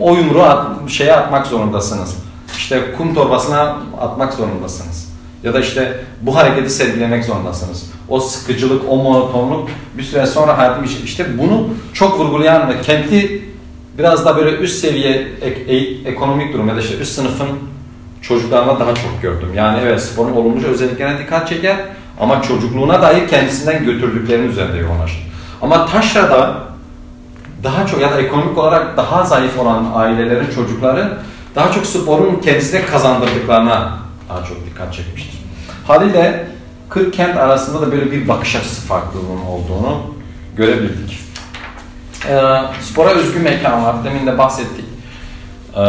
[0.00, 2.16] o yumruğu at, şeye atmak zorundasınız.
[2.56, 5.03] İşte kum torbasına atmak zorundasınız.
[5.44, 7.90] Ya da işte bu hareketi sergilemek zorundasınız.
[8.08, 9.68] O sıkıcılık, o monotonluk
[9.98, 11.04] bir süre sonra hayatım için.
[11.04, 13.42] İşte bunu çok vurgulayan ve kendi
[13.98, 15.76] biraz da böyle üst seviye ek, e,
[16.10, 17.48] ekonomik durum ya da işte üst sınıfın
[18.22, 19.48] çocuklarına daha çok gördüm.
[19.54, 21.76] Yani evet sporun olumlu özelliklerine dikkat çeker
[22.20, 25.26] ama çocukluğuna dair kendisinden götürdüklerinin üzerinde yoğunlaşır.
[25.62, 26.58] Ama taşrada
[27.64, 31.18] daha çok ya da ekonomik olarak daha zayıf olan ailelerin çocukları
[31.54, 33.98] daha çok sporun kendisine kazandırdıklarına
[34.28, 35.33] daha çok dikkat çekmiştir.
[35.86, 36.46] Haliyle
[36.88, 40.00] 40 kent arasında da böyle bir bakış açısı farklılığının olduğunu
[40.56, 41.20] görebildik.
[42.28, 42.42] E,
[42.80, 44.84] spora özgü mekanlar, demin de bahsettik.
[45.76, 45.82] E,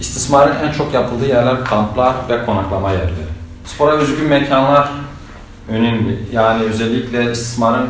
[0.00, 3.32] istismarın en çok yapıldığı yerler kamplar ve konaklama yerleri.
[3.64, 4.88] Spora özgü mekanlar
[5.68, 6.26] önemli.
[6.32, 7.88] Yani özellikle istismarın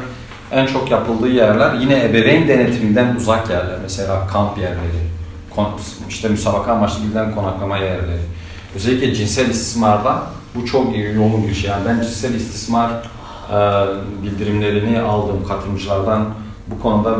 [0.53, 3.79] en çok yapıldığı yerler yine ebeveyn denetiminden uzak yerler.
[3.83, 5.13] Mesela kamp yerleri,
[6.09, 8.21] işte müsabaka amaçlı gidilen konaklama yerleri.
[8.77, 10.23] Özellikle cinsel istismarda
[10.55, 11.71] bu çok yoğun bir şey.
[11.71, 12.91] Yani ben cinsel istismar
[13.53, 13.87] e,
[14.23, 16.29] bildirimlerini aldım katılımcılardan.
[16.67, 17.17] Bu konuda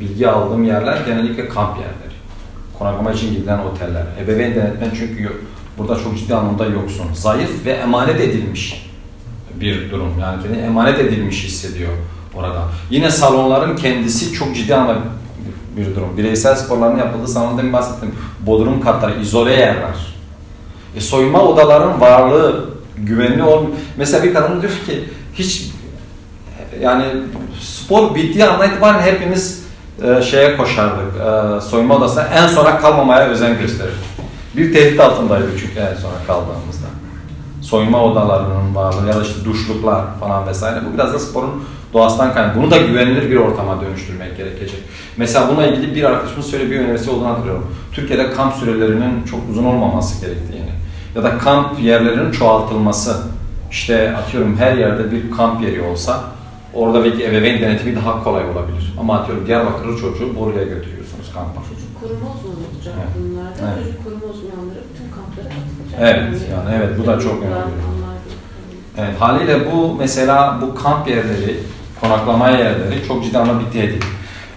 [0.00, 2.14] bilgi aldığım yerler genellikle kamp yerleri.
[2.78, 4.06] Konaklama için gidilen oteller.
[4.24, 5.32] Ebeveyn denetmen çünkü
[5.78, 7.06] burada çok ciddi anlamda yoksun.
[7.14, 8.90] Zayıf ve emanet edilmiş
[9.60, 10.18] bir durum.
[10.20, 11.92] Yani kendini emanet edilmiş hissediyor
[12.34, 12.62] orada.
[12.90, 15.00] Yine salonların kendisi çok ciddi anlamda
[15.76, 16.16] bir durum.
[16.16, 18.14] Bireysel sporların yapıldığı salonda demin bahsettim.
[18.46, 20.14] Bodrum katları, izole yerler.
[20.96, 23.66] E, soyunma odaların varlığı güvenli ol.
[23.96, 25.04] Mesela bir kadın diyor ki
[25.34, 25.70] hiç
[26.80, 27.04] yani
[27.60, 29.64] spor bittiği andan itibaren hepimiz
[30.02, 31.12] e, şeye koşardık.
[31.16, 33.94] E, soyunma odasına en sona kalmamaya özen gösterir.
[34.56, 36.86] Bir tehdit altındaydı çünkü en sona kaldığımızda.
[37.62, 40.80] soyunma odalarının varlığı ya da işte duşluklar falan vesaire.
[40.88, 42.62] Bu biraz da sporun doğasından kaynaklı.
[42.62, 44.80] Bunu da güvenilir bir ortama dönüştürmek gerekecek.
[45.16, 47.74] Mesela buna ilgili bir arkadaşımın söylediği bir önerisi olduğunu hatırlıyorum.
[47.92, 50.70] Türkiye'de kamp sürelerinin çok uzun olmaması gerektiğini
[51.14, 53.16] ya da kamp yerlerinin çoğaltılması.
[53.70, 56.20] İşte atıyorum her yerde bir kamp yeri olsa
[56.74, 58.94] orada belki ebeveyn denetimi daha kolay olabilir.
[59.00, 61.60] Ama atıyorum Diyarbakırlı çocuğu oraya götürüyorsunuz kampa.
[61.70, 63.08] Çocuk koruma uzmanı olacak Evet.
[63.18, 63.74] bunlarda.
[63.74, 63.86] Evet.
[63.86, 66.00] Çocuk koruma uzmanları bütün kamplara katılacak.
[66.00, 67.74] Evet, yani evet, bu da çok önemli.
[68.98, 71.60] Evet, haliyle bu mesela bu kamp yerleri,
[72.00, 74.04] konaklama yerleri çok ciddi anlamda bir tehdit.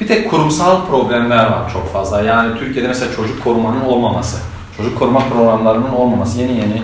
[0.01, 2.21] Bir tek kurumsal problemler var çok fazla.
[2.21, 4.37] Yani Türkiye'de mesela çocuk korumanın olmaması,
[4.77, 6.83] çocuk koruma programlarının olmaması yeni yeni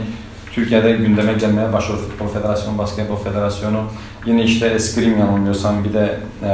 [0.52, 2.00] Türkiye'de gündeme gelmeye başlıyor.
[2.00, 3.84] Futbol Federasyonu, Basketbol Federasyonu,
[4.26, 6.50] yine işte eskrim yanılmıyorsam bir de e,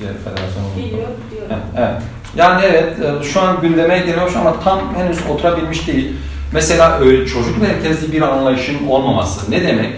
[0.00, 0.64] diğer federasyon.
[0.76, 1.42] Geliyor diyor.
[1.50, 2.02] Evet, evet.
[2.36, 6.16] Yani evet e, şu an gündeme geliyor ama tam henüz oturabilmiş değil.
[6.52, 9.90] Mesela öyle çocuk merkezli bir anlayışın olmaması ne demek?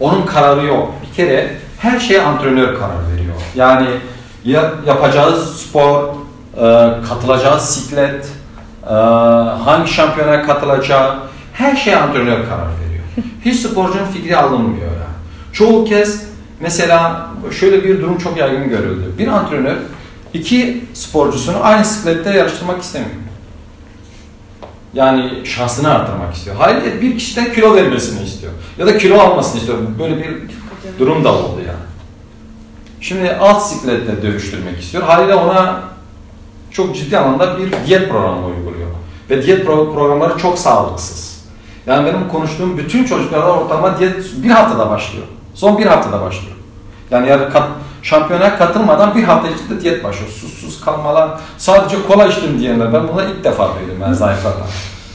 [0.00, 0.92] Onun kararı yok.
[1.02, 3.34] Bir kere her şeye antrenör karar veriyor.
[3.54, 3.88] Yani
[4.44, 6.04] ya yapacağı spor,
[6.56, 6.62] e,
[7.08, 8.28] katılacağı siklet,
[9.64, 11.18] hangi şampiyona katılacağı
[11.52, 13.04] her şeye antrenör karar veriyor.
[13.44, 15.16] Hiç sporcunun fikri alınmıyor yani.
[15.52, 16.24] Çoğu kez
[16.60, 17.30] mesela
[17.60, 19.12] şöyle bir durum çok yaygın görüldü.
[19.18, 19.76] Bir antrenör
[20.34, 23.12] iki sporcusunu aynı siklette yarıştırmak istemiyor.
[24.94, 26.56] Yani şansını arttırmak istiyor.
[26.56, 28.52] Hayır bir kişiden kilo vermesini istiyor.
[28.78, 29.78] Ya da kilo almasını istiyor.
[29.98, 30.30] Böyle bir
[30.98, 31.86] durum da oldu yani.
[33.00, 35.04] Şimdi alt sikletle dövüştürmek istiyor.
[35.04, 35.80] Haliyle ona
[36.70, 38.65] çok ciddi anlamda bir diyet programı uyguluyor.
[39.30, 41.36] Ve diyet pro- programları çok sağlıksız.
[41.86, 45.26] Yani benim konuştuğum bütün çocuklarda ortalama diyet bir haftada başlıyor.
[45.54, 46.56] Son bir haftada başlıyor.
[47.10, 47.68] Yani yarı kat,
[48.02, 50.30] şampiyona katılmadan bir hafta içinde diyet başlıyor.
[50.30, 52.92] Susuz kalmalar, sadece kola içtim diyenler.
[52.92, 54.66] Ben bunu ilk defa duydum ben zayıflardan.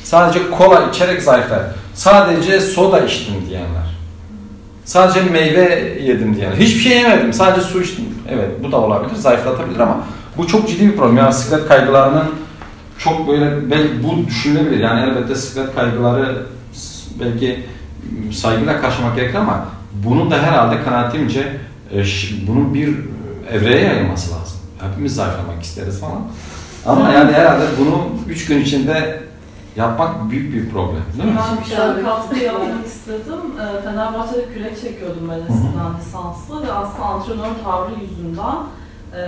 [0.04, 1.60] Sadece kola içerek zayıflar.
[1.94, 3.92] Sadece soda içtim diyenler.
[4.86, 6.58] Sadece meyve yedim diyenler.
[6.58, 8.06] Hiçbir şey yemedim, sadece su içtim.
[8.30, 9.98] Evet bu da olabilir, zayıflatabilir ama
[10.38, 11.18] bu çok ciddi bir problem.
[11.18, 12.24] Yani siklet kaygılarının
[13.04, 14.80] çok böyle belki bu düşünülebilir.
[14.80, 16.46] Yani elbette siklet kaygıları
[17.20, 17.66] belki
[18.32, 21.58] saygıyla karşılamak gerekir ama bunun da herhalde kanaatimce
[21.94, 22.04] e,
[22.48, 22.96] bunun bir
[23.52, 24.58] evreye yayılması lazım.
[24.82, 26.22] Hepimiz zayıflamak isteriz falan.
[26.86, 29.22] Ama yani herhalde bunu üç gün içinde
[29.76, 31.40] yapmak büyük bir problem değil mi?
[31.50, 33.42] Ben bir şey katkı yapmak istedim.
[33.60, 38.58] Ee, Fenerbahçe'de kürek çekiyordum ben eskiden lisanslı ve aslında antrenör tavrı yüzünden
[39.16, 39.22] e,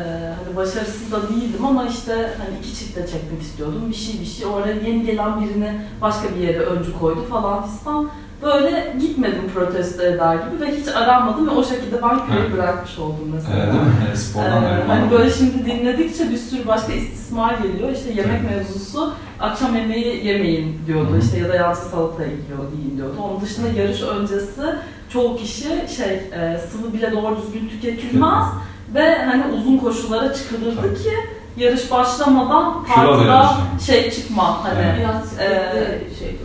[0.45, 3.83] hani başarısız da değildim ama işte hani iki çifte çekmek istiyordum.
[3.89, 4.45] Bir şey bir şey.
[4.45, 8.09] Oraya yeni gelen birini başka bir yere öncü koydu falan fistan.
[8.43, 12.53] Böyle gitmedim protesto eder gibi ve hiç aranmadım ve o şekilde ben küreği Evet.
[12.53, 13.57] bırakmış oldum mesela.
[13.57, 13.91] Evet, değil mi?
[14.07, 17.89] Evet, spordan Ee, hani böyle şimdi dinledikçe bir sürü başka istismar geliyor.
[17.89, 21.19] İşte yemek mevzusu akşam yemeği yemeyin diyordu Hı hı.
[21.19, 23.15] işte ya da yalnız salata yiyor yiyin diyordu.
[23.23, 24.61] Onun dışında yarış öncesi
[25.09, 28.45] çoğu kişi şey e, sıvı bile doğru düzgün tüketilmez
[28.93, 31.03] ve hani uzun koşullara çıkılırdı Tabii.
[31.03, 31.09] ki
[31.57, 33.85] yarış başlamadan verir.
[33.85, 35.25] şey çıkma hani Evet.
[35.39, 36.35] Ee, şey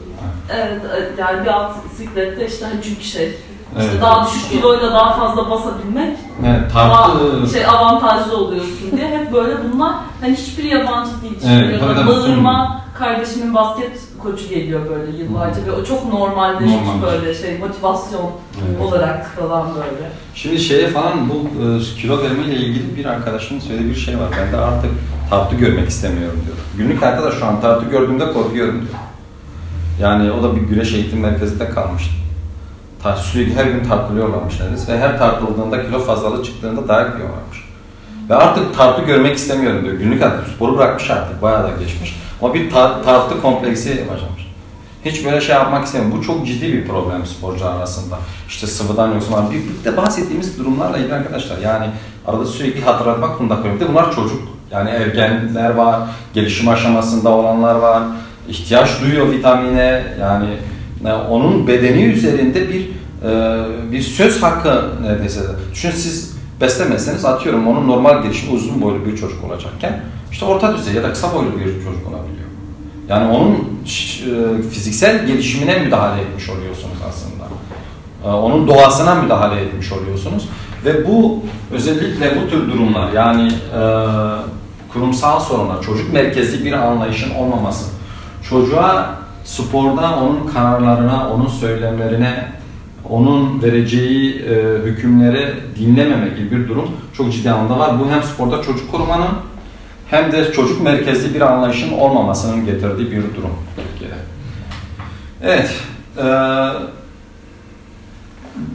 [0.50, 3.28] evet, evet, yani bir alt siklette işte hani çünkü şey
[3.78, 4.02] işte Evet.
[4.02, 6.16] daha düşük kiloyla daha fazla basabilmek
[6.46, 7.12] Evet, daha
[7.52, 11.38] şey avantajlı oluyorsun diye hep böyle bunlar hani hiçbiri yabancı değil.
[11.46, 12.08] Evet, tabii.
[12.08, 17.02] Bağırma kardeşimin basket koçu geliyor böyle yıllarca ve o çok normalleşmiş Normal.
[17.02, 18.30] böyle şey motivasyon
[18.68, 18.80] Evet.
[18.80, 20.10] olarak falan böyle.
[20.34, 24.28] Şimdi şeye falan bu e, kilo verme ile ilgili bir arkadaşımın söylediği bir şey var.
[24.40, 24.90] Ben de artık
[25.30, 26.56] tartı görmek istemiyorum diyor.
[26.76, 28.94] Günlük hayatta da şu an tartı gördüğümde korkuyorum diyor.
[30.00, 32.10] Yani o da bir güreş eğitim merkezinde kalmıştı.
[33.02, 37.68] Ta- Sürekli her gün tartılıyorlarmış neredeyse ve her tartıldığında kilo fazlalığı çıktığında dayak yiyorlarmış.
[38.30, 39.94] Ve artık tartı görmek istemiyorum diyor.
[39.94, 42.16] Günlük hayatta sporu bırakmış artık bayağı da geçmiş.
[42.42, 44.48] Ama bir tar- tartı kompleksi başlamış.
[45.04, 46.18] Hiç böyle şey yapmak istemiyorum.
[46.18, 48.18] Bu çok ciddi bir problem sporcular arasında.
[48.48, 49.34] İşte sıvıdan yoksun.
[49.50, 51.58] Bir, bir de bahsettiğimiz durumlarla ilgili arkadaşlar.
[51.58, 51.86] Yani
[52.26, 53.80] arada sürekli hatırlatmak zorunda kalıyorum.
[53.80, 54.42] Bir bunlar çocuk.
[54.70, 56.00] Yani ergenler var,
[56.34, 58.02] gelişim aşamasında olanlar var.
[58.48, 60.04] ihtiyaç duyuyor vitamine.
[60.20, 60.48] Yani
[61.06, 62.88] e, onun bedeni üzerinde bir
[63.28, 65.40] e, bir söz hakkı neredeyse.
[65.72, 70.00] Düşünün siz beslemezseniz atıyorum onun normal gelişimi uzun boylu bir çocuk olacakken
[70.32, 72.48] işte orta düzey ya da kısa boylu bir çocuk olabiliyor.
[73.08, 77.44] Yani onun e, fiziksel gelişimine müdahale etmiş oluyorsunuz aslında.
[78.24, 80.48] E, Onun doğasına müdahale etmiş oluyorsunuz.
[80.84, 81.42] Ve bu
[81.72, 83.82] özellikle bu tür durumlar yani e,
[84.92, 87.84] kurumsal sorunlar, çocuk merkezli bir anlayışın olmaması,
[88.50, 89.14] çocuğa
[89.44, 92.48] sporda onun kararlarına, onun söylemlerine,
[93.10, 98.00] onun vereceği e, hükümleri dinlememe gibi bir durum çok ciddi anlamda var.
[98.00, 99.28] Bu hem sporda çocuk korumanın
[100.10, 104.14] hem de çocuk merkezli bir anlayışın olmamasının getirdiği bir durum Türkiye'de.
[105.42, 105.74] Evet,
[106.18, 106.24] e,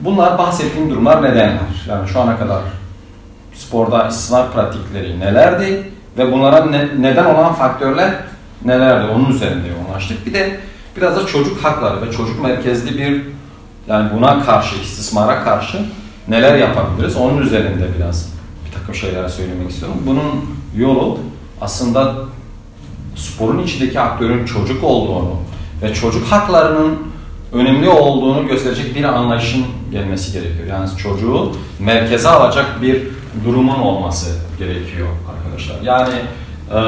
[0.01, 1.60] bunlar bahsettiğim durumlar nedenler?
[1.89, 2.61] Yani şu ana kadar
[3.53, 8.14] sporda istismar pratikleri nelerdi ve bunlara ne, neden olan faktörler
[8.65, 9.11] nelerdi?
[9.11, 10.26] Onun üzerinde yoğunlaştık.
[10.26, 10.60] Bir de
[10.97, 13.22] biraz da çocuk hakları ve çocuk merkezli bir
[13.88, 15.85] yani buna karşı, istismara karşı
[16.27, 17.18] neler yapabiliriz?
[17.18, 18.34] Onun üzerinde biraz
[18.65, 19.97] bir takım şeyler söylemek istiyorum.
[20.05, 21.20] Bunun yolu
[21.62, 22.16] aslında
[23.16, 25.36] sporun içindeki aktörün çocuk olduğunu
[25.82, 26.98] ve çocuk haklarının
[27.54, 30.68] önemli olduğunu gösterecek bir anlayışın gelmesi gerekiyor.
[30.68, 33.02] Yani çocuğu merkeze alacak bir
[33.45, 35.82] durumun olması gerekiyor arkadaşlar.
[35.82, 36.14] Yani
[36.72, 36.80] e,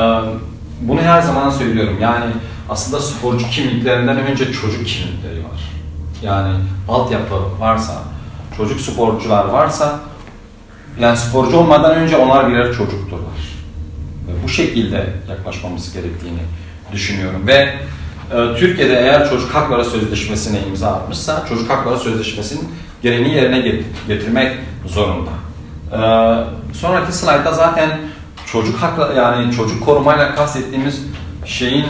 [0.82, 1.98] bunu her zaman söylüyorum.
[2.02, 2.26] Yani
[2.70, 5.72] aslında sporcu kimliklerinden önce çocuk kimlikleri var.
[6.24, 6.57] Yani
[6.90, 7.94] altyapı varsa,
[8.57, 9.99] çocuk sporcular varsa
[10.99, 13.35] yani sporcu olmadan önce onlar birer çocukturlar.
[14.45, 16.39] Bu şekilde yaklaşmamız gerektiğini
[16.91, 17.47] düşünüyorum.
[17.47, 17.73] Ve
[18.31, 22.63] e, Türkiye'de eğer çocuk hakları sözleşmesine imza atmışsa çocuk hakları sözleşmesinin
[23.01, 24.51] gereğini yerine getirmek
[24.85, 25.30] zorunda.
[25.91, 25.99] E,
[26.73, 27.89] sonraki slaytta zaten
[28.51, 31.01] çocuk hakları yani çocuk korumayla kastettiğimiz
[31.45, 31.85] şeyin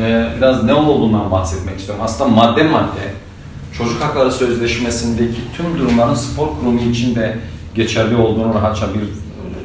[0.00, 2.04] e, biraz ne olduğundan bahsetmek istiyorum.
[2.04, 3.14] Aslında madde madde
[3.78, 7.38] çocuk hakları sözleşmesindeki tüm durumların spor kurumu içinde
[7.74, 9.00] geçerli olduğunu rahatça bir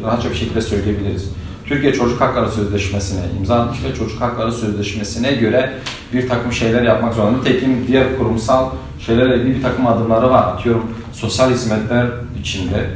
[0.06, 1.39] rahatça bir şekilde söyleyebiliriz.
[1.70, 5.74] Türkiye Çocuk Hakları Sözleşmesi'ne imza atmış ve Çocuk Hakları Sözleşmesi'ne göre
[6.14, 7.44] bir takım şeyler yapmak zorunda.
[7.44, 8.70] Tekin diğer kurumsal
[9.06, 10.54] şeylerle ilgili bir takım adımları var.
[10.54, 10.84] Atıyorum
[11.14, 12.08] sosyal hizmetler
[12.40, 12.90] içinde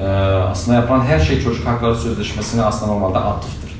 [0.00, 0.06] e,
[0.50, 3.72] aslında yapılan her şey Çocuk Hakları Sözleşmesi'ne aslında normalde atıftır.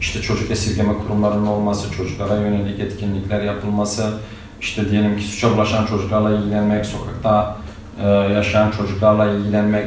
[0.00, 4.12] İşte çocuk esirgeme kurumlarının olması, çocuklara yönelik etkinlikler yapılması,
[4.60, 7.56] işte diyelim ki suça bulaşan çocuklarla ilgilenmek, sokakta
[8.02, 9.86] e, yaşayan çocuklarla ilgilenmek,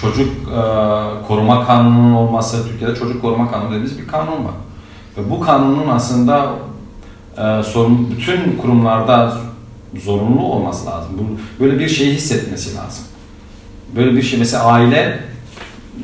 [0.00, 0.60] çocuk e,
[1.28, 4.54] koruma kanununun olması, Türkiye'de çocuk koruma kanunu dediğimiz bir kanun var.
[5.16, 6.50] Ve bu kanunun aslında
[7.38, 9.36] e, sorun, bütün kurumlarda
[10.04, 11.10] zorunlu olması lazım.
[11.18, 13.04] Bu, böyle bir şeyi hissetmesi lazım.
[13.96, 15.20] Böyle bir şey mesela aile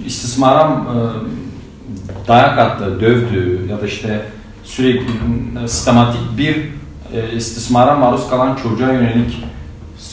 [0.07, 4.27] istismara e, dayak attı, dövdü ya da işte
[4.65, 5.11] sürekli
[5.65, 6.57] e, sistematik bir
[7.13, 9.45] e, istismara maruz kalan çocuğa yönelik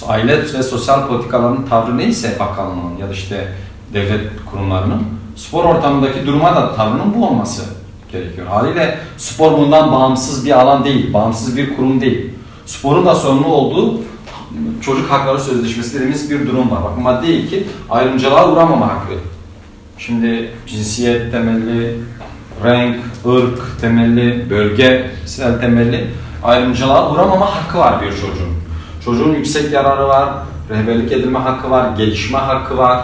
[0.07, 3.53] aile ve sosyal politikaların tavrı neyse bakanlığın ya da işte
[3.93, 5.03] devlet kurumlarının
[5.35, 7.63] spor ortamındaki duruma da tavrının bu olması
[8.11, 8.47] gerekiyor.
[8.47, 12.29] Haliyle spor bundan bağımsız bir alan değil, bağımsız bir kurum değil.
[12.65, 14.01] Sporun da sorumlu olduğu
[14.81, 16.83] çocuk hakları sözleşmesi bir durum var.
[16.83, 19.13] Bakın madde 2 ayrımcılığa uğramama hakkı.
[19.97, 21.99] Şimdi cinsiyet temelli,
[22.63, 22.95] renk,
[23.25, 26.07] ırk temelli, bölgesel temelli
[26.43, 28.57] ayrımcılığa uğramama hakkı var bir çocuğun.
[29.05, 30.29] Çocuğun yüksek yararı var,
[30.69, 33.03] rehberlik edilme hakkı var, gelişme hakkı var,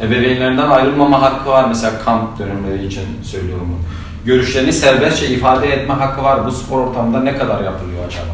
[0.00, 1.64] ebeveynlerinden ayrılmama hakkı var.
[1.68, 3.78] Mesela kamp dönemleri için söylüyorum bunu.
[4.24, 6.46] Görüşlerini serbestçe ifade etme hakkı var.
[6.46, 8.30] Bu spor ortamında ne kadar yapılıyor acaba?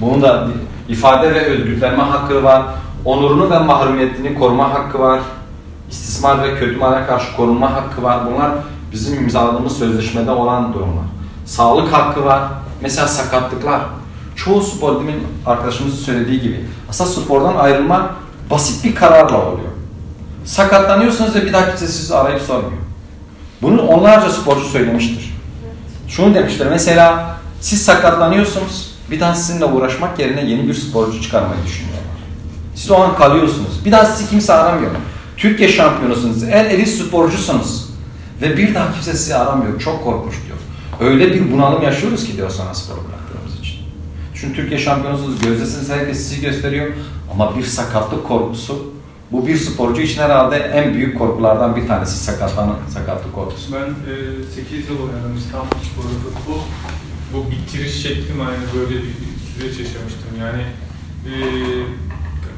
[0.00, 0.48] Bunun da
[0.88, 2.62] ifade ve özgürlenme hakkı var.
[3.04, 5.20] Onurunu ve mahrumiyetini koruma hakkı var.
[5.90, 8.18] İstismar ve kötü mala karşı korunma hakkı var.
[8.26, 8.50] Bunlar
[8.92, 11.04] bizim imzaladığımız sözleşmede olan durumlar.
[11.46, 12.42] Sağlık hakkı var.
[12.80, 13.80] Mesela sakatlıklar.
[14.36, 18.10] Çoğu spor demin arkadaşımızın söylediği gibi aslında spordan ayrılma
[18.50, 19.69] basit bir kararla oluyor.
[20.44, 22.82] Sakatlanıyorsunuz ve bir daha kimse sizi arayıp sormuyor.
[23.62, 25.34] Bunu onlarca sporcu söylemiştir.
[26.08, 32.00] Şunu demişler mesela siz sakatlanıyorsunuz bir daha sizinle uğraşmak yerine yeni bir sporcu çıkarmayı düşünüyorlar.
[32.74, 33.84] Siz o an kalıyorsunuz.
[33.84, 34.90] Bir daha sizi kimse aramıyor.
[35.36, 37.90] Türkiye şampiyonusunuz, en elit sporcusunuz.
[38.42, 39.80] Ve bir daha kimse sizi aramıyor.
[39.80, 40.58] Çok korkunç diyor.
[41.10, 43.78] Öyle bir bunalım yaşıyoruz ki diyor sana spor bıraktığımız için.
[44.34, 46.86] Çünkü Türkiye şampiyonusunuz, gözdesiniz herkes sizi gösteriyor.
[47.32, 48.92] Ama bir sakatlık korkusu
[49.32, 53.72] bu bir sporcu için herhalde en büyük korkulardan bir tanesi sakatlanın, sakatlık korkusu.
[53.74, 56.60] Ben e, 8 yıl oynadım İstanbul Sporu futbol.
[57.34, 59.04] Bu bitiriş şeklim aynı böyle bir
[59.54, 60.30] süreç yaşamıştım.
[60.40, 60.62] Yani
[61.26, 61.34] e,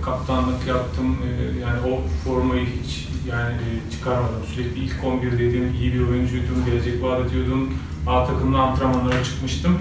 [0.05, 1.16] kaptanlık yaptım.
[1.28, 4.43] E, yani o formayı hiç yani e, çıkarmadım.
[4.55, 7.74] Sürekli ilk 11'deydim, iyi bir oyuncuydum, gelecek vaat ediyordum.
[8.07, 9.78] A takımda antrenmanlara çıkmıştım.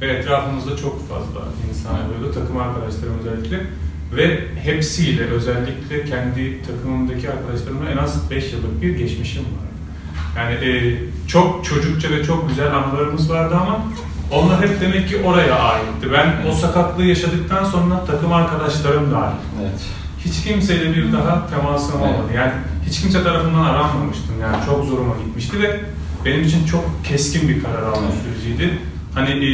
[0.00, 1.40] Ve etrafımızda çok fazla
[1.70, 3.66] insan oluyordu, takım arkadaşlarım özellikle.
[4.16, 9.70] Ve hepsiyle özellikle kendi takımımdaki arkadaşlarımla en az 5 yıllık bir geçmişim var.
[10.36, 13.84] Yani e, çok çocukça ve çok güzel anılarımız vardı ama
[14.30, 16.12] onlar hep demek ki oraya aitti.
[16.12, 19.36] Ben o sakatlığı yaşadıktan sonra takım arkadaşlarım dahil.
[19.60, 19.80] Evet.
[20.24, 22.14] Hiç kimseyle bir daha temasım evet.
[22.14, 22.32] olmadı.
[22.34, 22.52] Yani
[22.86, 24.40] hiç kimse tarafından aranmamıştım.
[24.40, 25.80] Yani çok zoruma gitmişti ve
[26.24, 28.78] benim için çok keskin bir karar alma süreciydi.
[29.14, 29.50] Hani e,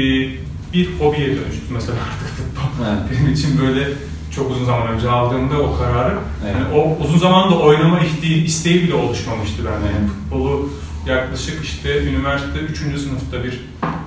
[0.73, 2.87] bir hobiye dönüştü mesela artık futbol.
[2.87, 2.99] Evet.
[3.11, 3.89] Benim için böyle
[4.37, 6.19] çok uzun zaman önce aldığımda o kararı.
[6.45, 6.55] Evet.
[6.55, 8.01] Yani o uzun zamanda oynama
[8.45, 9.87] isteği, bile oluşmamıştı bende.
[9.87, 10.69] Yani futbolu
[11.07, 12.79] yaklaşık işte üniversite 3.
[12.79, 13.61] sınıfta bir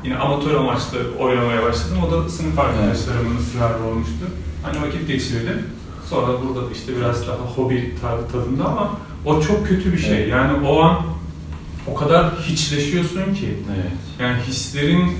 [0.04, 1.98] yine amatör amaçlı oynamaya başladım.
[2.08, 4.26] O da sınıf arkadaşlarımın ısrarı olmuştu.
[4.64, 5.66] Hani vakit geçirdim.
[6.10, 8.92] Sonra burada da işte biraz daha hobi tadı tadında ama
[9.26, 10.30] o çok kötü bir şey.
[10.30, 11.02] Yani o an
[11.88, 13.58] o kadar hiçleşiyorsun ki.
[13.76, 13.92] Evet.
[14.20, 15.18] Yani hislerin,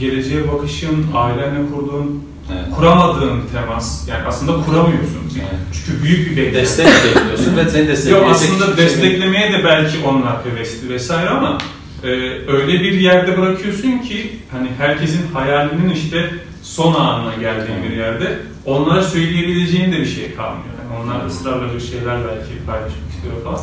[0.00, 2.64] geleceğe bakışın, ailenle kurduğun, Evet.
[2.76, 4.08] kuramadığın temas.
[4.08, 5.22] Yani aslında kuramıyorsun.
[5.36, 5.60] Evet.
[5.72, 6.56] Çünkü büyük bir beklenti.
[6.58, 11.58] Destek bekliyorsun ve seni destekleyecek Yok aslında kimse- desteklemeye de belki onlar hevesli vesaire ama
[12.02, 12.08] e,
[12.52, 16.30] öyle bir yerde bırakıyorsun ki hani herkesin hayalinin işte
[16.62, 20.64] son anına geldiği bir yerde onlara söyleyebileceğin de bir şey kalmıyor.
[20.82, 23.60] Yani onlar ısrarla bir şeyler belki paylaşmak istiyor falan.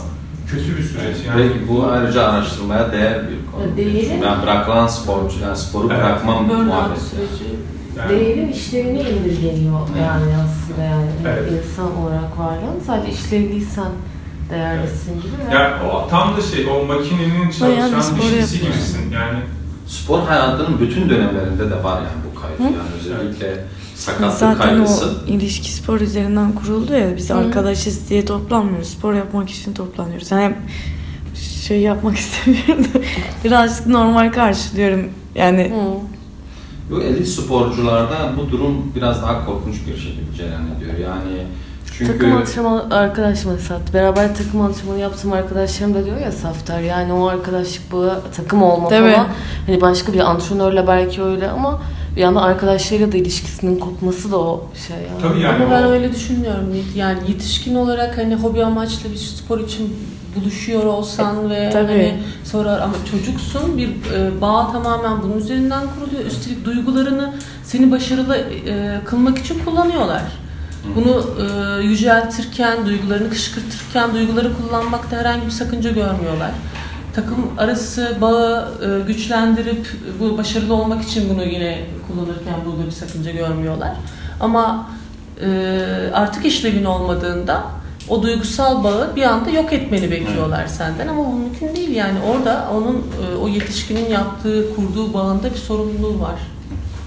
[0.52, 1.40] Kötü bir süreç yani.
[1.42, 3.64] Belki bu ayrıca araştırmaya değer bir konu.
[3.76, 5.98] Çünkü ben bırakılan sporcu, yani sporu Evet.
[6.04, 7.02] bırakmam Burnout muhabbeti.
[7.02, 7.56] süreci.
[8.00, 10.02] Yani- Değerin işlevine indirgeniyor Evet.
[10.08, 11.52] yani aslında yani Evet.
[11.52, 12.80] insan olarak varlığın.
[12.88, 13.92] Sadece işlevliysen
[14.50, 15.32] değerlisin gibi.
[15.50, 18.60] ve- Yani o tam da şey, o makinenin çalışan yapıyorsun.
[18.60, 19.12] gibisin.
[19.14, 19.40] Yani
[19.88, 22.60] Spor hayatının bütün dönemlerinde de var yani bu kayıt.
[22.60, 22.64] Hı?
[22.64, 23.64] Yani özellikle
[23.96, 25.06] sakatlık Zaten kaygısı.
[25.06, 27.36] o ilişki spor üzerinden kuruldu ya biz Hı.
[27.36, 28.88] arkadaşız diye toplanmıyoruz.
[28.90, 30.32] Spor yapmak için toplanıyoruz.
[30.32, 30.56] Yani
[31.66, 33.00] şey yapmak istemiyorum da
[33.44, 35.10] birazcık normal karşılıyorum.
[35.36, 36.19] Yani Hı.
[36.92, 40.94] Bu elit sporcularda bu durum biraz daha korkunç bir şekilde cereyan ediyor.
[41.10, 41.44] Yani
[41.98, 43.94] çünkü Takım antrenmanı arkadaşım Sat.
[43.94, 46.80] Beraber takım antrenmanı yaptığım arkadaşlarım da diyor ya Safter.
[46.82, 49.12] Yani o arkadaşlık bağı takım olma Tabii.
[49.14, 49.28] falan.
[49.66, 51.82] Hani başka bir antrenörle belki öyle ama
[52.16, 55.22] bir yandan arkadaşlarıyla da ilişkisinin kopması da o şey yani.
[55.22, 56.76] tabii yani Ama ben o- öyle düşünmüyorum.
[56.96, 59.96] Yani yetişkin olarak hani hobi amaçlı bir spor için
[60.36, 61.88] buluşuyor olsan ve tabii.
[61.88, 66.26] hani sonra ama çocuksun bir e, bağ tamamen bunun üzerinden kuruluyor.
[66.26, 67.34] Üstelik duygularını
[67.64, 70.22] seni başarılı e, kılmak için kullanıyorlar.
[70.96, 76.52] Bunu e, yüceltirken, duygularını kışkırtırken, duyguları kullanmakta herhangi bir sakınca görmüyorlar.
[77.16, 79.88] Takım arası bağı e, güçlendirip
[80.20, 83.92] bu başarılı olmak için bunu yine kullanırken burada bir sakınca görmüyorlar.
[84.40, 84.90] Ama
[85.42, 85.50] e,
[86.14, 87.64] artık işlevin olmadığında
[88.10, 92.68] o duygusal bağı bir anda yok etmeni bekliyorlar senden ama bu mümkün değil yani orada
[92.74, 96.40] onun e, o yetişkinin yaptığı kurduğu bağında bir sorumluluğu var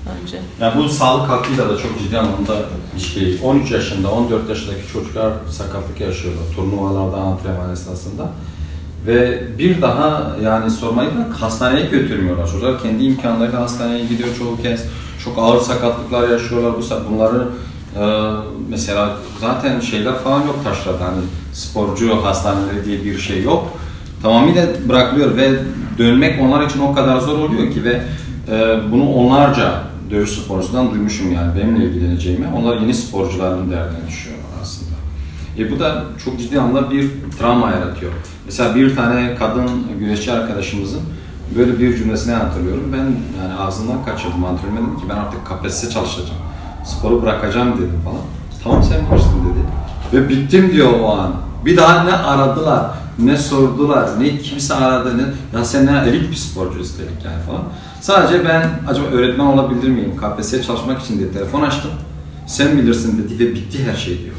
[0.06, 0.38] bence.
[0.60, 2.56] Yani bu sağlık hakkıyla da çok ciddi anlamda
[2.94, 3.42] ilişkili.
[3.42, 8.28] 13 yaşında, 14 yaşındaki çocuklar sakatlık yaşıyorlar turnuvalarda, antrenman esnasında.
[9.06, 12.46] Ve bir daha yani sormayı bırak hastaneye götürmüyorlar.
[12.46, 14.84] Çocuklar kendi imkanlarıyla hastaneye gidiyor çoğu kez.
[15.24, 16.72] Çok ağır sakatlıklar yaşıyorlar.
[16.76, 17.48] Bu bunları
[18.68, 21.04] mesela zaten şeyler falan yok taşrada.
[21.04, 23.68] Hani sporcu hastaneleri diye bir şey yok.
[24.22, 25.50] Tamamıyla bırakılıyor ve
[25.98, 28.02] dönmek onlar için o kadar zor oluyor ki ve
[28.48, 32.46] e, bunu onlarca dövüş sporcusundan duymuşum yani benimle ilgileneceğimi.
[32.56, 34.92] Onlar yeni sporcuların derdine düşüyorlar aslında.
[35.58, 38.12] E bu da çok ciddi anlamda bir travma yaratıyor.
[38.46, 41.00] Mesela bir tane kadın güreşçi arkadaşımızın
[41.56, 42.92] böyle bir cümlesini hatırlıyorum.
[42.92, 43.04] Ben
[43.42, 46.40] yani ağzından kaçırdım antrenörüme ki ben artık KPSS çalışacağım.
[46.84, 48.20] Sporu bırakacağım dedim falan.
[48.64, 49.62] Tamam sen bilirsin dedi.
[50.12, 51.32] Ve bittim diyor o an.
[51.64, 55.22] Bir daha ne aradılar, ne sordular, ne kimse aradı, ne
[55.58, 57.62] ya sen ne elit bir sporcu üstelik yani falan.
[58.00, 60.12] Sadece ben acaba öğretmen olabilir miyim?
[60.16, 61.90] KPSS'ye çalışmak için diye telefon açtım.
[62.46, 64.34] Sen bilirsin dedi ve bitti her şey diyor.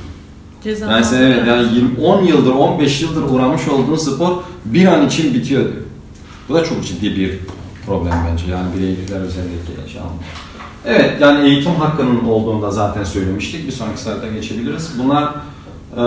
[0.64, 4.32] Ceza Yani sen evet yani 20, 10 yıldır 15 yıldır uğramış olduğun spor
[4.66, 5.84] bir an için bitiyor diyor.
[6.50, 7.40] Bu da çok ciddi bir
[7.86, 10.24] problem bence yani bireyler üzerindeki şey anlamda.
[10.86, 13.68] Evet yani eğitim hakkının olduğunu da zaten söylemiştik.
[13.68, 14.92] Bir sonraki slayta geçebiliriz.
[15.04, 16.04] Bunlar e,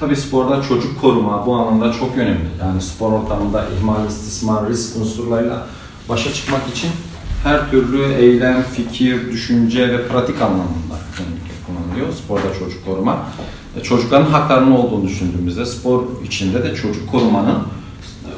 [0.00, 2.48] tabii sporda çocuk koruma bu anlamda çok önemli.
[2.60, 5.66] Yani spor ortamında ihmal, istismar, risk unsurlarıyla
[6.08, 6.90] başa çıkmak için
[7.44, 10.96] her türlü eylem, fikir, düşünce ve pratik anlamında
[11.66, 13.18] kullanılıyor sporda çocuk koruma.
[13.76, 17.58] E, Çocukların haklarının olduğunu düşündüğümüzde spor içinde de çocuk korumanın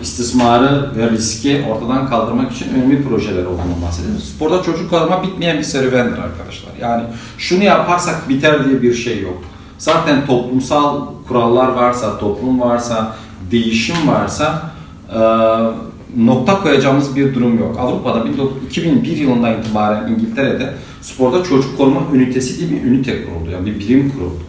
[0.02, 4.24] istismarı ve riski ortadan kaldırmak için önemli projeler olduğunu bahsediyoruz.
[4.24, 6.70] Sporda çocuk koruma bitmeyen bir serüvendir arkadaşlar.
[6.80, 7.02] Yani
[7.38, 9.42] şunu yaparsak biter diye bir şey yok.
[9.78, 13.16] Zaten toplumsal kurallar varsa, toplum varsa,
[13.50, 14.62] değişim varsa
[15.14, 15.18] e,
[16.16, 17.76] nokta koyacağımız bir durum yok.
[17.78, 18.24] Avrupa'da
[18.66, 23.50] 2001 yılından itibaren İngiltere'de sporda çocuk koruma ünitesi diye bir ünite kuruldu.
[23.50, 24.42] Yani bir birim kuruldu.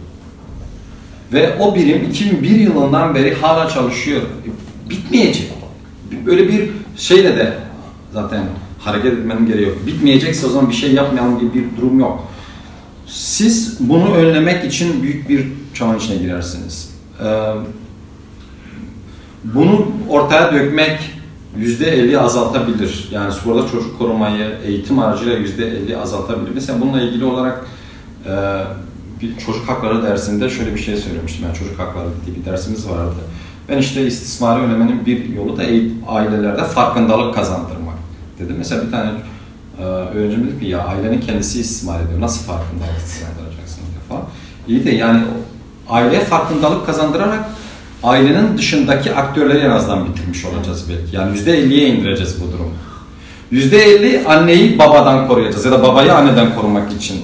[1.32, 4.22] Ve o birim 2001 yılından beri hala çalışıyor.
[4.90, 5.52] Bitmeyecek.
[6.26, 7.54] Böyle bir şeyle de
[8.12, 8.44] zaten
[8.78, 9.86] hareket etmenin gereği yok.
[9.86, 12.24] Bitmeyecekse o zaman bir şey yapmayalım gibi bir durum yok.
[13.06, 16.94] Siz bunu önlemek için büyük bir çaba içine girersiniz.
[17.24, 17.24] Ee,
[19.44, 21.00] bunu ortaya dökmek
[21.58, 23.08] %50 azaltabilir.
[23.10, 26.50] Yani sporda çocuk korumayı eğitim aracıyla %50 azaltabilir.
[26.54, 27.64] Mesela bununla ilgili olarak
[28.26, 28.32] e,
[29.22, 31.44] bir çocuk hakları dersinde şöyle bir şey söylemiştim.
[31.46, 33.20] Yani çocuk hakları diye bir dersimiz vardı.
[33.70, 35.62] Ben işte istismarı önlemenin bir yolu da
[36.08, 37.94] ailelerde farkındalık kazandırmak
[38.38, 38.54] dedim.
[38.58, 39.10] Mesela bir tane
[39.78, 42.20] e, öğrencim dedi ki ya ailenin kendisi istismar ediyor.
[42.20, 44.22] Nasıl farkındalık kazandıracaksın diye falan.
[44.68, 45.22] İyi de yani
[45.88, 47.44] aileye farkındalık kazandırarak
[48.02, 51.16] ailenin dışındaki aktörleri en azından bitirmiş olacağız belki.
[51.16, 52.70] Yani %50'ye indireceğiz bu durumu.
[53.52, 57.20] %50 anneyi babadan koruyacağız ya da babayı anneden korumak için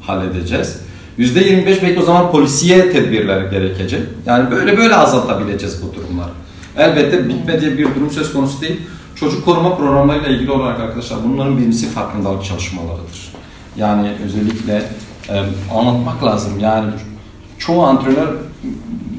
[0.00, 0.85] halledeceğiz.
[1.18, 4.02] %25 belki o zaman polisiye tedbirler gerekecek.
[4.26, 6.30] Yani böyle böyle azaltabileceğiz bu durumları.
[6.76, 8.80] Elbette bitme diye bir durum söz konusu değil.
[9.14, 13.32] Çocuk koruma programlarıyla ilgili olarak arkadaşlar bunların birincisi farkındalık çalışmalarıdır.
[13.76, 14.82] Yani özellikle
[15.28, 15.44] e,
[15.74, 16.58] anlatmak lazım.
[16.60, 16.90] Yani
[17.58, 18.28] çoğu antrenör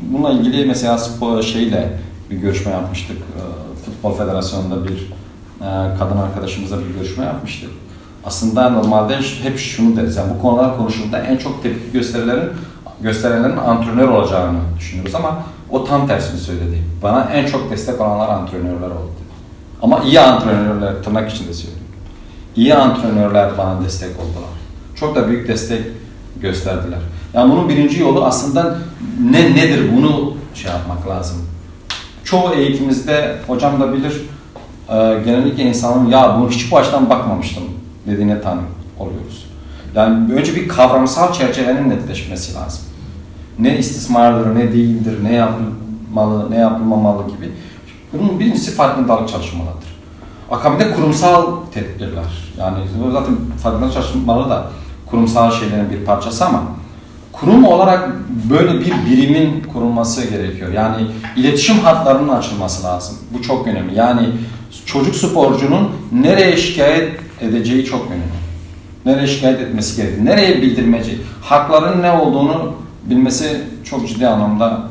[0.01, 1.99] bununla ilgili mesela spor şeyle
[2.31, 3.17] bir görüşme yapmıştık.
[3.17, 3.41] E,
[3.85, 4.97] Futbol Federasyonu'nda bir
[5.61, 7.69] e, kadın arkadaşımızla bir görüşme yapmıştık.
[8.25, 10.15] Aslında normalde hep şunu deriz.
[10.15, 12.49] Yani bu konular konuşulduğunda en çok tepki gösterilerin
[13.01, 16.83] gösterenlerin antrenör olacağını düşünüyoruz ama o tam tersini söyledi.
[17.03, 19.11] Bana en çok destek olanlar antrenörler oldu.
[19.81, 21.87] Ama iyi antrenörler tırnak içinde söylüyorum.
[22.55, 24.49] İyi antrenörler bana destek oldular.
[24.95, 25.81] Çok da büyük destek
[26.41, 26.99] gösterdiler.
[27.33, 28.77] Yani bunun birinci yolu aslında
[29.31, 31.37] ne nedir bunu şey yapmak lazım.
[32.23, 34.21] Çoğu eğitimimizde hocam da bilir
[34.89, 34.95] e,
[35.25, 37.63] genellikle insanın ya bunu hiç bu açıdan bakmamıştım
[38.07, 38.63] dediğine tanık
[38.99, 39.45] oluyoruz.
[39.95, 42.81] Yani önce bir kavramsal çerçevenin netleşmesi lazım.
[43.59, 47.51] Ne istismardır, ne değildir, ne yapılmalı, ne yapılmamalı gibi.
[48.13, 49.97] Bunun birincisi farkındalık çalışmalarıdır.
[50.51, 52.53] Akabinde kurumsal tedbirler.
[52.57, 52.77] Yani
[53.13, 54.67] zaten farkındalık çalışmaları da
[55.05, 56.63] kurumsal şeylerin bir parçası ama
[57.31, 58.09] kurum olarak
[58.49, 60.73] böyle bir birimin kurulması gerekiyor.
[60.73, 63.17] Yani iletişim hatlarının açılması lazım.
[63.33, 63.95] Bu çok önemli.
[63.95, 64.29] Yani
[64.85, 68.47] çocuk sporcunun nereye şikayet edeceği çok önemli.
[69.05, 70.25] Nereye şikayet etmesi gerekiyor.
[70.25, 71.21] Nereye bildirmeci.
[71.41, 72.73] Hakların ne olduğunu
[73.03, 74.83] bilmesi çok ciddi anlamda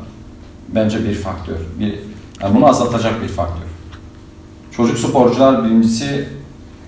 [0.69, 1.55] bence bir faktör.
[1.79, 1.93] Bir,
[2.41, 3.67] yani bunu azaltacak bir faktör.
[4.71, 6.29] Çocuk sporcular birincisi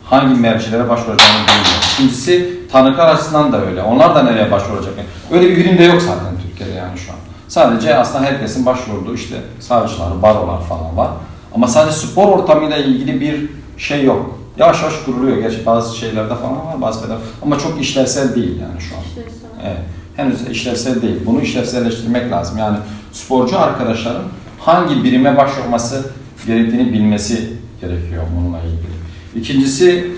[0.04, 1.94] hangi mercilere başvuracağını bilmiyor.
[1.94, 3.84] İkincisi tanıklar açısından da öyle.
[3.84, 4.94] Onlar da nereye başvuracak?
[5.32, 7.18] Öyle bir birim de yok zaten Türkiye'de yani şu an.
[7.48, 11.10] Sadece aslında herkesin başvurduğu işte savcılar, barolar falan var.
[11.56, 14.39] Ama sadece spor ortamıyla ilgili bir şey yok.
[14.60, 15.38] Yavaş yavaş kuruluyor.
[15.38, 17.18] Gerçi bazı şeylerde falan var, bazı bedel.
[17.42, 19.02] Ama çok işlevsel değil yani şu an.
[19.02, 19.50] İşlevsel.
[19.64, 19.80] Evet.
[20.16, 21.16] Henüz işlevsel değil.
[21.26, 22.58] Bunu işlevselleştirmek lazım.
[22.58, 22.78] Yani
[23.12, 24.24] sporcu arkadaşların
[24.60, 26.12] hangi birime başvurması
[26.48, 29.00] gerektiğini bilmesi gerekiyor bununla ilgili.
[29.36, 30.12] İkincisi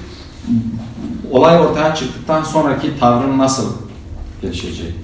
[1.31, 3.73] olay ortaya çıktıktan sonraki tavrın nasıl
[4.41, 4.95] gelişeceği.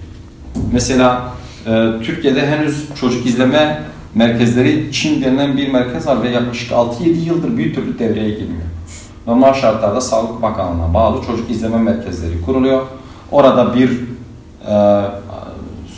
[0.72, 1.34] Mesela
[1.66, 3.84] e, Türkiye'de henüz çocuk izleme
[4.16, 8.68] merkezleri Çin denilen bir merkez var ve yaklaşık 6-7 yıldır bir türlü devreye girmiyor.
[9.28, 12.82] Normal şartlarda Sağlık Bakanlığı'na bağlı çocuk izleme merkezleri kuruluyor.
[13.32, 13.92] Orada bir
[14.70, 15.02] e,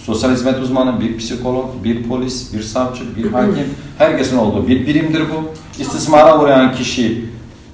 [0.06, 5.22] sosyal hizmet uzmanı, bir psikolog, bir polis, bir savcı, bir hakim, herkesin olduğu bir birimdir
[5.22, 5.52] bu.
[5.82, 7.26] İstismara uğrayan kişi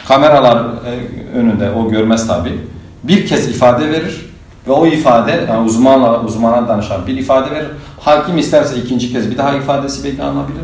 [0.07, 2.60] kameralar e, önünde, o görmez tabi.
[3.03, 4.34] Bir kez ifade verir
[4.68, 7.69] ve o ifade, yani uzmanla, uzmana danışan bir ifade verir.
[7.99, 10.61] Hakim isterse ikinci kez bir daha ifadesi belki alınabilir.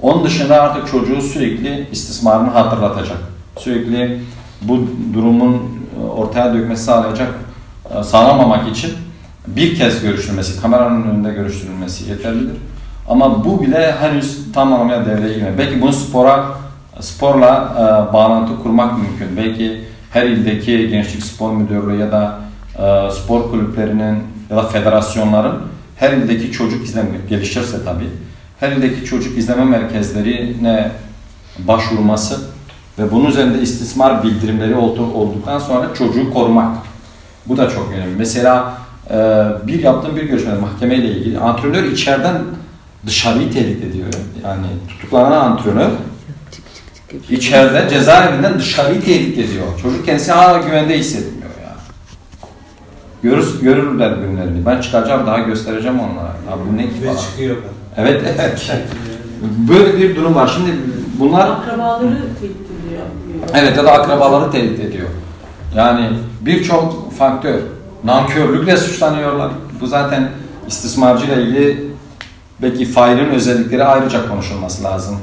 [0.00, 3.31] Onun dışında artık çocuğu sürekli istismarını hatırlatacak.
[3.56, 4.20] Sürekli
[4.62, 5.62] bu durumun
[6.00, 7.34] e, ortaya dökmesi sağlayacak,
[7.98, 8.92] e, sağlamamak için
[9.46, 12.56] bir kez görüştürmesi, kameranın önünde görüştürülmesi yeterlidir.
[13.08, 15.58] Ama bu bile henüz tam anlamıyla devreye girmiyor.
[15.58, 16.44] Belki bunu spora,
[17.00, 19.36] sporla e, bağlantı kurmak mümkün.
[19.36, 19.80] Belki
[20.10, 22.38] her ildeki gençlik spor müdürlüğü ya da
[22.78, 24.18] e, spor kulüplerinin
[24.50, 25.54] ya da federasyonların
[25.96, 28.08] her ildeki çocuk izleme gelişirse tabii
[28.60, 30.90] her ildeki çocuk izleme merkezlerine
[31.58, 32.40] başvurması
[32.98, 36.76] ve bunun üzerinde istismar bildirimleri olduktan sonra çocuğu korumak.
[37.46, 38.16] Bu da çok önemli.
[38.16, 38.74] Mesela
[39.10, 39.16] e,
[39.66, 42.36] bir yaptığım bir görüşmede mahkemeyle ilgili antrenör içeriden
[43.06, 44.08] dışarıyı tehdit ediyor.
[44.44, 45.90] Yani tutuklanan antrenör
[47.30, 49.66] içeride cezaevinden dışarıyı tehdit ediyor.
[49.82, 51.80] Çocuk kendisi hala güvende hissetmiyor yani.
[53.22, 54.66] Görür, görürler günlerini.
[54.66, 56.26] Ben çıkacağım daha göstereceğim onlara.
[56.26, 57.16] Ya bu ne ki falan.
[57.16, 57.56] çıkıyor
[57.96, 58.72] Evet evet.
[59.42, 60.52] Böyle bir durum var.
[60.56, 60.70] Şimdi
[61.18, 61.50] bunlar...
[61.50, 62.08] Akrabaları
[62.40, 63.02] tehdit ediyor.
[63.54, 65.08] Evet ya da akrabaları tehdit ediyor.
[65.76, 66.08] Yani
[66.40, 67.58] birçok faktör.
[68.04, 69.50] Nankörlükle suçlanıyorlar.
[69.80, 70.30] Bu zaten
[70.68, 71.92] istismarcıyla ilgili
[72.62, 75.18] belki failin özellikleri ayrıca konuşulması lazım.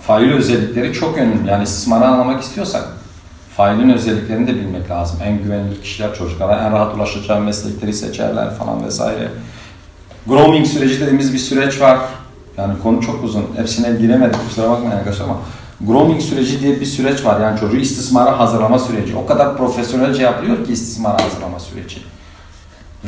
[0.00, 1.50] Fail özellikleri çok önemli.
[1.50, 2.84] Yani istismarı anlamak istiyorsak
[3.56, 5.18] failin özelliklerini de bilmek lazım.
[5.24, 9.28] En güvenilir kişiler çocuklara en rahat ulaşacağı meslekleri seçerler falan vesaire.
[10.26, 11.98] Grooming süreci dediğimiz bir süreç var.
[12.58, 13.46] Yani konu çok uzun.
[13.56, 15.38] Hepsine giremedik kusura bakmayın arkadaşlar ama
[15.80, 17.40] grooming süreci diye bir süreç var.
[17.40, 19.16] Yani çocuğu istismara hazırlama süreci.
[19.16, 21.96] O kadar profesyonelce yapılıyor ki istismara hazırlama süreci.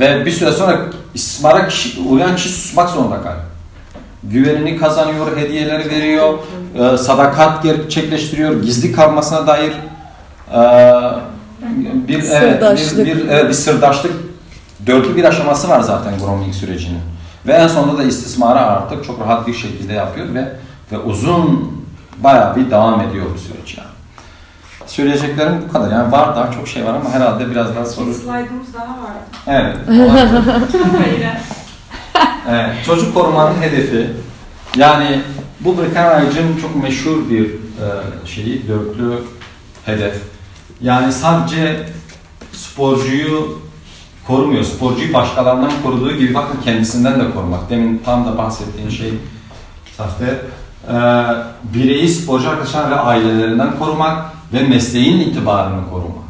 [0.01, 0.81] Ve bir süre sonra
[1.15, 3.43] istismara kişi, uğrayan kişi susmak zorunda kalıyor.
[4.23, 6.39] Güvenini kazanıyor, hediyeleri veriyor,
[6.79, 10.61] e, sadakat gerçekleştiriyor, gizli kalmasına dair e,
[12.09, 12.63] bir, evet,
[12.97, 14.13] bir, bir, evet, bir sırdaşlık
[14.87, 17.01] dörtlü bir aşaması var zaten grooming sürecinin.
[17.47, 20.57] Ve en sonunda da istismarı artık çok rahat bir şekilde yapıyor ve
[20.93, 21.73] ve uzun
[22.19, 23.89] bayağı bir devam ediyor bu süreç yani.
[24.87, 25.93] Söyleyeceklerim bu kadar.
[25.93, 28.07] Yani var daha çok şey var ama herhalde biraz daha soru...
[28.07, 29.17] Bir slide'ımız daha var.
[29.47, 29.77] Evet.
[32.49, 32.71] evet.
[32.87, 34.11] Çocuk korumanın hedefi
[34.77, 35.21] yani
[35.61, 39.19] bu Breckenridge'ın çok meşhur bir e, şeyi, dörtlü
[39.85, 40.15] hedef.
[40.81, 41.87] Yani sadece
[42.53, 43.59] sporcuyu
[44.27, 44.65] korumuyor.
[44.65, 47.71] Sporcuyu başkalarından koruduğu gibi bakın kendisinden de korumak.
[47.71, 49.15] Demin tam da bahsettiğin şey
[49.97, 50.37] Zafer.
[50.89, 51.27] Ee,
[51.75, 56.27] bireyi sporcu arkadaşlar ve ailelerinden korumak ve mesleğin itibarını korumak.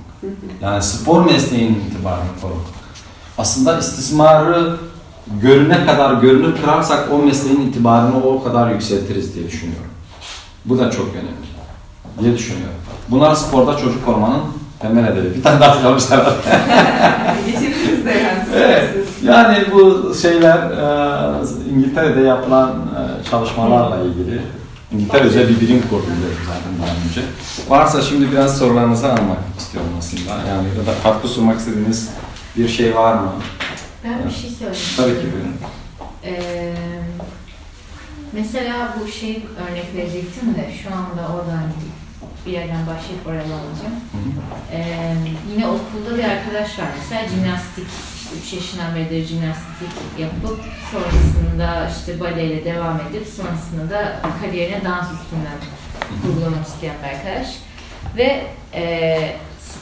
[0.62, 2.66] Yani spor mesleğinin itibarını korumak.
[3.38, 4.76] Aslında istismarı
[5.42, 9.90] görüne kadar görünür kırarsak o mesleğin itibarını o kadar yükseltiriz diye düşünüyorum.
[10.64, 11.46] Bu da çok önemli
[12.20, 12.74] diye düşünüyorum.
[13.08, 14.40] Bunlar sporda çocuk korumanın
[14.78, 15.34] temel hedefi.
[15.38, 16.30] Bir tane daha kalmış herhalde.
[17.46, 18.44] Geçebiliriz de yani.
[18.54, 18.94] Evet.
[19.22, 24.40] Yani bu şeyler e, İngiltere'de yapılan e, çalışmalarla ilgili.
[24.92, 26.06] İngiltere özel bir bilim kurdu
[26.46, 27.20] zaten daha önce.
[27.68, 30.30] Varsa şimdi biraz sorularınızı almak istiyorum aslında.
[30.48, 32.10] Yani ya da katkı sunmak istediğiniz
[32.56, 33.32] bir şey var mı?
[34.04, 34.86] Ben bir şey söyleyeyim.
[34.96, 35.56] Tabii ki buyurun.
[36.24, 36.74] Ee,
[38.32, 41.62] mesela bu şey örnek verecektim de şu anda oradan
[42.46, 43.96] bir yerden başlayıp oraya alacağım.
[44.72, 45.14] Ee,
[45.52, 47.86] yine okulda bir arkadaş var mesela jimnastik,
[48.16, 50.60] işte 3 yaşından beridir jimnastik yapıp
[50.92, 55.58] sonrasında işte baleyle devam edip sonrasında da kariyerine dans üstünden
[56.22, 57.46] kurgulamak isteyen bir arkadaş.
[58.16, 59.36] Ve e,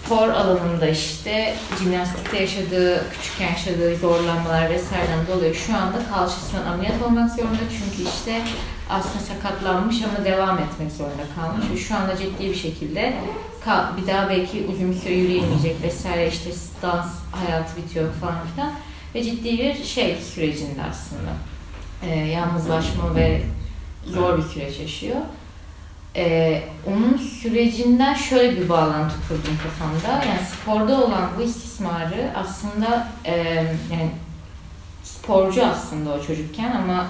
[0.05, 7.31] spor alanında işte jimnastikte yaşadığı, küçükken yaşadığı zorlanmalar vesaireden dolayı şu anda kalçasından ameliyat olmak
[7.31, 8.43] zorunda çünkü işte
[8.91, 13.15] aslında sakatlanmış ama devam etmek zorunda kalmış ve şu anda ciddi bir şekilde
[13.97, 16.51] bir daha belki uzun bir süre yürüyemeyecek vesaire işte
[16.83, 18.73] dans hayatı bitiyor falan filan
[19.15, 21.31] ve ciddi bir şey sürecinde aslında
[22.03, 23.43] Ee, yalnızlaşma ve
[24.07, 25.17] zor bir süreç yaşıyor.
[26.17, 30.25] Ee, onun sürecinden şöyle bir bağlantı kurdum kafamda.
[30.27, 33.35] Yani sporda olan bu istismarı aslında e,
[33.93, 34.11] yani
[35.03, 37.07] sporcu aslında o çocukken ama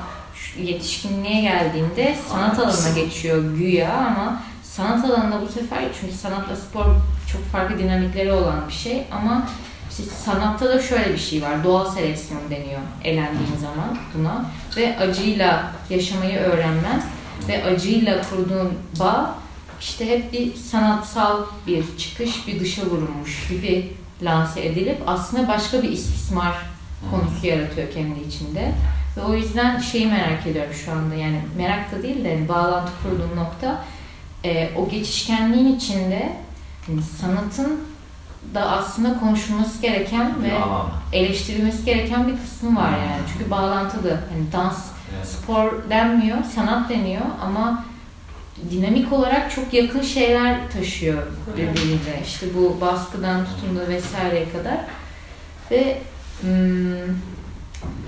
[0.62, 6.84] yetişkinliğe geldiğinde sanat alanına geçiyor güya ama sanat alanında bu sefer çünkü sanatla spor
[7.32, 9.48] çok farklı dinamikleri olan bir şey ama
[9.90, 11.64] işte sanatta da şöyle bir şey var.
[11.64, 14.44] Doğal seleksiyon deniyor elendiğin zaman buna
[14.76, 17.02] ve acıyla yaşamayı öğrenmen
[17.48, 19.34] ve acıyla kurduğun bağ
[19.80, 23.92] işte hep bir sanatsal bir çıkış, bir dışa vurulmuş gibi
[24.22, 26.54] lanse edilip aslında başka bir istismar
[27.10, 28.72] konusu yaratıyor kendi içinde.
[29.16, 32.92] Ve o yüzden şeyi merak ediyorum şu anda yani merak da değil de yani bağlantı
[33.02, 33.84] kurduğum nokta
[34.44, 36.32] e, o geçişkenliğin içinde
[36.88, 37.80] yani sanatın
[38.54, 40.86] da aslında konuşulması gereken ve Ya.
[41.12, 43.22] eleştirilmesi gereken bir kısmı var yani.
[43.32, 44.10] Çünkü bağlantılı.
[44.10, 44.78] Hani dans,
[45.24, 47.84] spor denmiyor, sanat deniyor ama
[48.70, 51.22] dinamik olarak çok yakın şeyler taşıyor
[51.56, 52.22] birbiriyle.
[52.24, 54.78] İşte bu baskıdan tutun da vesaireye kadar.
[55.70, 56.02] Ve
[56.40, 57.14] hmm,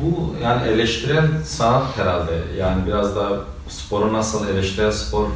[0.00, 2.32] Bu yani eleştirel sanat herhalde.
[2.58, 3.28] Yani biraz da
[3.68, 5.26] sporu nasıl eleştirel spor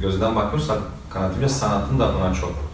[0.00, 0.78] gözden bakıyorsak
[1.10, 2.72] kanaatimce sanatın da buna çok.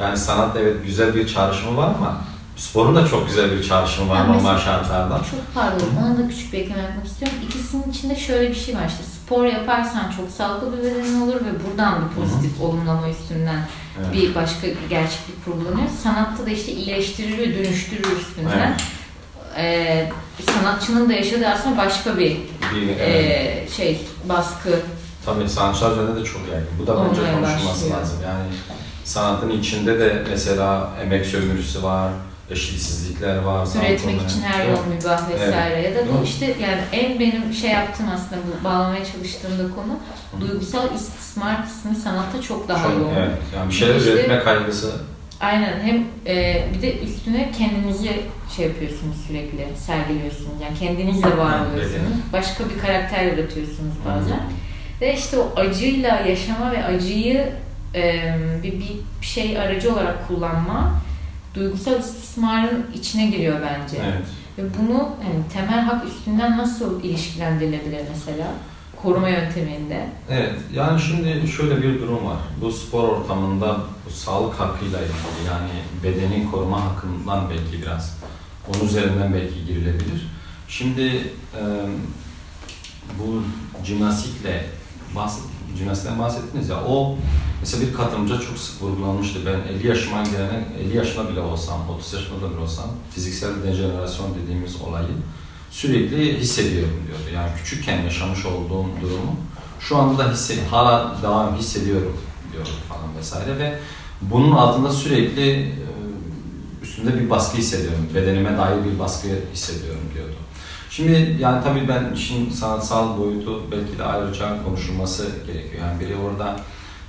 [0.00, 2.20] Yani sanat evet güzel bir çağrışımı var ama
[2.56, 5.18] sporun da çok güzel bir çağrışımı var Ya normal şartlarda.
[5.18, 7.38] Çok pardon, ona da küçük bir ekleme yapmak istiyorum.
[7.48, 11.70] İkisinin içinde şöyle bir şey var işte spor yaparsan çok sağlıklı bir bedenin olur ve
[11.70, 13.60] buradan bir pozitif olumlama üstünden
[14.00, 14.14] Evet.
[14.14, 15.88] bir başka gerçeklik kurgulanıyor.
[16.02, 18.76] Sanatta da işte iyileştirir ve dönüştürür üstünden.
[19.56, 20.10] Ee,
[20.54, 22.36] sanatçının da yaşadığı aslında başka bir,
[22.74, 23.72] Bir, ee, evet.
[23.72, 24.80] şey baskı.
[25.26, 26.68] Tabii sanatçılar üzerinde de çok yaygın.
[26.82, 28.00] Bu da bence konuşulması başlıyor.
[28.00, 28.18] lazım.
[28.26, 28.44] Yani
[29.04, 32.10] sanatın içinde de mesela emek sömürüsü var,
[32.50, 33.66] eşitsizlikler var.
[33.66, 35.96] sanat Üretmek için her yol mübah vesaire Evet.
[35.96, 39.98] ya da bu işte yani en benim şey yaptığım aslında bu bağlamaya çalıştığımda konu
[40.40, 43.14] duygusal istismar kısmı sanatta çok daha Çok- yoğun.
[43.18, 43.30] evet.
[43.56, 44.92] Yani bir şeyler İşte- üretme kaygısı.
[45.40, 48.10] Aynen hem e, bir de üstüne kendinizi
[48.56, 54.40] şey yapıyorsunuz sürekli sergiliyorsunuz yani kendinizle var oluyorsunuz başka bir karakter yaratıyorsunuz bazen
[55.00, 57.52] ve işte o acıyla yaşama ve acıyı
[57.94, 60.94] e, bir, bir şey aracı olarak kullanma
[61.56, 63.96] duygusal istismarın içine giriyor bence.
[64.04, 64.26] Evet.
[64.58, 68.46] Ve bunu hani temel hak üstünden nasıl ilişkilendirilebilir mesela
[69.02, 70.08] koruma yönteminde?
[70.30, 72.36] Evet, yani şimdi şöyle bir durum var.
[72.60, 73.76] Bu spor ortamında
[74.06, 75.70] bu sağlık hakkıyla ilgili yani
[76.02, 78.18] bedeni koruma hakkından belki biraz
[78.68, 80.26] onun üzerinden belki girilebilir.
[80.68, 81.02] Şimdi
[81.54, 81.62] e,
[83.18, 83.42] bu
[83.84, 84.64] jimnastikle
[85.14, 85.40] bahs-
[85.76, 87.16] jimnastikten bahsettiniz ya o
[87.60, 89.38] mesela bir katılımcı çok sık vurgulanmıştı.
[89.46, 94.80] Ben 50 yaşıma gelene 50 yaşında bile olsam, 30 yaşında bile olsam fiziksel dejenerasyon dediğimiz
[94.80, 95.08] olayı
[95.70, 97.34] sürekli hissediyorum diyordu.
[97.34, 99.36] Yani küçükken yaşamış olduğum durumu
[99.80, 102.16] şu anda da hissediyorum, hala devam hissediyorum
[102.52, 103.78] diyor falan vesaire ve
[104.22, 105.74] bunun altında sürekli e,
[106.82, 108.08] üstünde bir baskı hissediyorum.
[108.14, 110.34] Bedenime dair bir baskı hissediyorum diyordu.
[110.96, 115.82] Şimdi yani tabii ben işin sanatsal boyutu belki de ayrıca konuşulması gerekiyor.
[115.82, 116.56] Yani biri orada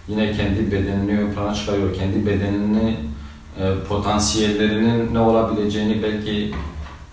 [0.07, 1.95] yine kendi bedenini ön plana çıkarıyor.
[1.95, 2.97] Kendi bedenini
[3.59, 6.53] e, potansiyellerinin ne olabileceğini belki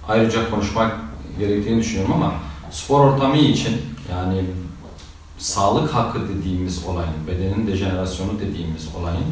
[0.09, 0.93] ayrıca konuşmak
[1.39, 2.33] gerektiğini düşünüyorum ama
[2.71, 3.77] spor ortamı için
[4.11, 4.45] yani
[5.39, 9.25] sağlık hakkı dediğimiz olayın, bedenin dejenerasyonu dediğimiz olayın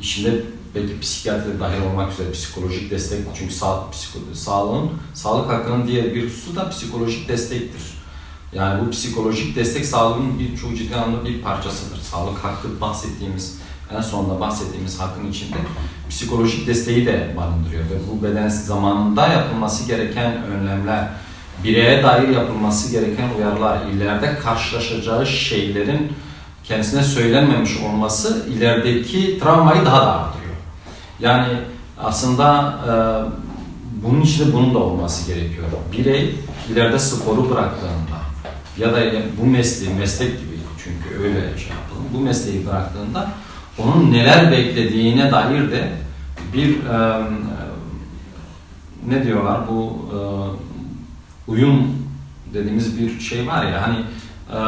[0.00, 0.42] içinde
[0.74, 6.26] belki psikiyatri dahil olmak üzere psikolojik destek çünkü sağ, psiko, sağlığın, sağlık hakkının diğer bir
[6.26, 7.82] hususu da psikolojik destektir.
[8.52, 12.00] Yani bu psikolojik destek sağlığın bir çok ciddi anlamda bir parçasıdır.
[12.00, 13.58] Sağlık hakkı bahsettiğimiz,
[13.96, 15.56] en sonunda bahsettiğimiz hakkın içinde
[16.10, 21.08] psikolojik desteği de barındırıyor ve bu beden zamanında yapılması gereken önlemler,
[21.64, 26.12] bireye dair yapılması gereken uyarılar, ileride karşılaşacağı şeylerin
[26.64, 30.37] kendisine söylenmemiş olması ilerideki travmayı daha da artırıyor.
[31.20, 31.48] Yani
[31.98, 32.92] aslında e,
[34.02, 35.66] bunun içinde bunun da olması gerekiyor.
[35.92, 36.34] Birey
[36.72, 38.18] ileride sporu bıraktığında
[38.78, 39.00] ya da
[39.40, 43.30] bu mesleği, meslek gibi çünkü öyle şey yapalım, bu mesleği bıraktığında
[43.78, 45.92] onun neler beklediğine dair de
[46.54, 47.22] bir e,
[49.08, 50.18] ne diyorlar bu e,
[51.50, 51.96] uyum
[52.54, 53.98] dediğimiz bir şey var ya hani
[54.52, 54.60] e,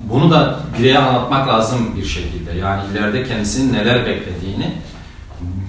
[0.00, 2.52] bunu da bireye anlatmak lazım bir şekilde.
[2.52, 4.72] Yani ileride kendisinin neler beklediğini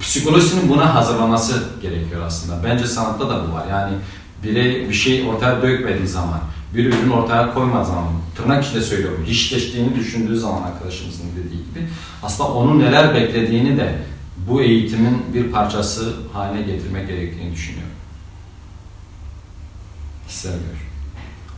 [0.00, 2.64] psikolojisinin buna hazırlaması gerekiyor aslında.
[2.64, 3.66] Bence sanatta da bu var.
[3.70, 3.96] Yani
[4.44, 6.40] birey bir şey ortaya dökmediği zaman,
[6.74, 8.04] bir ürün ortaya koymadığı zaman,
[8.36, 11.88] tırnak içinde söylüyorum, geçtiğini düşündüğü zaman arkadaşımızın dediği gibi
[12.22, 13.98] aslında onun neler beklediğini de
[14.48, 17.92] bu eğitimin bir parçası haline getirmek gerektiğini düşünüyorum.
[20.28, 20.78] Hissediyorum.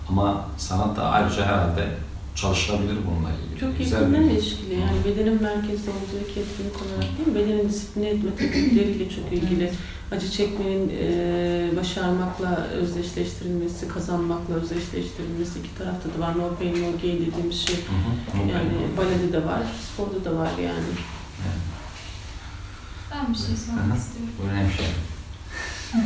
[0.08, 1.88] Ama sanat da ayrıca herhalde
[2.34, 3.60] çalışılabilir bununla ilgili.
[3.60, 7.34] Çok Güzel yakından bir- ilişkili yani bedenin merkezde olduğu iki etkinlik olarak değil mi?
[7.34, 9.72] Bedenin disipline etme teknikleriyle çok ilgili.
[10.12, 16.38] Acı çekmenin e, başarmakla özdeşleştirilmesi, kazanmakla özdeşleştirilmesi iki tarafta da var.
[16.38, 17.76] No pain no gain dediğimiz şey.
[17.76, 19.60] Hı hı, no Yani balede de var,
[19.92, 20.90] sporda da var yani.
[23.12, 24.32] Ben bir şey sormak istiyorum.
[24.42, 25.00] Buyurun hemşehrim.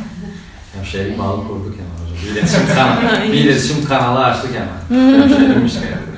[0.75, 2.17] Hemşehrilik bağı kurduk hemen hocam.
[2.25, 5.21] Bir iletişim kanalı, bir iletişim kanalı açtık hemen.
[5.21, 6.14] Hemşehrimmiş geldi.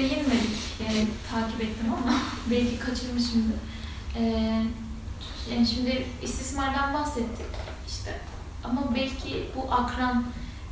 [0.00, 0.56] Değinmedik,
[0.86, 2.16] yani takip ettim ama
[2.50, 3.56] belki kaçırmışımdır.
[4.18, 4.62] Ee,
[5.52, 7.46] yani şimdi istismardan bahsettik
[7.88, 8.20] işte
[8.64, 10.24] ama belki bu akran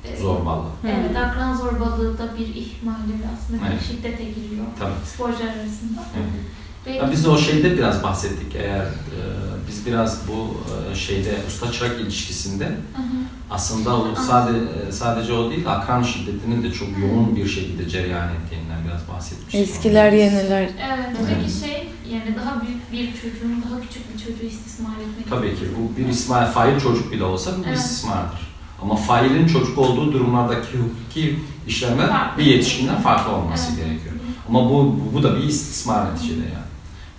[0.04, 0.68] e, Zorbalığı.
[0.84, 3.80] Evet, akran zorbalığı da bir ihmalleri aslında Evet.
[3.80, 4.92] bir şiddete giriyor Tabii.
[5.14, 6.04] sporcular arasında.
[6.16, 6.44] Evet.
[6.86, 8.54] Belki- biz de o şeyde biraz bahsettik.
[8.56, 9.20] Eğer e,
[9.68, 10.56] biz biraz bu
[10.92, 13.18] e, şeyde usta çırak ilişkisinde Hı hı.
[13.50, 18.78] Aslında o sadece sadece o değil akran şiddetinin de çok yoğun bir şekilde cereyan ettiğinden
[18.88, 19.54] biraz bahsetmiştik.
[19.60, 20.62] Eskiler yeniler.
[20.62, 25.30] Evet, peki şey yani daha büyük bir çocuğun daha küçük bir çocuğu istismar etmek.
[25.30, 27.78] Tabii ki bu bir istismar, fail çocuk bile olsa bu bir Evet.
[27.78, 28.48] istismardır.
[28.82, 33.84] Ama failin çocuk olduğu durumlardaki hukuki işlemler bir yetişkinden farklı olması Evet.
[33.84, 34.14] gerekiyor.
[34.48, 36.68] Ama bu, bu, da bir istismar neticede yani.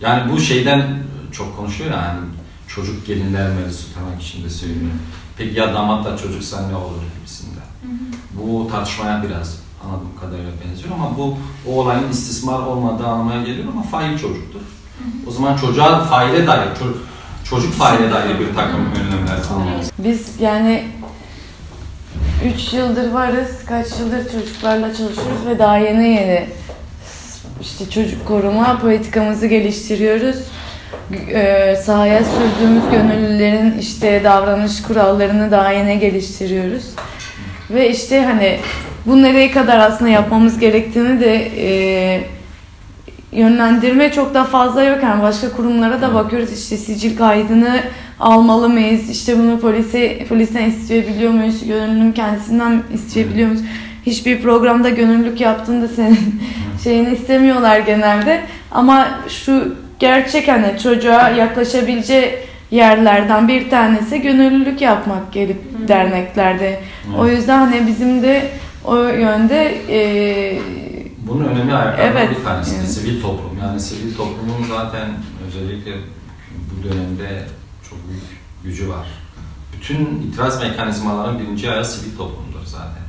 [0.02, 2.20] Yani bu şeyden çok konuşuyor ya hani
[2.68, 4.92] çocuk gelinler mevzusu tırnak içinde söylüyor.
[5.40, 7.60] Peki ya damatla çocuksa ne olur gibisinde.
[7.82, 8.44] Hı hı.
[8.44, 11.38] Bu tartışmaya biraz anladığım kadarıyla benziyor ama bu
[11.70, 14.60] o olayın istismar olmadığı anlamaya geliyor ama fail çocuktur.
[15.28, 17.08] O zaman çocuğa faile dair, çocuk,
[17.44, 19.92] çocuk faile dair bir takım önlemler almamız.
[19.98, 20.88] Biz yani
[22.46, 26.50] 3 yıldır varız, kaç yıldır çocuklarla çalışıyoruz ve daha yeni yeni
[27.62, 30.38] işte çocuk koruma politikamızı geliştiriyoruz.
[31.34, 36.84] Ee, sahaya sürdüğümüz gönüllülerin işte davranış kurallarını daha yeni geliştiriyoruz.
[37.70, 38.60] Ve işte hani
[39.06, 42.22] bu nereye kadar aslında yapmamız gerektiğini de e,
[43.32, 45.04] yönlendirme çok da fazla yok.
[45.04, 47.82] Yani başka kurumlara da bakıyoruz işte sicil kaydını
[48.20, 49.10] almalı mıyız?
[49.10, 51.68] İşte bunu polise, polisten isteyebiliyor muyuz?
[51.68, 53.64] Gönüllünün kendisinden isteyebiliyor muyuz?
[54.06, 56.42] Hiçbir programda gönüllülük yaptığında senin
[56.84, 58.42] şeyini istemiyorlar genelde.
[58.72, 62.36] Ama şu gerçek hani çocuğa yaklaşabileceği
[62.72, 66.82] yerlerden bir tanesi gönüllülük yapmak gelip derneklerde.
[67.18, 68.52] O yüzden hani bizim de
[68.86, 70.60] o yönde e,
[71.28, 72.38] Bunun önemli ayaklarından Evet.
[72.40, 72.90] bir tanesi Evet.
[72.92, 73.58] sivil toplum.
[73.62, 75.10] Yani sivil toplumun zaten
[75.48, 75.92] özellikle
[76.72, 77.44] bu dönemde
[77.90, 78.24] çok büyük
[78.64, 79.08] gücü var.
[79.78, 83.04] Bütün itiraz mekanizmaların birinci ayağı sivil toplumdur zaten.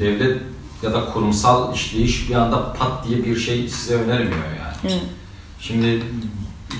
[0.00, 0.38] Devlet
[0.82, 4.76] ya da kurumsal işleyiş bir anda pat diye bir şey size önermiyor yani.
[4.84, 5.02] Evet.
[5.60, 6.02] Şimdi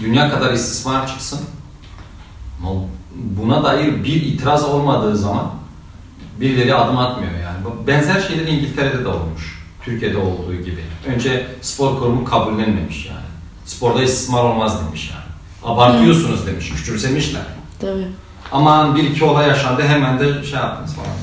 [0.02, 1.40] dünya kadar istismar çıksın
[3.14, 5.50] buna dair bir itiraz olmadığı zaman
[6.40, 7.86] birileri adım atmıyor yani.
[7.86, 9.60] Benzer şeyler İngiltere'de de olmuş.
[9.84, 10.84] Türkiye'de olduğu gibi.
[11.06, 13.20] Önce spor kurumu kabullenmemiş yani.
[13.66, 15.74] Sporda istismar olmaz demiş yani.
[15.74, 17.42] Abartıyorsunuz demiş, küçümsemişler.
[17.80, 18.06] Tabii.
[18.52, 21.16] Aman bir iki olay yaşandı hemen de şey yaptınız falan.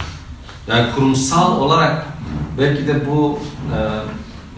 [0.68, 2.06] Yani kurumsal olarak
[2.60, 3.40] belki de bu
[3.74, 3.78] e,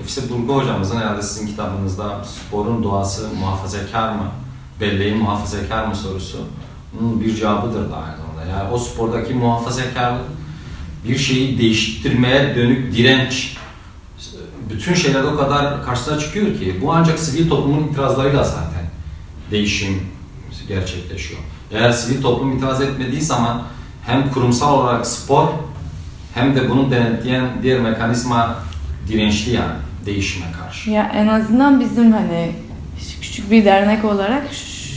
[0.09, 4.23] işte Burgu hocamızın herhalde sizin kitabınızda sporun doğası muhafazakar mı,
[4.81, 5.95] belleğin muhafazakar mı?
[5.95, 6.37] sorusu.
[6.93, 8.49] Bunun bir cevabıdır da aynı orada.
[8.49, 10.25] Yani o spordaki muhafazakarlık
[11.07, 13.57] bir şeyi değiştirmeye dönük direnç.
[14.69, 18.89] Bütün şeyler o kadar karşısına çıkıyor ki bu ancak sivil toplumun itirazlarıyla zaten
[19.51, 20.01] değişim
[20.67, 21.39] gerçekleşiyor.
[21.71, 23.63] Eğer sivil toplum itiraz etmediği zaman
[24.05, 25.47] hem kurumsal olarak spor
[26.33, 28.55] hem de bunu denetleyen diğer mekanizma
[29.07, 30.91] dirençli yani değişime karşı.
[30.91, 32.51] Ya en azından bizim hani
[33.21, 34.43] küçük bir dernek olarak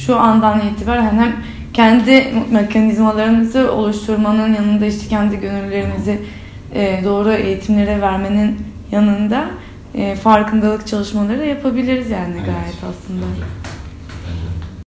[0.07, 1.37] şu andan itibaren hani hem
[1.73, 6.23] kendi mekanizmalarınızı oluşturmanın yanında işte kendi gönüllerinizi
[6.75, 8.59] e, doğru eğitimlere vermenin
[8.93, 9.45] yanında
[9.95, 13.27] e, farkındalık çalışmaları da yapabiliriz yani gayet aslında.